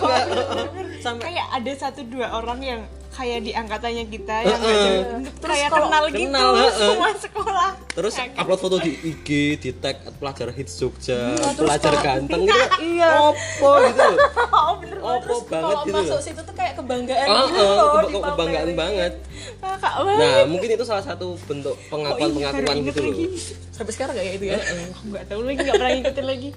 sampai 1.04 1.24
kayak 1.32 1.46
ada 1.48 1.72
satu 1.72 2.04
dua 2.04 2.28
orang 2.36 2.60
yang 2.60 2.80
kayak 3.20 3.38
di 3.42 3.52
angkatannya 3.52 4.04
kita 4.08 4.36
yang 4.40 4.56
nggak 4.56 4.72
Heeh. 4.72 4.96
jelas. 5.04 5.28
kayak 5.42 5.68
kenal 5.70 6.04
gitu 6.08 6.20
kenal, 6.24 6.50
heeh. 6.56 6.72
semua 6.72 7.10
sekolah. 7.14 7.70
Terus 7.90 8.14
upload 8.16 8.58
foto 8.58 8.76
di 8.78 8.92
IG 8.96 9.28
di 9.58 9.70
tag 9.74 10.00
pelajar 10.16 10.48
hits 10.50 10.72
Jogja 10.74 11.36
pelajar 11.52 11.92
kalau- 11.92 12.00
ganteng 12.02 12.42
gitu. 12.42 12.64
Iya. 12.80 13.10
opo 13.28 13.70
gitu 13.84 14.02
loh. 14.02 14.18
Oh 14.50 14.72
bener 14.78 14.98
opo 14.98 15.34
banget 15.44 15.52
kalau 15.52 15.82
gitu 15.82 15.94
masuk 15.94 16.10
loh 16.10 16.22
situ 16.22 16.40
tuh 16.40 16.54
kayak 16.54 16.72
kebanggaan 16.74 17.26
Ah, 17.26 17.44
gitu 17.44 17.60
ah, 17.60 17.76
loh 17.76 18.08
keba- 18.08 18.24
kebanggaan 18.30 18.70
banget. 18.74 19.12
Kakak 19.60 19.92
nah 20.00 20.36
mungkin 20.46 20.68
itu 20.70 20.84
salah 20.86 21.04
satu 21.04 21.36
bentuk 21.44 21.76
pengakuan 21.86 22.30
pengakuan 22.30 22.74
inget 22.74 22.88
gitu 22.88 23.00
loh. 23.02 23.12
lagi. 23.12 23.26
sampai 23.70 23.92
sekarang 23.92 24.14
kayak 24.14 24.32
itu 24.34 24.44
ya? 24.46 24.58
Aku 24.58 25.04
nggak 25.06 25.24
tahu 25.26 25.40
lagi 25.42 25.58
nggak 25.58 25.76
pernah 25.76 25.92
ngikutin 25.94 26.24
lagi. 26.26 26.48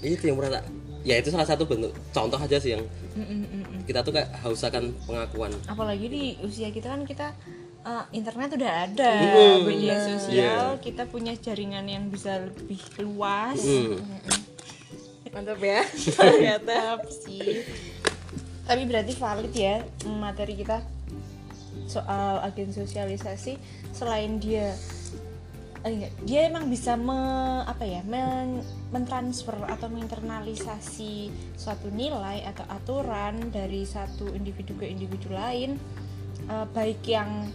Itu 0.00 0.22
yang 0.24 0.36
pernah 0.36 0.52
tak- 0.54 0.66
ya 1.02 1.14
itu 1.16 1.28
salah 1.28 1.46
satu 1.46 1.62
bentuk 1.62 1.90
contoh 2.10 2.34
aja 2.36 2.56
sih 2.56 2.74
yang 2.74 2.82
kita 3.86 4.02
tuh 4.02 4.12
kayak 4.12 4.34
haus 4.42 4.60
akan 4.60 4.90
pengakuan. 5.02 5.54
Apalagi 5.64 6.06
di 6.06 6.22
usia 6.42 6.68
kita 6.68 6.90
kan 6.90 7.02
kita 7.02 7.32
eh, 7.80 8.04
internet 8.12 8.50
udah 8.52 8.72
ada 8.84 9.12
Mm. 9.14 9.62
media 9.62 9.94
Iya. 9.94 10.02
sosial 10.08 10.64
kita 10.78 11.06
punya 11.06 11.32
jaringan 11.32 11.86
yang 11.86 12.10
bisa 12.10 12.42
lebih 12.42 12.82
luas. 12.98 13.62
Hmm. 13.62 14.02
mantap 15.30 15.60
ya. 15.60 15.84
Ternyata. 16.16 16.96
Sih. 17.06 17.60
Tapi 18.64 18.82
berarti 18.84 19.12
valid 19.12 19.52
ya 19.52 19.84
materi 20.08 20.56
kita 20.56 20.80
soal 21.86 22.40
agen 22.40 22.72
sosialisasi. 22.72 23.60
Selain 23.92 24.40
dia 24.40 24.72
enggak, 25.88 26.12
dia 26.22 26.40
emang 26.46 26.66
bisa 26.66 26.94
me, 26.94 27.14
apa 27.62 27.82
ya 27.82 28.02
men, 28.02 28.60
mentransfer 28.90 29.54
atau 29.62 29.86
menginternalisasi 29.86 31.14
suatu 31.54 31.88
nilai 31.88 32.42
atau 32.44 32.66
aturan 32.66 33.50
dari 33.50 33.82
satu 33.82 34.30
individu 34.30 34.74
ke 34.74 34.86
individu 34.86 35.30
lain 35.30 35.78
eh, 36.44 36.66
baik 36.70 37.02
yang 37.04 37.46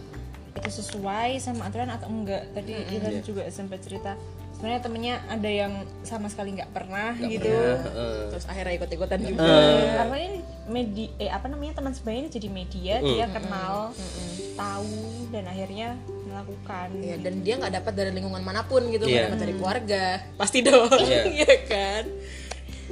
itu 0.52 0.68
sesuai 0.70 1.36
sama 1.38 1.64
aturan 1.66 1.88
atau 1.88 2.08
enggak. 2.08 2.44
Tadi 2.52 2.72
Ilham 2.92 3.14
Iya. 3.16 3.22
juga 3.22 3.42
sempat 3.48 3.80
cerita 3.80 4.12
sebenarnya 4.52 4.80
temennya 4.80 5.14
ada 5.26 5.50
yang 5.50 5.72
sama 6.02 6.28
sekali 6.28 6.54
nggak 6.54 6.70
pernah 6.70 7.16
Nggak 7.16 7.30
gitu. 7.34 7.50
pernah, 7.50 7.78
heeh. 7.82 8.16
terus 8.30 8.44
akhirnya 8.46 8.72
ikut-ikutan 8.76 9.20
juga. 9.24 9.42
Eh. 9.42 9.90
karena 9.96 10.16
ini 10.20 10.38
media 10.68 11.08
eh 11.18 11.30
apa 11.32 11.46
namanya 11.48 11.72
teman 11.74 11.90
sebaya 11.90 12.16
ini 12.20 12.30
jadi 12.30 12.48
media 12.48 12.94
dia 13.00 13.26
kenal 13.26 13.90
tahu 14.54 15.00
dan 15.32 15.44
akhirnya 15.48 15.88
melakukan 16.32 16.88
Ya, 16.98 17.16
dan 17.16 17.34
dia 17.40 17.54
nggak 17.56 17.74
dapat 17.74 17.92
dari 17.92 18.10
lingkungan 18.10 18.40
mana 18.40 18.64
pun 18.64 18.82
gitu, 18.88 19.04
nggak 19.04 19.12
Iya. 19.14 19.26
dapat 19.28 19.40
dari 19.40 19.54
keluarga, 19.54 20.04
pasti 20.34 20.58
dong, 20.60 20.88
Iya. 20.90 21.22
Iya 21.38 21.52
kan? 21.64 22.04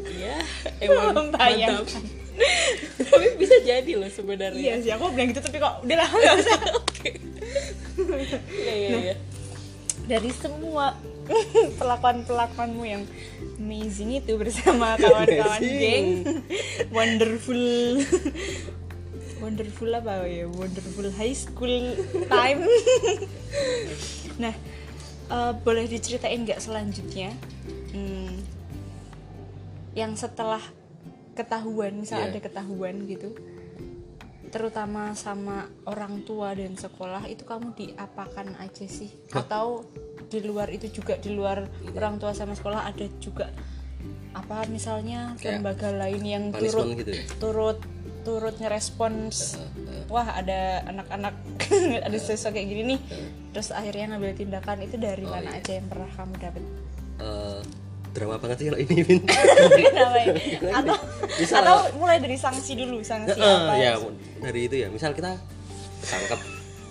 Iya, 0.01 0.37
emang 0.81 1.07
mantap. 1.35 1.85
Tapi 2.97 3.27
bisa 3.37 3.57
jadi 3.61 3.93
loh 3.95 4.09
sebenarnya. 4.09 4.57
iya 4.57 4.75
sih 4.79 4.89
aku 4.89 5.13
bilang 5.13 5.29
gitu 5.29 5.41
tapi 5.41 5.57
kok 5.57 5.85
udah 5.85 5.97
lah 5.99 6.09
nggak 6.09 6.35
usah 6.41 6.59
iya, 8.65 8.73
iya. 8.73 8.97
iya. 9.03 9.15
dari 10.07 10.31
semua 10.33 10.97
pelakuan 11.77 12.25
pelakuanmu 12.25 12.83
yang 12.83 13.03
amazing 13.61 14.17
itu 14.17 14.41
bersama 14.41 14.97
kawan-kawan 14.97 15.61
geng 15.61 16.09
wonderful 16.89 17.61
wonderful 19.41 19.91
apa 19.91 20.25
ya 20.25 20.45
wonderful 20.47 21.09
high 21.11 21.33
school 21.33 21.97
time 22.27 22.61
nah 24.43 24.55
eh, 25.27 25.53
boleh 25.59 25.85
diceritain 25.87 26.41
nggak 26.41 26.61
selanjutnya 26.61 27.33
Hmm, 27.91 28.39
yang 29.93 30.15
setelah 30.15 30.63
ketahuan 31.35 31.99
misal 31.99 32.23
Iya. 32.23 32.31
ada 32.31 32.39
ketahuan 32.39 33.03
gitu 33.05 33.35
terutama 34.47 35.15
sama 35.15 35.67
orang 35.85 36.23
tua 36.23 36.55
dan 36.55 36.75
sekolah 36.75 37.27
itu 37.27 37.43
kamu 37.43 37.71
diapakan 37.73 38.59
aja 38.59 38.87
sih 38.87 39.11
atau 39.31 39.87
di 40.27 40.43
luar 40.43 40.71
itu 40.71 40.91
juga 40.93 41.15
di 41.17 41.31
luar 41.31 41.67
Iya. 41.67 41.95
orang 41.97 42.19
tua 42.19 42.31
sama 42.31 42.55
sekolah 42.55 42.87
ada 42.87 43.07
juga 43.19 43.51
apa 44.31 44.63
misalnya 44.67 45.35
Kayak 45.35 45.59
lembaga 45.59 45.89
lain 45.91 46.23
yang 46.23 46.45
turut 46.51 46.95
gitu 46.95 47.11
ya? 47.11 47.23
turut 47.39 47.79
turut 48.21 48.57
ngerespons 48.57 49.57
wah 50.07 50.27
ada 50.33 50.83
anak-anak 50.87 51.35
ada 52.07 52.17
sosok 52.17 52.53
kayak 52.53 52.67
gini 52.67 52.83
nih. 52.95 53.01
Terus 53.51 53.71
akhirnya 53.71 54.15
ngambil 54.15 54.33
tindakan 54.35 54.79
itu 54.81 54.95
dari 54.95 55.23
Oh, 55.23 55.31
mana 55.31 55.51
iya. 55.51 55.59
aja 55.59 55.73
yang 55.75 55.87
pernah 55.87 56.11
kamu 56.11 56.35
dapat 56.37 56.63
Eh, 57.21 57.61
drama 58.11 58.35
banget 58.37 58.57
sih 58.57 58.67
kalau 58.67 58.81
ini 58.81 58.95
Vin. 59.01 59.21
Kenapa 59.87 60.19
ya? 60.19 60.33
atau 60.73 60.97
atau 61.53 61.77
mulai 61.95 62.17
dari 62.17 62.35
sanksi 62.35 62.73
dulu 62.75 63.01
sanksi 63.01 63.35
Heeh, 63.35 63.59
apa? 63.61 63.73
ya 63.77 63.93
dari 64.41 64.61
itu 64.65 64.77
ya. 64.77 64.89
Misal 64.89 65.13
kita 65.13 65.37
tangkap 66.03 66.41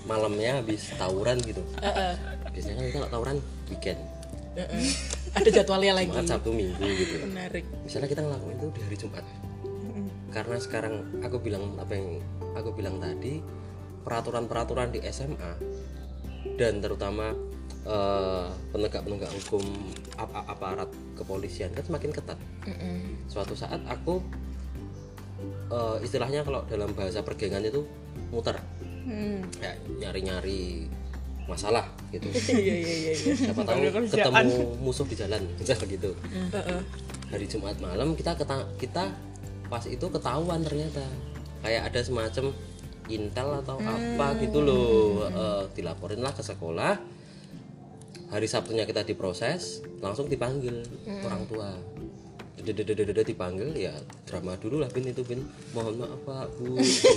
malamnya 0.06 0.60
habis 0.60 0.90
tawuran 0.96 1.38
gitu. 1.42 1.60
Heeh, 1.80 2.14
biasanya 2.50 2.76
kan 2.76 2.84
kita 2.86 2.98
kalau 3.00 3.12
tawuran 3.12 3.38
weekend. 3.68 4.00
Heeh. 4.54 4.86
Ada 5.30 5.50
jadwalnya 5.52 5.94
lagi. 5.94 6.10
Jumat 6.10 6.26
Sabtu 6.28 6.50
Minggu 6.50 6.82
gitu. 6.90 7.16
Menarik. 7.24 7.66
misalnya 7.82 8.08
kita 8.08 8.22
ngelakuin 8.22 8.56
itu 8.56 8.68
di 8.70 8.82
hari 8.82 8.98
Jumat 8.98 9.24
karena 10.30 10.58
sekarang 10.58 10.96
aku 11.20 11.38
bilang 11.38 11.76
apa 11.76 11.94
yang 11.94 12.22
aku 12.54 12.70
bilang 12.72 12.98
tadi 12.98 13.42
peraturan-peraturan 14.02 14.90
di 14.90 15.02
SMA 15.06 15.54
dan 16.56 16.80
terutama 16.80 17.34
eh, 17.84 18.48
penegak-penegak 18.70 19.32
hukum 19.44 19.64
ap- 20.16 20.32
ap- 20.32 20.50
aparat 20.50 20.90
kepolisian 21.14 21.72
kan 21.72 21.84
semakin 21.84 22.12
ketat 22.12 22.40
Mm-mm. 22.64 23.26
suatu 23.26 23.54
saat 23.54 23.82
aku 23.84 24.22
eh, 25.70 25.98
istilahnya 26.02 26.42
kalau 26.42 26.64
dalam 26.66 26.92
bahasa 26.94 27.22
pergengan 27.22 27.62
itu 27.62 27.86
muter 28.30 28.58
Hmm. 29.00 29.42
ya 29.58 29.74
nyari-nyari 29.98 30.86
masalah 31.50 31.82
gitu 32.14 32.30
Iya, 32.54 32.76
iya, 32.78 32.94
iya. 33.10 33.34
siapa 33.34 33.66
tahu 33.66 34.06
ketemu 34.06 34.54
musuh 34.78 35.02
di 35.02 35.18
jalan 35.18 35.42
misal 35.58 35.82
gitu 35.82 36.14
Heeh. 36.30 36.82
hari 37.32 37.46
Jumat 37.50 37.74
malam 37.82 38.14
kita 38.14 38.38
kita 38.78 39.10
pas 39.70 39.86
itu 39.86 40.04
ketahuan 40.04 40.60
ternyata. 40.60 41.06
Kayak 41.62 41.94
ada 41.94 42.00
semacam 42.02 42.46
intel 43.08 43.50
atau 43.62 43.78
apa 43.78 44.28
gitu 44.40 44.60
loh. 44.60 45.26
Eh, 45.26 45.64
dilaporin 45.74 46.20
lah 46.20 46.34
ke 46.34 46.42
sekolah. 46.42 46.98
Hari 48.30 48.46
Sabtunya 48.46 48.86
kita 48.86 49.02
diproses 49.02 49.82
langsung 49.98 50.26
dipanggil 50.26 50.86
orang 51.24 51.46
tua. 51.46 51.70
Dededededede 52.60 53.24
dipanggil 53.24 53.72
ya 53.74 53.96
drama 54.28 54.54
dulu 54.54 54.84
lah 54.84 54.92
bin 54.92 55.08
itu 55.08 55.24
bin 55.24 55.48
mohon 55.72 55.96
maaf 55.96 56.20
pak 56.22 56.46
bu 56.60 56.76
gitu. 56.76 57.08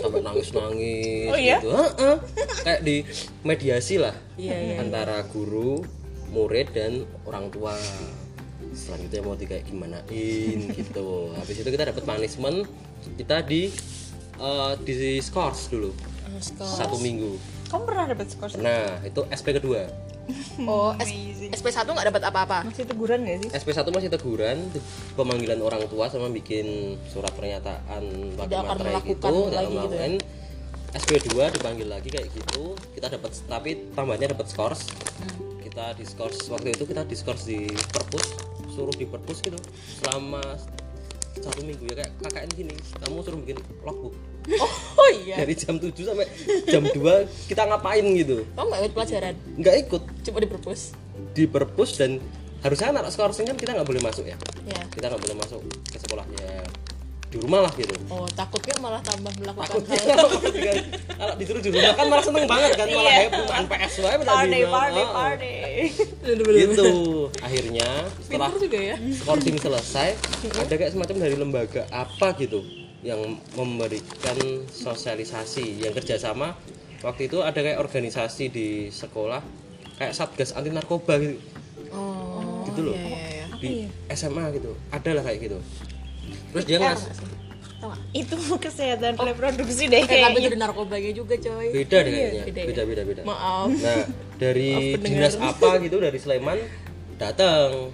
sampai 0.00 0.24
nangis 0.24 0.48
nangis 0.50 1.28
Oh, 1.28 1.36
iya? 1.36 1.60
gitu. 1.60 1.68
Heeh. 1.68 2.16
kayak 2.64 2.80
di 2.80 2.96
mediasi 3.44 4.00
lah 4.00 4.16
Iya, 4.40 4.56
iya. 4.56 4.74
antara 4.80 5.20
guru 5.28 5.84
murid 6.32 6.72
dan 6.72 7.04
orang 7.28 7.52
tua 7.52 7.76
selanjutnya 8.76 9.20
mau 9.20 9.34
kayak 9.34 9.64
gimanain 9.64 10.58
gitu 10.78 11.32
habis 11.32 11.56
itu 11.56 11.66
kita 11.66 11.84
dapat 11.86 12.02
punishment 12.02 12.68
kita 13.16 13.40
di 13.40 13.72
eh, 14.36 14.72
di 14.78 14.94
scores 15.18 15.66
dulu 15.66 15.90
Oh, 16.26 16.42
skor. 16.42 16.66
satu 16.66 16.98
minggu 16.98 17.38
kamu 17.66 17.82
pernah 17.86 18.04
dapat 18.08 18.26
skor 18.28 18.50
nah 18.56 19.00
itu 19.00 19.24
SP 19.30 19.56
kedua 19.56 19.86
Oh, 20.60 20.90
S- 20.96 21.06
Amazing. 21.06 21.50
SP1 21.54 21.86
nggak 21.86 22.08
dapat 22.10 22.22
apa-apa. 22.24 22.58
masih 22.64 22.82
teguran 22.82 23.22
gak 23.22 23.38
sih 23.38 23.50
SP 23.54 23.68
1 23.70 23.86
masih 23.88 24.10
teguran 24.10 24.58
pemanggilan 25.14 25.60
orang 25.60 25.86
tua 25.86 26.06
sama 26.06 26.26
bikin 26.28 26.66
surat 27.06 27.30
pernyataan 27.30 28.02
Tidak 28.34 28.42
akan 28.50 28.66
materai 28.68 28.90
melakukan 28.90 29.30
gitu 29.30 29.38
lagi 29.48 29.70
gitu 29.70 29.94
ya? 29.94 30.02
melakukan. 30.02 30.12
SP 30.96 31.10
2 31.30 31.54
dipanggil 31.54 31.86
lagi 31.86 32.08
kayak 32.10 32.28
gitu 32.28 32.62
kita 32.90 33.06
dapat 33.08 33.30
tapi 33.44 33.70
tambahnya 33.92 34.26
dapat 34.28 34.46
scores 34.46 34.82
Hmm. 35.16 35.56
kita 35.58 35.94
di 35.94 36.04
scores 36.04 36.36
waktu 36.46 36.72
itu 36.72 36.84
kita 36.84 37.02
di 37.02 37.14
scores 37.14 37.42
di 37.44 37.58
perpus 37.86 38.26
suruh 38.76 38.92
di 38.92 39.08
perpus 39.08 39.40
gitu. 39.40 39.56
Selama 40.04 40.44
satu 41.36 41.60
minggu 41.64 41.84
ya 41.88 41.94
kayak 42.00 42.12
KKN 42.24 42.50
gini 42.56 42.74
kamu 43.00 43.16
suruh 43.24 43.38
bikin 43.40 43.56
logbook. 43.84 44.14
Oh 44.96 45.10
iya. 45.10 45.42
dari 45.42 45.58
jam 45.58 45.74
7 45.76 45.90
sampai 45.90 46.26
jam 46.70 46.82
2 46.86 47.50
kita 47.50 47.62
ngapain 47.66 48.04
gitu? 48.14 48.46
Kamu 48.54 48.66
nggak 48.70 48.80
ikut 48.86 48.94
pelajaran, 48.94 49.34
nggak 49.58 49.76
ikut. 49.88 50.02
Cuma 50.22 50.38
di 50.38 50.48
perpus. 50.48 50.82
di 51.36 51.44
perpus 51.44 52.00
dan 52.00 52.20
harusnya 52.64 52.92
anak 52.92 53.12
scores 53.12 53.36
kan 53.40 53.56
kita 53.56 53.76
nggak 53.76 53.88
boleh 53.88 54.00
masuk 54.00 54.24
ya? 54.24 54.36
Ya. 54.64 54.80
kita 54.88 55.12
nggak 55.12 55.20
boleh 55.20 55.36
masuk 55.36 55.60
ke 55.92 55.96
sekolahnya 56.00 56.64
di 57.36 57.44
rumah 57.44 57.60
lah 57.68 57.72
gitu. 57.76 57.92
Oh, 58.08 58.24
takutnya 58.32 58.72
malah 58.80 59.00
tambah 59.04 59.28
melakukan 59.36 59.68
takutnya 59.68 60.00
hal. 60.16 60.28
kalau 61.20 61.34
disuruh 61.36 61.60
di 61.60 61.68
rumah 61.68 61.92
kan 61.92 62.06
malah 62.08 62.24
seneng 62.24 62.44
banget 62.48 62.70
kan 62.74 62.86
malah 62.88 63.12
Iya. 63.12 63.20
heboh 63.28 63.44
main 63.44 63.66
PS 63.68 63.94
wae 64.00 64.16
party 64.18 64.60
party 64.64 65.02
party. 65.04 65.54
Gitu. 66.24 66.88
Akhirnya 67.38 67.88
setelah 68.18 68.50
juga 68.56 68.78
ya. 68.80 68.96
scoring 69.12 69.58
selesai 69.60 70.08
ada 70.56 70.74
kayak 70.74 70.90
semacam 70.90 71.16
dari 71.20 71.36
lembaga 71.36 71.82
apa 71.92 72.32
gitu 72.40 72.64
yang 73.04 73.20
memberikan 73.52 74.38
sosialisasi 74.66 75.84
yang 75.84 75.92
kerjasama. 75.92 76.56
Waktu 77.04 77.28
itu 77.28 77.44
ada 77.44 77.60
kayak 77.60 77.76
organisasi 77.78 78.48
di 78.48 78.68
sekolah 78.88 79.44
kayak 79.96 80.16
satgas 80.16 80.56
anti 80.56 80.72
narkoba 80.72 81.20
gitu, 81.20 81.36
Oh, 81.92 82.64
gitu 82.66 82.80
loh. 82.82 82.96
Iya, 82.96 83.06
iya, 83.06 83.44
iya. 83.46 83.46
di 83.56 83.70
SMA 84.10 84.48
gitu. 84.52 84.72
Ada 84.90 85.10
lah 85.12 85.22
kayak 85.22 85.38
gitu 85.44 85.58
terus 86.52 86.64
dia 86.64 86.78
ngas 86.80 87.00
itu 88.16 88.36
kesehatan 88.64 89.14
reproduksi 89.14 89.86
deh. 89.86 90.02
Eh, 90.02 90.06
tapi 90.06 90.16
kayaknya 90.16 90.40
jadi 90.50 90.58
narkobanya 90.58 91.12
juga 91.12 91.34
coy. 91.36 91.68
beda 91.70 91.98
deh 92.02 92.12
kayaknya 92.12 92.42
beda 92.48 92.60
ya? 92.60 92.66
beda 92.66 92.82
beda 92.82 93.02
beda. 93.04 93.20
Maaf. 93.22 93.68
nah 93.78 94.00
dari 94.40 94.72
dinas 95.04 95.36
apa 95.38 95.78
gitu 95.84 95.96
dari 96.00 96.18
Sleman 96.18 96.58
datang 97.16 97.92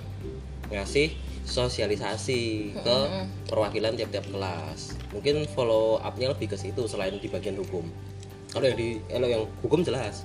ngasih 0.73 1.15
sosialisasi 1.43 2.73
ke 2.81 2.99
perwakilan 3.51 3.99
tiap-tiap 3.99 4.25
kelas. 4.31 4.97
Mungkin 5.13 5.45
follow 5.53 6.01
upnya 6.01 6.33
lebih 6.33 6.55
ke 6.55 6.57
situ 6.57 6.87
selain 6.87 7.19
di 7.19 7.29
bagian 7.29 7.59
hukum. 7.59 7.85
Kalau 8.55 8.65
yang 8.69 8.79
di 8.79 9.03
kalau 9.11 9.29
yang 9.29 9.43
hukum 9.61 9.83
jelas. 9.83 10.25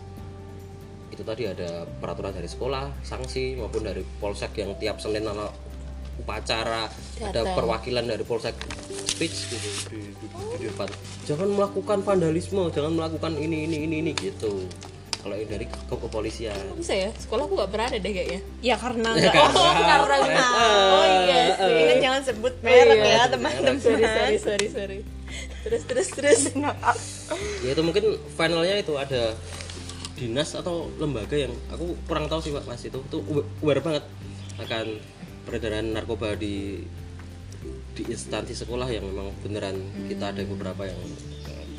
Itu 1.08 1.26
tadi 1.26 1.50
ada 1.50 1.90
peraturan 1.98 2.30
dari 2.30 2.46
sekolah 2.46 2.94
sanksi 3.02 3.58
maupun 3.58 3.82
dari 3.82 4.06
polsek 4.22 4.54
yang 4.62 4.78
tiap 4.78 5.02
senin 5.02 5.26
upacara 6.28 6.92
ada 7.24 7.42
perwakilan 7.56 8.04
dari 8.04 8.20
polsek 8.22 8.52
speech 9.08 9.48
gitu 9.48 9.68
di, 9.88 10.12
di, 10.12 10.26
di 10.60 10.66
depan. 10.68 10.92
Jangan 11.24 11.48
melakukan 11.48 12.04
vandalisme 12.04 12.68
jangan 12.68 12.92
melakukan 12.92 13.40
ini 13.40 13.64
ini 13.64 13.88
ini 13.88 13.96
ini 14.04 14.12
gitu. 14.12 14.68
Kalau 15.18 15.34
yang 15.34 15.48
dari 15.50 15.66
ke 15.66 15.80
kepolisian. 15.88 16.56
Bisa 16.76 16.94
ya? 16.94 17.10
Sekolah 17.16 17.48
aku 17.48 17.56
gak 17.58 17.72
pernah 17.72 17.88
ada 17.88 17.98
deh 17.98 18.12
kayaknya. 18.12 18.40
ya 18.60 18.76
karena 18.76 19.10
Ya, 19.16 19.28
nggak. 19.28 19.34
karena- 19.34 19.56
oh 19.56 19.72
karena. 19.88 20.16
Nggak. 20.20 20.52
oh 20.92 21.06
iya 21.24 21.42
sih. 21.50 21.84
Kan 21.88 21.98
jangan 22.04 22.22
sebut 22.28 22.54
merek 22.60 23.00
ya 23.02 23.24
teman-teman. 23.28 23.76
Sorry, 23.80 24.04
sorry, 24.04 24.38
sorry, 24.38 24.68
sorry. 24.68 24.98
Terus, 25.64 25.82
terus, 25.84 26.08
terus. 26.12 26.40
ya 27.64 27.70
itu 27.72 27.82
mungkin 27.84 28.04
finalnya 28.36 28.76
itu 28.80 28.94
ada 28.96 29.32
dinas 30.16 30.56
atau 30.56 30.88
lembaga 30.96 31.36
yang 31.36 31.52
aku 31.72 31.96
kurang 32.04 32.28
tahu 32.28 32.40
sih 32.40 32.52
pak 32.52 32.64
mas. 32.68 32.84
Itu 32.84 33.00
itu 33.02 33.18
aware 33.60 33.80
banget 33.80 34.04
akan 34.60 34.86
peredaran 35.48 35.96
narkoba 35.96 36.36
di 36.36 36.84
di 37.96 38.04
instansi 38.06 38.54
sekolah 38.54 38.86
yang 38.92 39.08
memang 39.08 39.32
beneran 39.42 39.80
kita 40.12 40.36
ada 40.36 40.44
beberapa 40.44 40.86
yang 40.86 41.00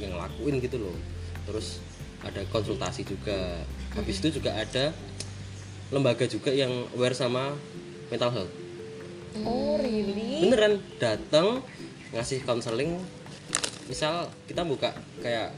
yang 0.00 0.10
ngelakuin 0.16 0.56
gitu 0.64 0.80
loh. 0.80 0.96
Terus 1.44 1.84
ada 2.24 2.40
konsultasi 2.48 3.04
juga. 3.04 3.60
Habis 3.92 4.24
itu 4.24 4.40
juga 4.40 4.56
ada 4.56 4.90
lembaga 5.92 6.24
juga 6.24 6.50
yang 6.50 6.88
aware 6.96 7.14
sama 7.14 7.52
mental 8.08 8.32
health. 8.32 8.52
Oh 9.44 9.76
really? 9.76 10.48
Beneran 10.48 10.80
datang 10.96 11.60
ngasih 12.16 12.42
konseling 12.48 12.96
misal 13.86 14.32
kita 14.48 14.64
buka 14.64 14.96
kayak 15.20 15.52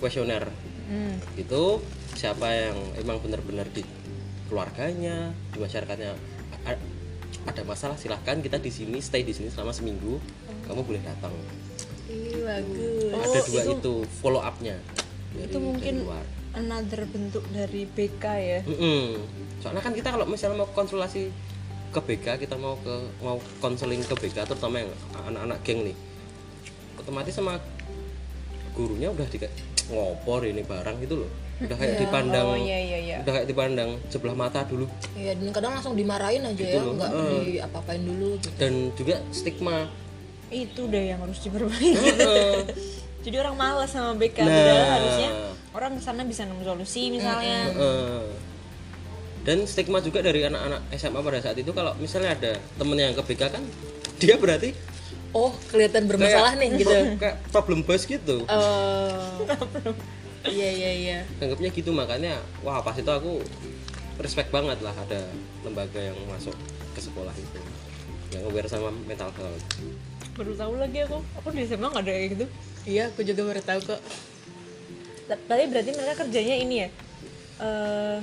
kuesioner. 0.00 0.48
Hmm. 0.84 1.16
itu 1.40 1.80
siapa 2.12 2.44
yang 2.44 2.76
emang 3.00 3.16
benar-benar 3.24 3.64
di 3.72 3.80
keluarganya 4.52 5.32
di 5.56 5.56
masyarakatnya 5.56 6.12
ada 7.44 7.62
masalah 7.64 7.96
silahkan 8.00 8.40
kita 8.40 8.56
di 8.56 8.72
sini 8.72 8.98
stay 9.04 9.20
di 9.20 9.36
sini 9.36 9.52
selama 9.52 9.72
seminggu. 9.72 10.16
Kamu 10.64 10.80
boleh 10.80 11.00
datang. 11.04 11.32
Ih, 12.08 12.40
bagus. 12.44 13.12
ada 13.12 13.40
dua 13.44 13.62
itu, 13.76 13.94
follow 14.20 14.40
upnya. 14.40 14.76
Dari, 15.34 15.48
itu 15.48 15.58
mungkin 15.60 15.94
dari 16.00 16.08
luar. 16.08 16.24
another 16.56 17.02
bentuk 17.10 17.44
dari 17.50 17.82
BK 17.90 18.24
ya? 18.38 18.60
Mm-mm. 18.62 19.18
soalnya 19.58 19.82
kan 19.82 19.96
kita 19.96 20.12
kalau 20.12 20.28
misalnya 20.28 20.60
mau 20.62 20.68
konsultasi 20.70 21.32
ke 21.90 22.00
BK 22.04 22.46
kita 22.46 22.54
mau 22.54 22.78
ke 22.78 22.94
mau 23.24 23.40
konseling 23.58 24.04
ke 24.04 24.14
BK 24.14 24.46
terutama 24.46 24.84
yang 24.84 24.92
anak-anak 25.26 25.58
geng 25.66 25.80
nih. 25.90 25.96
Otomatis 27.00 27.34
sama 27.34 27.58
gurunya 28.76 29.10
udah 29.10 29.26
di 29.26 29.38
ngopor 29.90 30.46
ini 30.46 30.62
barang 30.62 30.96
gitu 31.02 31.24
loh 31.26 31.43
udah 31.56 31.76
kayak 31.76 31.96
dipandang 31.98 32.46
oh 32.46 32.58
iya 32.58 32.78
iya 32.80 32.98
iya 33.00 33.16
udah 33.22 33.32
kayak 33.32 33.46
dipandang 33.46 33.90
sebelah 34.06 34.34
mata 34.34 34.60
dulu 34.62 34.90
Iya, 35.14 35.32
dan 35.34 35.48
kadang 35.50 35.72
langsung 35.72 35.94
dimarahin 35.94 36.42
aja 36.42 36.64
ya, 36.64 36.82
nggak 36.82 37.10
diapa-apain 37.46 38.02
dulu 38.02 38.34
gitu. 38.36 38.50
dan 38.56 38.72
juga 38.92 39.22
stigma 39.30 39.86
itu 40.48 40.82
deh 40.86 41.04
yang 41.08 41.18
harus 41.18 41.38
diperbaiki 41.40 41.94
Heeh. 41.94 42.54
jadi 43.24 43.36
orang 43.40 43.54
malas 43.54 43.88
sama 43.88 44.12
BK 44.14 44.38
Nah. 44.38 44.50
padahal 44.50 44.86
harusnya 44.92 45.30
orang 45.72 45.92
ke 45.94 46.02
sana 46.02 46.22
bisa 46.22 46.42
nemu 46.42 46.62
solusi 46.62 47.02
misalnya 47.08 47.70
Heeh. 47.70 48.22
dan 49.42 49.58
stigma 49.64 49.98
juga 49.98 50.20
dari 50.20 50.42
anak-anak 50.42 50.90
SMA 50.92 51.20
pada 51.20 51.38
saat 51.40 51.56
itu 51.56 51.70
kalau 51.70 51.94
misalnya 51.94 52.34
ada 52.34 52.52
temen 52.74 52.96
yang 52.96 53.12
ke 53.12 53.22
BK 53.24 53.42
kan 53.48 53.62
dia 54.16 54.34
berarti 54.34 54.74
Oh, 55.32 55.50
kelihatan 55.66 56.06
bermasalah 56.06 56.54
nih 56.54 56.78
gitu. 56.78 56.94
kayak 57.22 57.42
problem 57.48 57.82
bus 57.82 58.02
gitu 58.04 58.42
Oh. 58.46 59.42
Iya, 60.44 60.68
iya, 60.70 60.90
iya. 60.94 61.18
anggapnya 61.38 61.70
gitu 61.70 61.90
makanya 61.90 62.36
wah 62.60 62.78
pas 62.78 62.92
itu 62.92 63.06
aku 63.06 63.40
respect 64.16 64.48
banget 64.48 64.78
lah 64.78 64.92
ada 64.94 65.24
lembaga 65.60 65.98
yang 65.98 66.16
masuk 66.26 66.52
ke 66.92 67.00
sekolah 67.00 67.32
itu 67.32 67.60
yang 68.30 68.44
aware 68.44 68.66
sama 68.66 68.92
mental 69.02 69.32
health 69.32 69.64
baru 70.34 70.52
tahu 70.52 70.74
lagi 70.76 70.98
aku 71.00 71.18
aku 71.34 71.46
di 71.50 71.64
SMA 71.64 71.86
nggak 71.86 72.02
ada 72.02 72.12
kayak 72.12 72.30
gitu 72.32 72.46
Iya, 72.84 73.08
aku 73.08 73.24
juga 73.24 73.42
baru 73.42 73.60
tahu 73.60 73.80
kok. 73.86 74.00
tapi 75.24 75.64
berarti 75.64 75.90
mereka 75.90 76.14
kerjanya 76.20 76.56
ini 76.58 76.74
ya 76.76 76.88
eh 77.56 78.18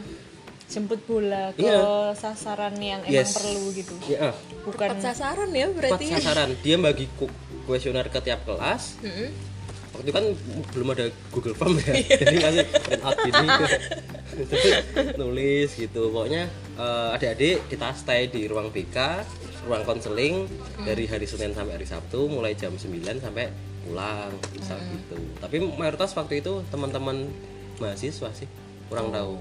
jemput 0.67 1.01
bola 1.03 1.51
ke 1.51 1.59
Iya. 1.59 2.13
sasaran 2.13 2.77
yang 2.77 3.01
emang 3.01 3.11
Yes. 3.17 3.33
perlu 3.33 3.73
gitu 3.73 3.91
ya 4.07 4.29
ah, 4.29 4.35
bukan 4.61 4.87
Tepat 4.87 5.03
sasaran 5.03 5.49
ya 5.51 5.67
berarti. 5.69 6.05
sasaran 6.11 6.53
dia 6.55 6.77
bagi 6.77 7.09
ku- 7.11 7.33
kuesioner 7.65 8.05
ke 8.05 8.21
tiap 8.21 8.45
kelas 8.45 9.01
Mm-mm. 9.01 9.29
Waktu 9.91 10.07
itu 10.07 10.13
kan 10.15 10.25
belum 10.71 10.87
ada 10.95 11.05
Google 11.31 11.55
Form 11.55 11.75
ya. 11.79 11.93
Jadi 11.99 12.35
ngasih 12.39 12.65
print 12.67 13.03
out 13.03 13.17
gini 13.21 13.47
Terus 14.31 14.63
nulis 15.19 15.69
gitu. 15.75 16.01
Pokoknya 16.09 16.47
eh, 16.79 17.15
adik-adik 17.15 17.67
kita 17.67 17.91
stay 17.95 18.31
di 18.31 18.47
ruang 18.47 18.71
BK 18.71 18.97
ruang 19.61 19.85
konseling 19.85 20.49
dari 20.81 21.05
hari 21.05 21.29
Senin 21.29 21.53
sampai 21.53 21.77
hari 21.77 21.85
Sabtu 21.85 22.25
mulai 22.25 22.57
jam 22.57 22.73
9 22.73 22.97
sampai 23.21 23.45
pulang 23.85 24.33
misal 24.57 24.77
gitu. 24.89 25.17
Tapi 25.37 25.61
mayoritas 25.77 26.17
waktu 26.17 26.41
itu 26.41 26.65
teman-teman 26.73 27.29
mahasiswa 27.77 28.29
sih 28.33 28.49
kurang 28.89 29.09
tahu 29.09 29.39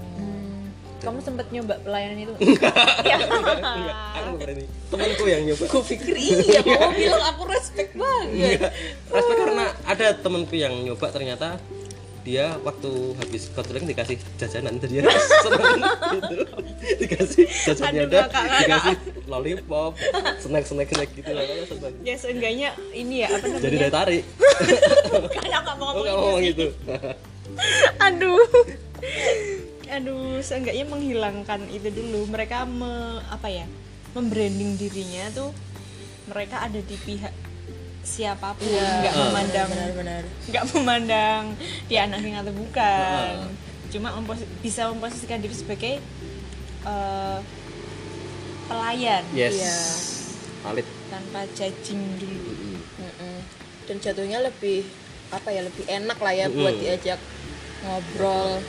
kamu 1.01 1.17
sempat 1.25 1.47
nyoba 1.49 1.75
pelayanan 1.81 2.17
itu? 2.21 2.33
Enggak, 2.37 2.73
aku 2.77 3.33
nggak 3.41 4.37
berani. 4.37 4.65
Temanku 4.93 5.23
yang 5.25 5.41
nyoba. 5.49 5.63
Gue 5.65 5.83
pikir 5.89 6.15
iya, 6.15 6.61
kamu 6.65 6.93
bilang 6.93 7.23
aku 7.33 7.43
respect 7.49 7.91
banget. 7.97 8.69
respect 9.09 9.39
karena 9.41 9.65
ada 9.89 10.07
temanku 10.21 10.55
yang 10.55 10.73
nyoba 10.85 11.09
ternyata 11.09 11.57
dia 12.21 12.53
waktu 12.61 13.17
habis 13.17 13.49
konseling 13.49 13.89
dikasih 13.89 14.13
jajanan 14.37 14.77
jadi 14.77 15.01
dia 15.01 15.09
seneng 15.45 15.81
gitu. 16.21 16.35
Dikasih 17.01 17.45
jajannya 17.49 18.01
ada 18.05 18.19
dikasih 18.61 18.95
lollipop 19.25 19.97
snack 20.37 20.69
snack 20.69 20.89
snack 20.93 21.09
gitu 21.17 21.31
lah 21.33 21.41
seneng. 21.65 21.93
Ya 22.05 22.13
seenggaknya 22.21 22.77
ini 22.93 23.25
ya 23.25 23.27
apa 23.33 23.45
namanya? 23.49 23.63
jadi 23.65 23.75
daya 23.81 23.91
tarik. 23.91 24.23
Kan 25.33 25.49
aku 25.49 25.65
nggak 25.65 25.77
mau 25.81 25.91
ngomong 25.97 26.39
gitu. 26.45 26.67
Aduh 27.97 28.45
aduh 29.91 30.39
seenggaknya 30.39 30.87
menghilangkan 30.87 31.67
itu 31.67 31.91
dulu. 31.91 32.31
Mereka 32.31 32.63
me, 32.63 33.19
apa 33.27 33.51
ya 33.51 33.67
membranding 34.11 34.75
dirinya 34.75 35.27
tuh 35.31 35.51
mereka 36.27 36.63
ada 36.63 36.79
di 36.79 36.95
pihak 36.95 37.31
siapa 38.01 38.55
pun. 38.55 38.65
Nggak 38.71 39.13
memandang 39.13 39.67
Benar-benar. 39.67 40.23
nggak 40.47 40.63
memandang 40.73 41.43
dia 41.85 42.07
anak 42.07 42.23
yang 42.23 42.39
atau 42.41 42.55
bukan. 42.55 43.51
Cuma 43.91 44.15
memposi- 44.15 44.47
bisa 44.63 44.87
memposisikan 44.87 45.43
diri 45.43 45.51
sebagai 45.51 45.99
eh, 46.81 47.39
pelayan. 48.65 49.23
Yes. 49.35 49.53
Iya. 49.59 49.75
valid. 50.61 50.87
Tanpa 51.09 51.43
judging 51.51 52.01
dulu. 52.15 52.79
Mm-mm. 53.01 53.37
Dan 53.89 53.95
jatuhnya 53.99 54.39
lebih 54.39 54.87
apa 55.31 55.49
ya 55.49 55.65
lebih 55.65 55.83
enak 55.87 56.17
lah 56.19 56.33
ya 56.33 56.47
buat 56.47 56.75
diajak 56.77 57.19
ngobrol. 57.83 58.61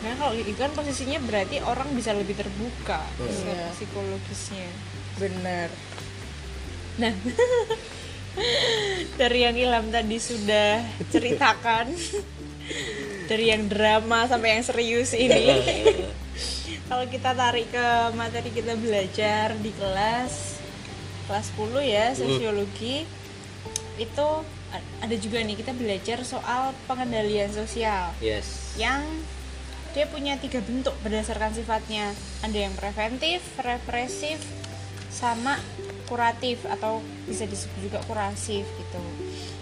Nah 0.00 0.16
kalau 0.16 0.32
itu 0.32 0.56
kan 0.56 0.72
posisinya 0.72 1.20
berarti 1.20 1.60
orang 1.60 1.92
bisa 1.92 2.16
lebih 2.16 2.32
terbuka 2.32 3.04
Iya. 3.20 3.68
psikologisnya. 3.76 4.68
Benar. 5.20 5.68
Nah, 6.96 7.12
dari 9.20 9.38
yang 9.44 9.56
Ilham 9.56 9.92
tadi 9.92 10.16
sudah 10.16 10.80
ceritakan, 11.12 11.92
dari 13.30 13.52
yang 13.52 13.68
drama 13.68 14.24
sampai 14.24 14.56
yang 14.56 14.64
serius 14.64 15.12
ini, 15.12 15.60
kalau 16.88 17.04
kita 17.04 17.36
tarik 17.36 17.68
ke 17.68 17.86
materi 18.16 18.50
kita 18.50 18.74
belajar 18.80 19.52
di 19.60 19.70
kelas 19.76 20.56
kelas 21.28 21.46
10 21.54 21.78
ya 21.86 22.06
sosiologi 22.10 23.06
itu 24.02 24.28
ada 24.98 25.14
juga 25.14 25.38
nih 25.44 25.54
kita 25.54 25.70
belajar 25.74 26.18
soal 26.26 26.74
pengendalian 26.90 27.50
sosial. 27.54 28.10
Yes. 28.18 28.74
Yang 28.74 29.06
dia 29.90 30.06
punya 30.06 30.38
tiga 30.38 30.62
bentuk 30.62 30.94
berdasarkan 31.02 31.50
sifatnya. 31.50 32.14
Ada 32.46 32.58
yang 32.70 32.74
preventif, 32.78 33.42
represif, 33.58 34.38
sama 35.10 35.58
kuratif 36.06 36.62
atau 36.66 37.02
bisa 37.26 37.46
disebut 37.46 37.90
juga 37.90 37.98
kurasif 38.06 38.66
gitu. 38.66 39.02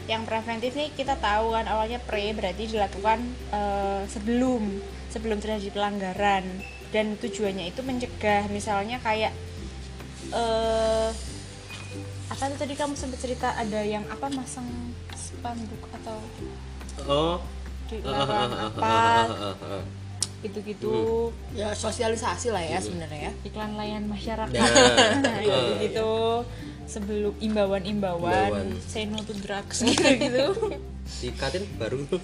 Yang 0.08 0.22
preventif 0.28 0.72
nih 0.76 0.92
kita 0.92 1.16
tahu 1.20 1.52
kan 1.52 1.68
awalnya 1.68 2.00
pre 2.00 2.32
berarti 2.32 2.68
dilakukan 2.68 3.20
eh, 3.52 4.02
sebelum 4.08 4.80
sebelum 5.08 5.40
terjadi 5.40 5.72
pelanggaran. 5.72 6.44
Dan 6.88 7.20
tujuannya 7.20 7.68
itu 7.68 7.84
mencegah. 7.84 8.48
Misalnya 8.48 9.00
kayak 9.00 9.32
eh 10.32 11.10
apa 12.28 12.42
tuh 12.52 12.58
tadi 12.60 12.76
kamu 12.76 12.92
sempat 12.96 13.20
cerita? 13.20 13.48
Ada 13.56 13.80
yang 13.84 14.04
apa 14.08 14.28
masang 14.28 14.68
spanduk 15.16 15.84
atau 16.00 16.16
oh. 17.08 17.36
dilarang 17.88 18.52
apa 18.68 18.96
gitu-gitu. 20.40 21.30
Ya 21.52 21.72
sosialisasi 21.72 22.48
lah 22.48 22.60
ya 22.60 22.78
sebenarnya 22.78 23.20
ya. 23.28 23.32
Iklan 23.44 23.74
layan 23.74 24.04
masyarakat. 24.06 24.54
Nah, 24.58 25.20
nah, 25.20 25.38
gitu 25.40 25.60
gitu 25.80 26.10
sebelum 26.84 27.36
imbauan-imbauan 27.38 28.48
Imbauan. 28.48 28.68
say 28.82 29.04
no 29.04 29.20
to 29.20 29.36
drugs 29.36 29.82
gitu 29.84 30.02
gitu 30.08 30.44
dikatin 31.20 31.64
baru. 31.76 32.00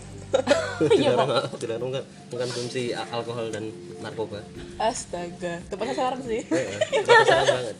Iya, 0.90 1.14
dilarang 1.14 1.46
dilarang 1.54 1.88
nggak 1.94 2.06
mengkonsumsi 2.34 2.90
a- 2.90 3.06
alkohol 3.14 3.54
dan 3.54 3.70
narkoba. 4.02 4.42
Astaga 4.82 5.62
tepat 5.70 5.94
sasaran 5.94 6.18
sih. 6.26 6.42
Eh, 6.42 6.74
penasaran 7.06 7.46
banget. 7.46 7.76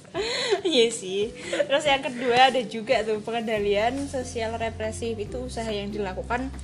Iya 0.63 0.87
sih. 0.95 1.35
Terus 1.35 1.83
yang 1.83 1.99
kedua 1.99 2.55
ada 2.55 2.63
juga 2.63 3.03
tuh 3.03 3.19
pengendalian 3.27 4.07
sosial 4.07 4.55
represif. 4.55 5.19
Itu 5.19 5.51
usaha 5.51 5.67
yang 5.67 5.91
dilakukan 5.91 6.55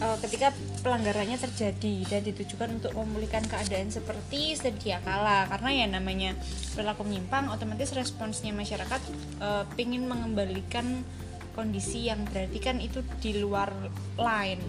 eh, 0.00 0.16
ketika 0.24 0.50
pelanggarannya 0.80 1.36
terjadi 1.36 1.94
dan 2.08 2.20
ditujukan 2.24 2.68
untuk 2.80 2.92
memulihkan 2.96 3.44
keadaan 3.44 3.88
seperti 3.88 4.56
sedia 4.56 4.98
kala. 5.00 5.44
Karena 5.46 5.70
ya 5.70 5.86
namanya 5.86 6.30
perilaku 6.72 7.04
menyimpang 7.04 7.48
otomatis 7.48 7.92
responsnya 7.92 8.50
masyarakat 8.50 9.00
eh, 9.40 9.64
pingin 9.76 10.08
mengembalikan 10.08 11.04
kondisi 11.50 12.06
yang 12.06 12.24
berarti 12.26 12.58
kan 12.58 12.78
itu 12.78 13.02
di 13.18 13.36
luar 13.36 13.68
line 14.16 14.62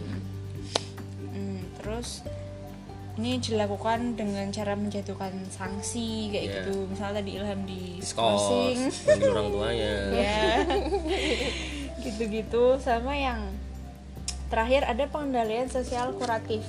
Hmm, 1.32 1.64
terus 1.80 2.26
ini 3.16 3.40
dilakukan 3.40 4.16
dengan 4.16 4.52
cara 4.52 4.76
menjatuhkan 4.76 5.32
sanksi 5.48 6.28
kayak 6.28 6.44
Iya. 6.44 6.54
gitu. 6.64 6.76
Misalnya 6.92 7.16
tadi 7.22 7.32
Ilham 7.38 7.62
di 7.64 7.82
skorsing 8.04 8.92
orang 9.30 9.48
tuanya. 9.48 9.94
Ya 10.26 10.44
gitu-gitu. 12.02 12.82
Sama 12.82 13.14
yang 13.14 13.40
terakhir 14.52 14.84
ada 14.84 15.08
pengendalian 15.08 15.72
sosial 15.72 16.12
kuratif. 16.20 16.62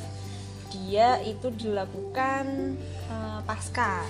Dia 0.72 1.18
itu 1.26 1.50
dilakukan 1.50 2.78
eh, 3.10 3.40
pasca. 3.44 4.06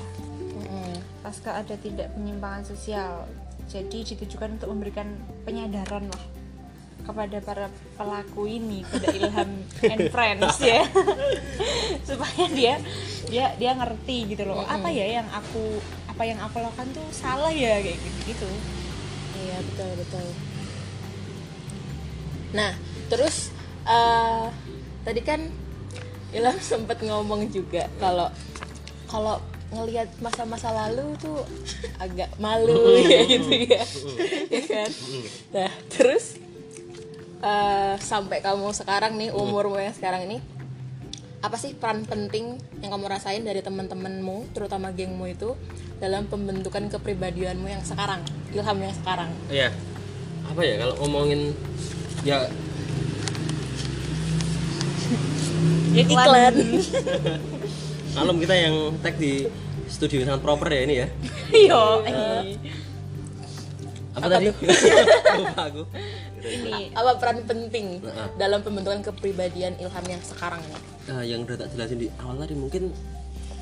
Pasca 1.22 1.62
ada 1.62 1.74
tidak 1.78 2.12
penyimpangan 2.12 2.66
sosial. 2.66 3.24
Jadi 3.70 4.14
ditujukan 4.14 4.60
untuk 4.60 4.68
memberikan 4.74 5.08
penyadaran 5.48 6.10
lah 6.10 6.24
kepada 7.02 7.42
para 7.42 7.66
pelaku 7.98 8.46
ini 8.46 8.86
pada 8.86 9.10
Ilham 9.10 9.50
and 9.92 10.06
Friends 10.10 10.58
ya. 10.62 10.86
Supaya 12.08 12.44
dia 12.50 12.74
dia 13.30 13.54
dia 13.56 13.72
ngerti 13.74 14.34
gitu 14.34 14.44
loh 14.44 14.66
apa 14.66 14.90
ya 14.90 15.22
yang 15.22 15.28
aku 15.30 15.78
apa 16.10 16.22
yang 16.26 16.38
aku 16.42 16.60
lakukan 16.60 16.90
tuh 16.92 17.06
salah 17.14 17.48
ya 17.48 17.80
kayak 17.80 17.96
gitu 17.96 18.34
gitu 18.34 18.48
Iya 19.42 19.58
betul 19.64 19.90
betul. 19.98 20.26
Nah 22.52 22.72
terus 23.10 23.31
eh, 23.86 24.44
tadi 25.02 25.20
kan 25.22 25.40
Ilham 26.32 26.56
sempat 26.72 26.98
ngomong 27.04 27.52
juga 27.52 27.86
kalau 28.00 28.28
kalau 29.08 29.36
ngelihat 29.72 30.08
masa-masa 30.20 30.68
lalu 30.68 31.16
tuh 31.16 31.40
agak 31.96 32.28
malu 32.36 32.92
ya 33.00 33.24
gitu 33.32 33.52
ya, 33.72 33.84
ya 34.52 34.62
kan. 34.68 34.90
Nah 35.56 35.70
terus 35.88 36.36
eh, 37.40 37.94
sampai 37.96 38.44
kamu 38.44 38.68
sekarang 38.76 39.16
nih 39.16 39.32
umurmu 39.32 39.80
yang 39.80 39.96
sekarang 39.96 40.28
ini 40.28 40.38
apa 41.42 41.58
sih 41.58 41.74
peran 41.74 42.06
penting 42.06 42.54
yang 42.84 42.94
kamu 42.94 43.10
rasain 43.10 43.42
dari 43.42 43.64
teman-temanmu 43.66 44.54
terutama 44.54 44.94
gengmu 44.94 45.26
itu 45.26 45.58
dalam 45.98 46.30
pembentukan 46.30 46.86
kepribadianmu 46.86 47.66
yang 47.66 47.82
sekarang 47.82 48.22
ilham 48.54 48.78
yang 48.78 48.94
sekarang? 48.94 49.30
Iya. 49.50 49.74
Apa 50.46 50.60
ya 50.62 50.74
kalau 50.78 50.94
ngomongin 51.02 51.50
ya 52.22 52.46
iklan 56.02 56.54
malam 58.16 58.36
kita 58.38 58.54
yang 58.54 58.74
tag 59.00 59.16
di 59.16 59.48
studio 59.86 60.20
yang 60.20 60.28
sangat 60.30 60.42
proper 60.42 60.68
ya 60.68 60.80
ini 60.82 60.94
ya. 60.96 61.06
yo 61.68 61.82
Apa, 64.12 64.28
tadi? 64.28 64.52
Lupa 64.52 65.62
aku. 65.64 65.82
ini 66.42 66.92
apa 66.92 67.16
peran 67.16 67.38
penting 67.42 67.96
Nah. 68.02 68.28
dalam 68.36 68.60
pembentukan 68.60 69.00
kepribadian 69.02 69.72
ilham 69.78 70.04
yang 70.06 70.20
sekarang 70.20 70.60
nih 70.60 70.76
Nah, 71.02 71.22
yang 71.22 71.40
udah 71.42 71.56
tak 71.56 71.72
jelasin 71.72 71.98
di 71.98 72.08
awal 72.18 72.36
tadi 72.36 72.52
mungkin 72.52 72.92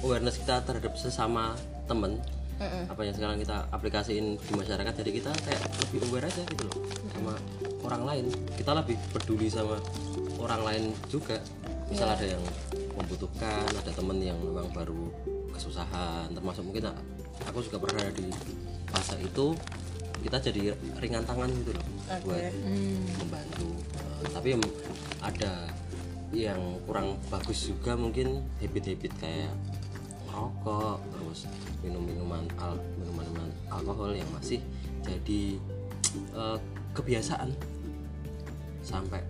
awareness 0.00 0.36
kita 0.36 0.60
terhadap 0.60 0.92
sesama 0.94 1.54
temen 1.86 2.18
apa 2.60 3.00
yang 3.00 3.14
sekarang 3.14 3.36
kita 3.36 3.64
aplikasiin 3.70 4.36
di 4.36 4.52
masyarakat 4.52 4.92
jadi 4.94 5.10
kita 5.14 5.30
kayak 5.32 5.60
lebih 5.80 5.98
aware 6.04 6.26
aja 6.26 6.42
gitu 6.44 6.62
loh 6.66 6.76
sama 7.08 7.32
orang 7.80 8.02
lain 8.04 8.24
kita 8.52 8.74
lebih 8.74 9.00
peduli 9.10 9.48
sama 9.48 9.80
orang 10.40 10.62
lain 10.64 10.84
juga. 11.12 11.38
Misal 11.90 12.14
ada 12.14 12.26
yang 12.26 12.42
membutuhkan 12.94 13.66
ada 13.66 13.90
temen 13.90 14.18
yang 14.22 14.38
memang 14.38 14.70
baru 14.70 15.10
kesusahan 15.54 16.30
termasuk 16.32 16.64
mungkin 16.64 16.88
aku 17.44 17.60
juga 17.66 17.82
pernah 17.82 18.06
ada 18.06 18.14
di 18.14 18.30
fase 18.88 19.18
itu 19.20 19.52
kita 20.20 20.36
jadi 20.36 20.76
ringan 21.00 21.24
tangan 21.24 21.48
gitu 21.64 21.72
loh 21.72 21.86
buat 22.24 22.52
membantu. 23.24 23.68
Eh, 24.24 24.30
tapi 24.32 24.48
ada 25.20 25.52
yang 26.30 26.60
kurang 26.86 27.18
bagus 27.32 27.72
juga 27.72 27.98
mungkin 27.98 28.44
habit-habit 28.62 29.12
kayak 29.18 29.52
merokok 30.30 31.02
terus 31.10 31.50
minum 31.82 32.06
minuman 32.06 32.46
al 32.62 32.78
minuman 33.00 33.26
minuman 33.26 33.50
alkohol 33.72 34.14
yang 34.14 34.28
masih 34.30 34.62
jadi 35.02 35.58
eh, 36.36 36.58
kebiasaan 36.94 37.50
sampai 38.84 39.24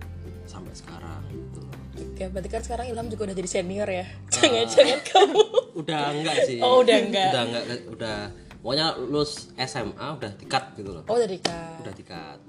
sampai 0.45 0.73
sekarang 0.75 1.21
gitu 1.31 1.59
loh. 1.63 1.77
Oke, 1.91 2.23
berarti 2.31 2.49
kan 2.49 2.61
sekarang 2.63 2.85
Ilham 2.89 3.07
juga 3.11 3.29
udah 3.29 3.35
jadi 3.35 3.49
senior 3.49 3.89
ya. 3.89 4.05
Jangan-jangan 4.31 4.99
kamu. 5.05 5.43
Udah 5.81 6.01
enggak 6.11 6.37
sih. 6.43 6.59
Oh, 6.59 6.83
udah 6.83 6.97
enggak. 6.99 7.31
udah 7.31 7.43
enggak 7.47 7.63
udah 7.95 8.17
pokoknya 8.61 8.87
lulus 8.99 9.55
SMA 9.55 10.07
udah 10.19 10.31
dikat 10.35 10.75
gitu 10.75 10.91
loh. 10.93 11.03
Oh 11.07 11.17
dari 11.17 11.39
kak 11.39 11.81
udah 11.81 11.93
dikat 11.95 12.39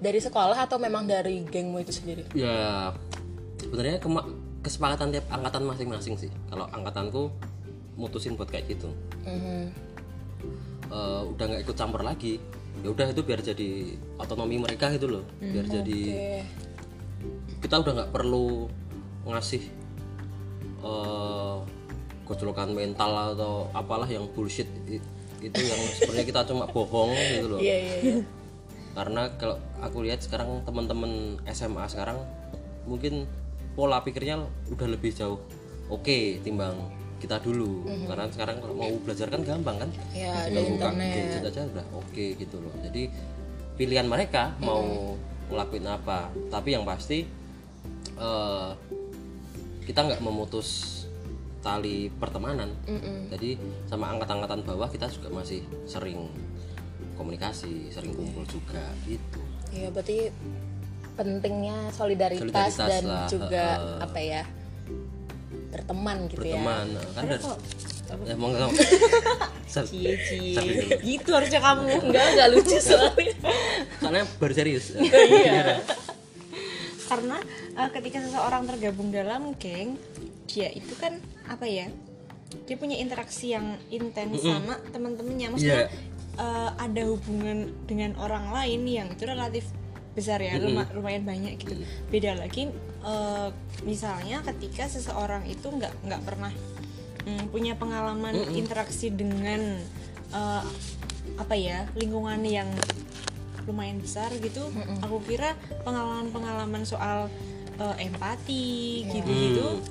dari 0.00 0.18
sekolah 0.18 0.56
atau 0.56 0.80
memang 0.80 1.04
dari 1.04 1.44
gengmu 1.44 1.84
itu 1.84 1.92
sendiri? 1.92 2.24
Ya 2.32 2.90
sebenarnya 3.60 4.00
kesepakatan 4.64 5.12
tiap 5.12 5.28
angkatan 5.28 5.68
masing-masing 5.68 6.16
sih. 6.16 6.32
Kalau 6.48 6.66
angkatanku 6.72 7.28
mutusin 8.00 8.34
buat 8.34 8.48
kayak 8.48 8.72
gitu. 8.72 8.88
Mhm. 9.28 9.62
Eh, 10.90 11.22
udah 11.36 11.44
nggak 11.44 11.62
ikut 11.68 11.76
campur 11.76 12.00
lagi. 12.00 12.40
Ya 12.80 12.88
udah 12.88 13.12
itu 13.12 13.20
biar 13.20 13.44
jadi 13.44 13.92
otonomi 14.16 14.56
mereka 14.56 14.88
gitu 14.96 15.20
loh. 15.20 15.24
Biar 15.36 15.68
jadi 15.68 16.00
Oke. 16.08 16.40
Kita 17.60 17.80
udah 17.80 17.92
nggak 17.92 18.10
perlu 18.12 18.66
ngasih 19.28 19.62
gojolokan 22.24 22.70
mental 22.72 23.34
atau 23.34 23.66
apalah 23.74 24.06
yang 24.06 24.24
bullshit 24.32 24.70
itu 25.40 25.60
yang 25.60 25.80
sebenarnya 25.98 26.26
kita 26.30 26.40
cuma 26.46 26.64
bohong 26.70 27.10
gitu 27.12 27.46
loh. 27.50 27.58
Iya 27.58 27.76
iya 27.80 27.94
iya. 28.00 28.14
Karena 28.94 29.22
kalau 29.40 29.56
aku 29.80 30.04
lihat 30.06 30.20
sekarang 30.22 30.62
teman-teman 30.62 31.40
SMA 31.50 31.84
sekarang 31.90 32.20
mungkin 32.84 33.24
pola 33.74 34.04
pikirnya 34.04 34.40
udah 34.70 34.88
lebih 34.88 35.10
jauh. 35.10 35.40
Oke 35.90 36.38
timbang 36.44 36.76
kita 37.18 37.40
dulu. 37.42 37.84
Karena 38.06 38.28
sekarang 38.30 38.62
kalau 38.62 38.74
mau 38.76 38.90
belajar 39.02 39.26
kan 39.28 39.40
gampang 39.44 39.76
kan? 39.80 39.90
Iya, 40.14 40.32
ada 40.32 40.48
Tinggal 40.48 40.64
buka 40.70 40.86
internet. 40.92 41.14
gadget 41.16 41.42
aja 41.50 41.60
udah 41.66 41.86
oke 41.98 42.24
gitu 42.36 42.56
loh. 42.60 42.74
Jadi 42.84 43.02
pilihan 43.76 44.06
mereka 44.06 44.54
mau 44.60 45.16
ngelakuin 45.50 45.86
apa 45.86 46.30
tapi 46.48 46.72
yang 46.72 46.86
pasti 46.86 47.26
eh, 48.16 48.70
kita 49.84 50.00
nggak 50.06 50.22
memutus 50.22 51.02
tali 51.60 52.08
pertemanan 52.08 52.72
jadi 53.28 53.58
sama 53.84 54.14
angkatan-angkatan 54.16 54.64
bawah 54.64 54.88
kita 54.88 55.10
juga 55.10 55.28
masih 55.28 55.60
sering 55.84 56.30
komunikasi 57.14 57.92
sering 57.92 58.16
kumpul 58.16 58.46
juga 58.46 58.80
gitu 59.04 59.40
Iya, 59.70 59.86
berarti 59.94 60.34
pentingnya 61.14 61.94
solidaritas, 61.94 62.42
Solidaritas 62.42 62.90
dan 62.90 63.04
lah, 63.06 63.26
juga 63.30 63.66
heeh. 63.78 63.98
apa 64.02 64.18
ya 64.18 64.42
berteman 65.70 66.18
gitu 66.26 66.42
berteman 66.42 66.86
ya. 66.90 67.02
kan 67.14 67.22
dari 67.30 67.44
nggak 68.12 68.70
Sar- 69.66 69.86
Cie 69.86 70.18
cie. 70.18 70.58
Gitu 70.98 71.30
harusnya 71.30 71.58
kamu. 71.58 72.10
Enggak 72.10 72.24
enggak 72.28 72.48
lucu 72.50 72.76
soalnya. 72.76 73.34
soalnya 73.96 74.24
baru 74.36 74.52
serius. 74.52 74.86
Iya. 74.98 75.78
karena 77.06 77.42
eh, 77.74 77.90
ketika 77.90 78.18
seseorang 78.20 78.66
tergabung 78.66 79.10
dalam 79.10 79.54
geng 79.56 79.98
dia 80.46 80.70
itu 80.70 80.94
kan 80.94 81.18
apa 81.44 81.66
ya 81.66 81.90
dia 82.66 82.74
punya 82.74 82.94
interaksi 82.94 83.50
yang 83.50 83.78
intens 83.88 84.42
sama 84.42 84.78
teman-temannya. 84.88 85.46
Maksudnya 85.50 85.86
Iya. 85.86 85.94
eh, 86.36 86.70
ada 86.76 87.02
hubungan 87.04 87.58
dengan 87.84 88.14
orang 88.16 88.50
lain 88.50 88.82
yang 88.84 89.06
itu 89.08 89.22
relatif 89.22 89.66
besar 90.10 90.38
ya 90.38 90.58
luma- 90.58 90.90
lumayan 90.90 91.22
banyak 91.22 91.54
gitu. 91.56 91.78
Beda 92.08 92.34
lagi 92.34 92.70
eh, 93.00 93.48
misalnya 93.82 94.42
ketika 94.44 94.86
seseorang 94.86 95.46
itu 95.46 95.66
nggak 95.66 95.94
nggak 96.04 96.22
pernah 96.22 96.50
mm, 97.22 97.44
punya 97.48 97.74
pengalaman 97.74 98.32
interaksi 98.52 99.10
dengan 99.10 99.78
eh, 100.30 100.62
apa 101.36 101.54
ya 101.54 101.88
lingkungan 101.94 102.40
yang 102.42 102.68
lumayan 103.64 104.00
besar 104.00 104.32
gitu 104.34 104.68
aku 105.00 105.20
kira 105.22 105.54
pengalaman-pengalaman 105.82 106.82
soal 106.82 107.28
eh, 107.76 107.96
empati 108.02 108.66
Iya. 109.02 109.12
gitu-gitu 109.14 109.68
Hmm. 109.70 109.88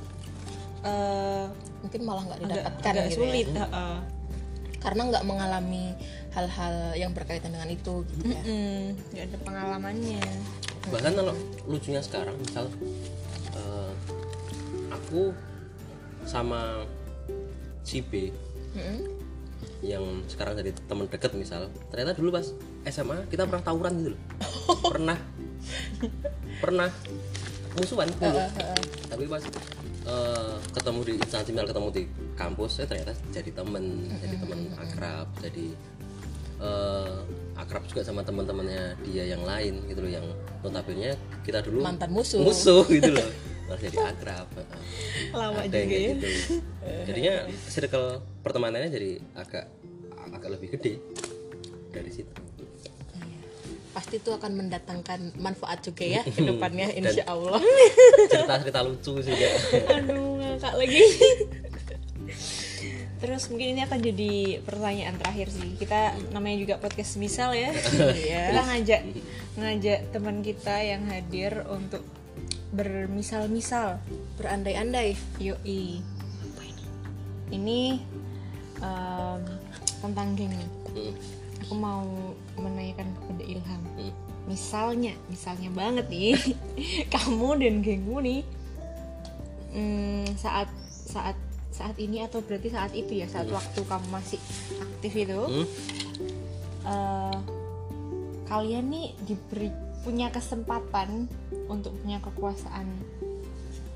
eh, 0.81 1.45
mungkin 1.79 2.01
malah 2.03 2.23
nggak 2.25 2.39
agak, 2.39 2.49
didapatkan 2.49 2.91
agak 2.93 3.05
gitu 3.07 3.23
ya. 3.23 3.61
heeh. 3.61 3.95
karena 4.79 5.01
nggak 5.05 5.25
mengalami 5.25 5.85
hal-hal 6.29 6.75
yang 6.93 7.11
berkaitan 7.11 7.51
dengan 7.51 7.67
itu 7.67 8.03
gitu 8.09 8.23
ya. 8.25 8.41
Mm, 8.43 8.83
nggak 9.11 9.25
ada 9.27 9.37
pengalamannya 9.43 10.23
bahkan 10.87 11.11
kalau 11.13 11.33
lucunya 11.65 11.99
sekarang 11.99 12.35
misal 12.37 12.67
eh, 13.53 13.91
aku 14.89 15.35
sama 16.23 16.83
si 17.83 18.03
B. 18.03 18.29
Mm-mm. 18.75 19.17
yang 19.79 20.03
sekarang 20.27 20.59
jadi 20.59 20.75
teman 20.91 21.07
deket 21.07 21.31
misal. 21.35 21.71
Ternyata 21.87 22.19
dulu 22.19 22.35
pas 22.35 22.47
SMA 22.91 23.23
kita 23.31 23.47
pernah 23.47 23.63
tawuran 23.63 23.93
gitu 23.99 24.09
loh. 24.11 24.21
Pernah. 24.91 25.17
Pernah. 26.59 26.89
Musuhan 27.79 28.11
dulu. 28.11 28.39
Tapi 29.07 29.23
pas 29.27 29.43
eh, 30.03 30.55
ketemu 30.75 30.99
di 31.07 31.13
instansi 31.15 31.49
misal 31.55 31.67
ketemu 31.71 31.87
di 31.95 32.03
kampus 32.35 32.71
saya 32.75 32.87
ternyata 32.91 33.13
jadi 33.31 33.51
temen. 33.55 33.83
Jadi 34.19 34.35
teman 34.35 34.59
akrab 34.75 35.27
jadi 35.39 35.65
eh, 36.59 37.17
akrab 37.59 37.83
juga 37.87 38.01
sama 38.03 38.21
teman-temannya 38.23 38.99
dia 39.07 39.23
yang 39.31 39.43
lain 39.43 39.83
gitu 39.87 39.99
loh 40.03 40.11
yang 40.11 40.25
notabene 40.63 41.15
kita 41.43 41.59
dulu 41.63 41.83
Mantan 41.83 42.11
musuh. 42.11 42.39
musuh 42.43 42.83
gitu 42.87 43.11
loh 43.15 43.27
malah 43.69 43.81
jadi 43.85 43.97
akrab 44.01 44.49
lama 45.29 45.59
ada 45.61 45.69
juga 45.69 45.85
kayak 45.85 46.01
ya. 46.01 46.09
gitu. 46.17 46.27
Jadinya 47.05 47.33
circle 47.69 48.07
pertemanannya 48.41 48.89
jadi 48.89 49.11
agak 49.37 49.65
agak 50.33 50.49
lebih 50.57 50.67
gede 50.73 50.97
dari 51.93 52.09
situ. 52.09 52.33
Pasti 53.93 54.17
itu 54.17 54.29
akan 54.33 54.51
mendatangkan 54.57 55.37
manfaat 55.37 55.85
juga 55.85 56.05
ya 56.05 56.21
ke 56.25 56.41
depannya 56.49 56.89
insya 56.97 57.29
Allah. 57.29 57.61
cerita 58.33 58.57
cerita 58.57 58.81
lucu 58.81 59.21
sih 59.21 59.37
ya 59.37 59.51
aduh 59.85 60.41
ngakak 60.41 60.73
lagi. 60.73 61.01
Terus 63.19 63.51
mungkin 63.51 63.75
ini 63.75 63.81
akan 63.83 63.99
jadi 63.99 64.63
pertanyaan 64.63 65.15
terakhir 65.19 65.51
sih. 65.51 65.75
Kita 65.75 66.15
namanya 66.31 66.57
juga 66.57 66.75
podcast 66.79 67.19
misal 67.19 67.51
ya. 67.51 67.69
Kita 68.17 68.61
ngajak 68.63 69.01
ngajak 69.59 69.99
teman 70.15 70.39
kita 70.39 70.75
yang 70.79 71.03
hadir 71.11 71.67
untuk 71.67 71.99
bermisal-misal 72.69 73.97
berandai-andai 74.37 75.17
yoi 75.41 76.01
ini 77.49 77.97
em, 78.77 79.41
tentang 79.99 80.37
geng. 80.37 80.53
Hmm, 80.93 81.13
aku 81.65 81.73
mau 81.75 82.05
menanyakan 82.57 83.09
kepada 83.19 83.43
Ilham 83.45 83.81
hmm. 83.97 84.13
misalnya 84.49 85.13
misalnya 85.29 85.69
banget 85.73 86.05
nih 86.09 86.37
kamu 87.13 87.49
dan 87.61 87.75
gengmu 87.85 88.17
nih 88.23 88.41
hmm, 89.73 90.33
saat 90.39 90.69
saat 90.89 91.37
saat 91.69 91.95
ini 92.01 92.25
atau 92.25 92.41
berarti 92.43 92.73
saat 92.73 92.91
itu 92.91 93.21
ya 93.21 93.27
saat 93.29 93.47
waktu 93.53 93.79
kamu 93.85 94.07
masih 94.09 94.41
aktif 94.81 95.13
itu 95.13 95.41
Hmm? 95.45 95.67
eh, 96.89 97.37
kalian 98.49 98.89
nih 98.89 99.07
diberi 99.29 99.69
punya 100.01 100.33
kesempatan 100.33 101.29
untuk 101.69 101.93
punya 102.01 102.17
kekuasaan 102.19 102.89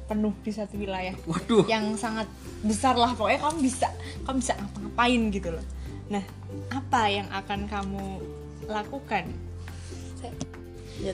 penuh 0.05 0.35
di 0.45 0.51
satu 0.53 0.77
wilayah. 0.77 1.15
Waduh. 1.25 1.65
Yang 1.65 1.97
sangat 1.99 2.27
besar 2.61 2.93
lah 2.93 3.17
pokoknya 3.17 3.41
kamu 3.41 3.57
bisa 3.65 3.89
kamu 4.23 4.37
bisa 4.39 4.53
ngapa-ngapain 4.55 5.21
gitu 5.33 5.49
loh. 5.49 5.65
Nah 6.13 6.23
apa 6.69 7.01
yang 7.09 7.27
akan 7.33 7.59
kamu 7.65 8.05
lakukan? 8.69 9.25
Saya- 10.21 10.37
ya, 11.01 11.13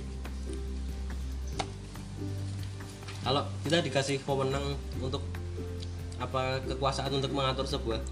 kalau 3.24 3.46
kita 3.64 3.80
dikasih 3.82 4.18
wewenang 4.26 4.76
untuk 5.00 5.24
apa 6.20 6.60
kekuasaan 6.68 7.16
untuk 7.16 7.32
mengatur 7.32 7.64
sebuah 7.64 8.04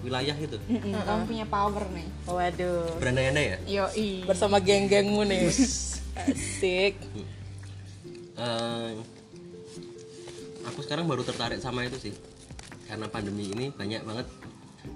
wilayah 0.00 0.32
gitu 0.36 0.56
Mm-mm, 0.68 0.96
kamu 0.96 1.22
punya 1.28 1.46
power 1.48 1.84
nih. 1.92 2.08
Waduh. 2.24 3.00
Berandai-andai 3.00 3.46
ya? 3.46 3.58
Yoi. 3.68 4.24
Bersama 4.24 4.60
geng-gengmu 4.60 5.24
nih. 5.28 5.48
Asik 6.20 6.96
Eh, 8.40 8.92
aku 10.64 10.80
sekarang 10.80 11.04
baru 11.04 11.20
tertarik 11.20 11.60
sama 11.60 11.84
itu 11.84 12.00
sih. 12.00 12.14
Karena 12.88 13.04
pandemi 13.06 13.52
ini 13.52 13.68
banyak 13.68 14.00
banget 14.00 14.26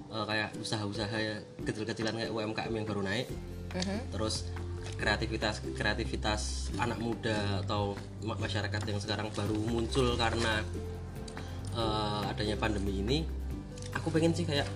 eh, 0.09 0.24
kayak 0.24 0.57
usaha-usaha 0.57 1.45
kecil-kecilan 1.62 2.16
kayak 2.16 2.32
UMKM 2.32 2.72
yang 2.72 2.86
baru 2.88 3.05
naik. 3.05 3.28
Terus 4.09 4.49
kreativitas 4.95 5.61
kreativitas 5.74 6.70
anak 6.78 6.97
muda 7.03 7.61
atau 7.66 7.99
ma- 8.22 8.38
masyarakat 8.38 8.80
yang 8.86 9.01
sekarang 9.03 9.28
baru 9.34 9.59
muncul 9.68 10.16
karena 10.16 10.64
eh, 11.76 12.22
adanya 12.32 12.57
pandemi 12.57 13.05
ini 13.05 13.18
aku 13.92 14.09
pengen 14.09 14.32
sih 14.32 14.49
kayak 14.49 14.66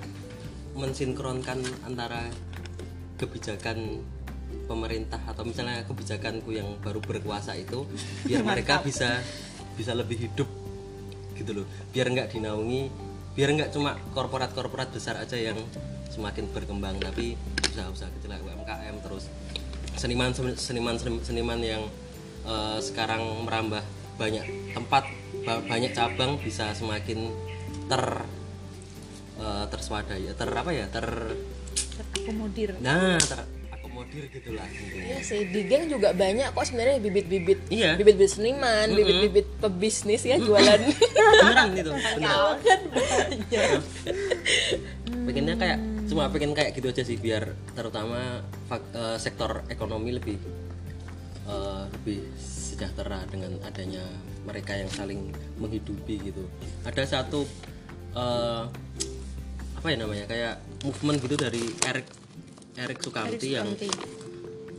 mensinkronkan 0.76 1.58
antara 1.82 2.28
kebijakan 3.18 4.02
pemerintah 4.68 5.18
atau 5.24 5.42
misalnya 5.48 5.82
kebijakanku 5.88 6.52
yang 6.52 6.76
baru 6.84 7.00
berkuasa 7.00 7.56
itu 7.56 7.88
biar 8.28 8.44
mereka 8.44 8.84
bisa 8.84 9.24
bisa 9.74 9.96
lebih 9.96 10.28
hidup 10.28 10.46
gitu 11.34 11.64
loh. 11.64 11.66
Biar 11.90 12.12
nggak 12.12 12.36
dinaungi 12.36 13.08
biar 13.38 13.54
nggak 13.54 13.70
cuma 13.70 13.94
korporat-korporat 14.18 14.90
besar 14.90 15.14
aja 15.16 15.38
yang 15.38 15.56
semakin 16.10 16.50
berkembang 16.50 16.98
tapi 16.98 17.38
usaha-usaha 17.70 18.10
kecil 18.18 18.34
UMKM 18.34 18.98
terus 19.06 19.30
seniman 19.94 20.34
seniman 20.34 20.98
seniman 20.98 21.60
yang 21.62 21.86
eh, 22.42 22.78
sekarang 22.82 23.22
merambah 23.46 23.86
banyak 24.18 24.74
tempat 24.74 25.06
ba- 25.46 25.62
banyak 25.62 25.94
cabang 25.94 26.42
bisa 26.42 26.74
semakin 26.74 27.30
ter 27.86 28.26
eh, 29.38 29.64
terswadai 29.70 30.34
ter 30.34 30.48
apa 30.50 30.70
ya 30.74 30.90
ter 30.90 31.06
terakomodir. 31.94 32.74
Nah 32.82 33.18
terakomodir 34.00 34.24
gitulah 34.30 34.66
intinya 34.68 35.04
Iya 35.04 35.18
sih 35.20 35.40
di 35.44 35.60
geng 35.64 35.84
juga 35.88 36.08
banyak 36.12 36.48
kok 36.48 36.64
sebenarnya 36.64 36.96
bibit-bibit 37.00 37.60
Iya. 37.68 37.90
bibit-bibit 37.94 38.30
seniman 38.30 38.86
bibit-bibit 38.90 39.46
pebisnis 39.58 40.22
ya 40.22 40.36
jualan. 40.38 40.80
Beneran 40.80 41.70
itu 41.74 41.90
beneran. 41.90 42.56
kan 42.58 42.80
banyak. 42.88 43.70
Pengennya 45.26 45.54
kayak 45.56 45.78
cuma 46.08 46.30
pengen 46.30 46.52
kayak 46.54 46.72
gitu 46.72 46.88
aja 46.88 47.02
sih 47.02 47.16
biar 47.16 47.44
terutama 47.74 48.40
fak- 48.66 48.92
eh, 48.92 49.18
sektor 49.18 49.66
ekonomi 49.68 50.14
lebih 50.14 50.38
eh, 51.44 51.82
lebih 51.92 52.20
sejahtera 52.38 53.26
dengan 53.26 53.58
adanya 53.62 54.04
mereka 54.44 54.72
yang 54.72 54.88
saling 54.88 55.28
menghidupi 55.58 56.22
gitu. 56.22 56.44
Ada 56.84 57.04
satu 57.20 57.44
eh, 58.14 58.62
apa 59.78 59.86
ya 59.86 59.96
namanya 59.96 60.24
kayak 60.26 60.54
movement 60.82 61.18
gitu 61.20 61.36
dari 61.36 61.62
Erik 62.78 62.94
Erik 62.94 62.98
Sukamti 63.02 63.48
yang 63.58 63.68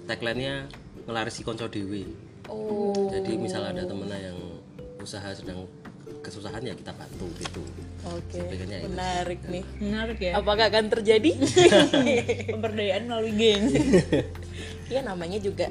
tagline-nya 0.07 0.71
ngelarisi 1.03 1.43
konco 1.43 1.67
dewi. 1.67 2.07
Oh. 2.47 3.11
Jadi 3.11 3.35
misal 3.35 3.67
ada 3.67 3.83
temennya 3.83 4.31
yang 4.31 4.39
usaha 5.03 5.27
sedang 5.35 5.67
kesusahan 6.23 6.63
ya 6.63 6.73
kita 6.75 6.95
bantu 6.95 7.27
gitu. 7.39 7.63
Oke 8.07 8.39
itu. 8.39 8.87
menarik 8.87 9.39
nih. 9.51 9.63
Menarik 9.83 10.19
ya. 10.23 10.31
Apakah 10.39 10.71
akan 10.71 10.87
terjadi? 10.87 11.31
Pemberdayaan 12.55 13.03
melalui 13.07 13.33
geng 13.35 13.63
ya 14.93 15.03
namanya 15.03 15.37
juga 15.43 15.67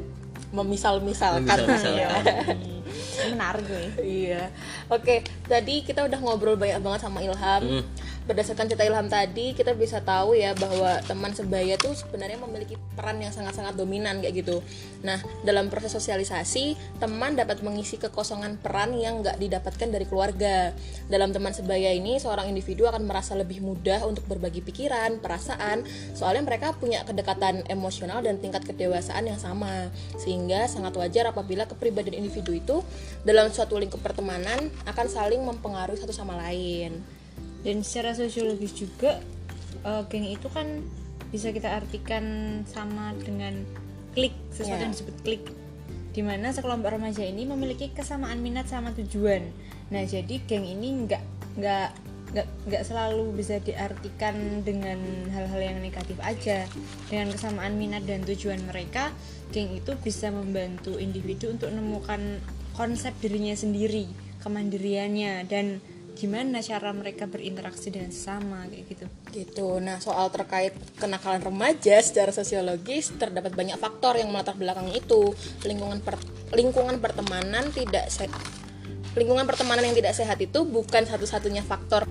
memisal-misalkan. 0.52 1.48
Memisal-misalkan. 1.48 2.56
menarik 3.34 3.64
gue 3.66 3.84
iya. 4.06 4.48
Oke 4.88 5.26
tadi 5.50 5.82
kita 5.82 6.06
udah 6.06 6.18
ngobrol 6.22 6.54
banyak 6.54 6.78
banget 6.80 7.00
sama 7.02 7.18
Ilham 7.20 7.82
berdasarkan 8.28 8.68
cerita 8.68 8.84
Ilham 8.84 9.08
tadi 9.08 9.56
kita 9.56 9.72
bisa 9.72 10.04
tahu 10.04 10.36
ya 10.36 10.52
bahwa 10.52 11.00
teman 11.08 11.32
sebaya 11.32 11.80
tuh 11.80 11.96
sebenarnya 11.96 12.36
memiliki 12.36 12.76
peran 12.92 13.16
yang 13.24 13.32
sangat-sangat 13.32 13.72
dominan 13.72 14.20
kayak 14.20 14.44
gitu. 14.44 14.60
Nah 15.00 15.16
dalam 15.48 15.72
proses 15.72 15.96
sosialisasi 15.96 16.76
teman 17.00 17.40
dapat 17.40 17.64
mengisi 17.64 17.96
kekosongan 17.96 18.60
peran 18.60 18.92
yang 19.00 19.24
nggak 19.24 19.40
didapatkan 19.40 19.88
dari 19.88 20.04
keluarga. 20.04 20.76
Dalam 21.08 21.32
teman 21.32 21.56
sebaya 21.56 21.96
ini 21.96 22.20
seorang 22.20 22.52
individu 22.52 22.84
akan 22.84 23.08
merasa 23.08 23.32
lebih 23.32 23.64
mudah 23.64 24.04
untuk 24.04 24.28
berbagi 24.28 24.60
pikiran 24.60 25.24
perasaan 25.24 25.88
soalnya 26.12 26.44
mereka 26.44 26.76
punya 26.76 27.08
kedekatan 27.08 27.64
emosional 27.72 28.20
dan 28.20 28.36
tingkat 28.44 28.68
kedewasaan 28.68 29.24
yang 29.24 29.40
sama. 29.40 29.88
Sehingga 30.20 30.68
sangat 30.68 30.92
wajar 31.00 31.32
apabila 31.32 31.64
kepribadian 31.64 32.20
individu 32.20 32.52
itu 32.52 32.84
dalam 33.24 33.48
suatu 33.48 33.80
lingkup 33.80 34.04
pertemanan 34.04 34.68
akan 34.84 35.06
saling 35.08 35.40
mempengaruhi 35.40 35.96
satu 35.96 36.12
sama 36.12 36.36
lain 36.36 37.17
dan 37.66 37.82
secara 37.82 38.14
sosiologis 38.14 38.74
juga 38.74 39.18
eh, 39.84 40.02
geng 40.10 40.26
itu 40.26 40.46
kan 40.50 40.82
bisa 41.28 41.52
kita 41.52 41.76
artikan 41.76 42.24
sama 42.64 43.12
dengan 43.20 43.60
klik 44.16 44.32
sesuatu 44.50 44.80
Ya. 44.80 44.84
yang 44.88 44.94
disebut 44.96 45.16
klik. 45.22 45.44
Di 46.16 46.24
mana 46.24 46.50
sekelompok 46.50 46.98
remaja 46.98 47.22
ini 47.22 47.44
memiliki 47.44 47.92
kesamaan 47.92 48.40
minat 48.40 48.66
sama 48.66 48.90
tujuan. 48.96 49.44
Nah 49.92 50.02
jadi 50.08 50.40
geng 50.48 50.64
ini 50.64 51.04
nggak 51.06 51.22
nggak 51.60 51.88
nggak 52.28 52.48
nggak 52.68 52.82
selalu 52.84 53.32
bisa 53.36 53.56
diartikan 53.60 54.64
dengan 54.64 54.98
hal-hal 55.32 55.60
yang 55.60 55.78
negatif 55.84 56.16
aja. 56.24 56.64
Dengan 57.12 57.30
kesamaan 57.32 57.76
minat 57.76 58.08
dan 58.08 58.24
tujuan 58.24 58.64
mereka 58.64 59.12
geng 59.52 59.72
itu 59.76 59.92
bisa 60.00 60.32
membantu 60.32 60.96
individu 60.96 61.52
untuk 61.52 61.70
menemukan 61.72 62.40
konsep 62.76 63.12
dirinya 63.20 63.52
sendiri 63.56 64.08
kemandiriannya 64.38 65.50
dan 65.50 65.82
gimana 66.18 66.58
cara 66.58 66.90
mereka 66.90 67.30
berinteraksi 67.30 67.94
dengan 67.94 68.10
sesama 68.10 68.66
kayak 68.66 68.84
gitu 68.90 69.04
gitu. 69.30 69.68
Nah, 69.78 70.02
soal 70.02 70.26
terkait 70.34 70.74
kenakalan 70.98 71.38
remaja 71.38 72.02
secara 72.02 72.34
sosiologis 72.34 73.14
terdapat 73.14 73.54
banyak 73.54 73.78
faktor 73.78 74.18
yang 74.18 74.34
melatar 74.34 74.58
belakang 74.58 74.90
itu. 74.90 75.30
Lingkungan 75.62 76.02
per- 76.02 76.18
lingkungan 76.50 76.98
pertemanan 76.98 77.70
tidak 77.70 78.10
se- 78.10 78.26
lingkungan 79.14 79.46
pertemanan 79.46 79.86
yang 79.86 79.94
tidak 79.94 80.18
sehat 80.18 80.42
itu 80.42 80.66
bukan 80.66 81.06
satu-satunya 81.06 81.62
faktor 81.62 82.10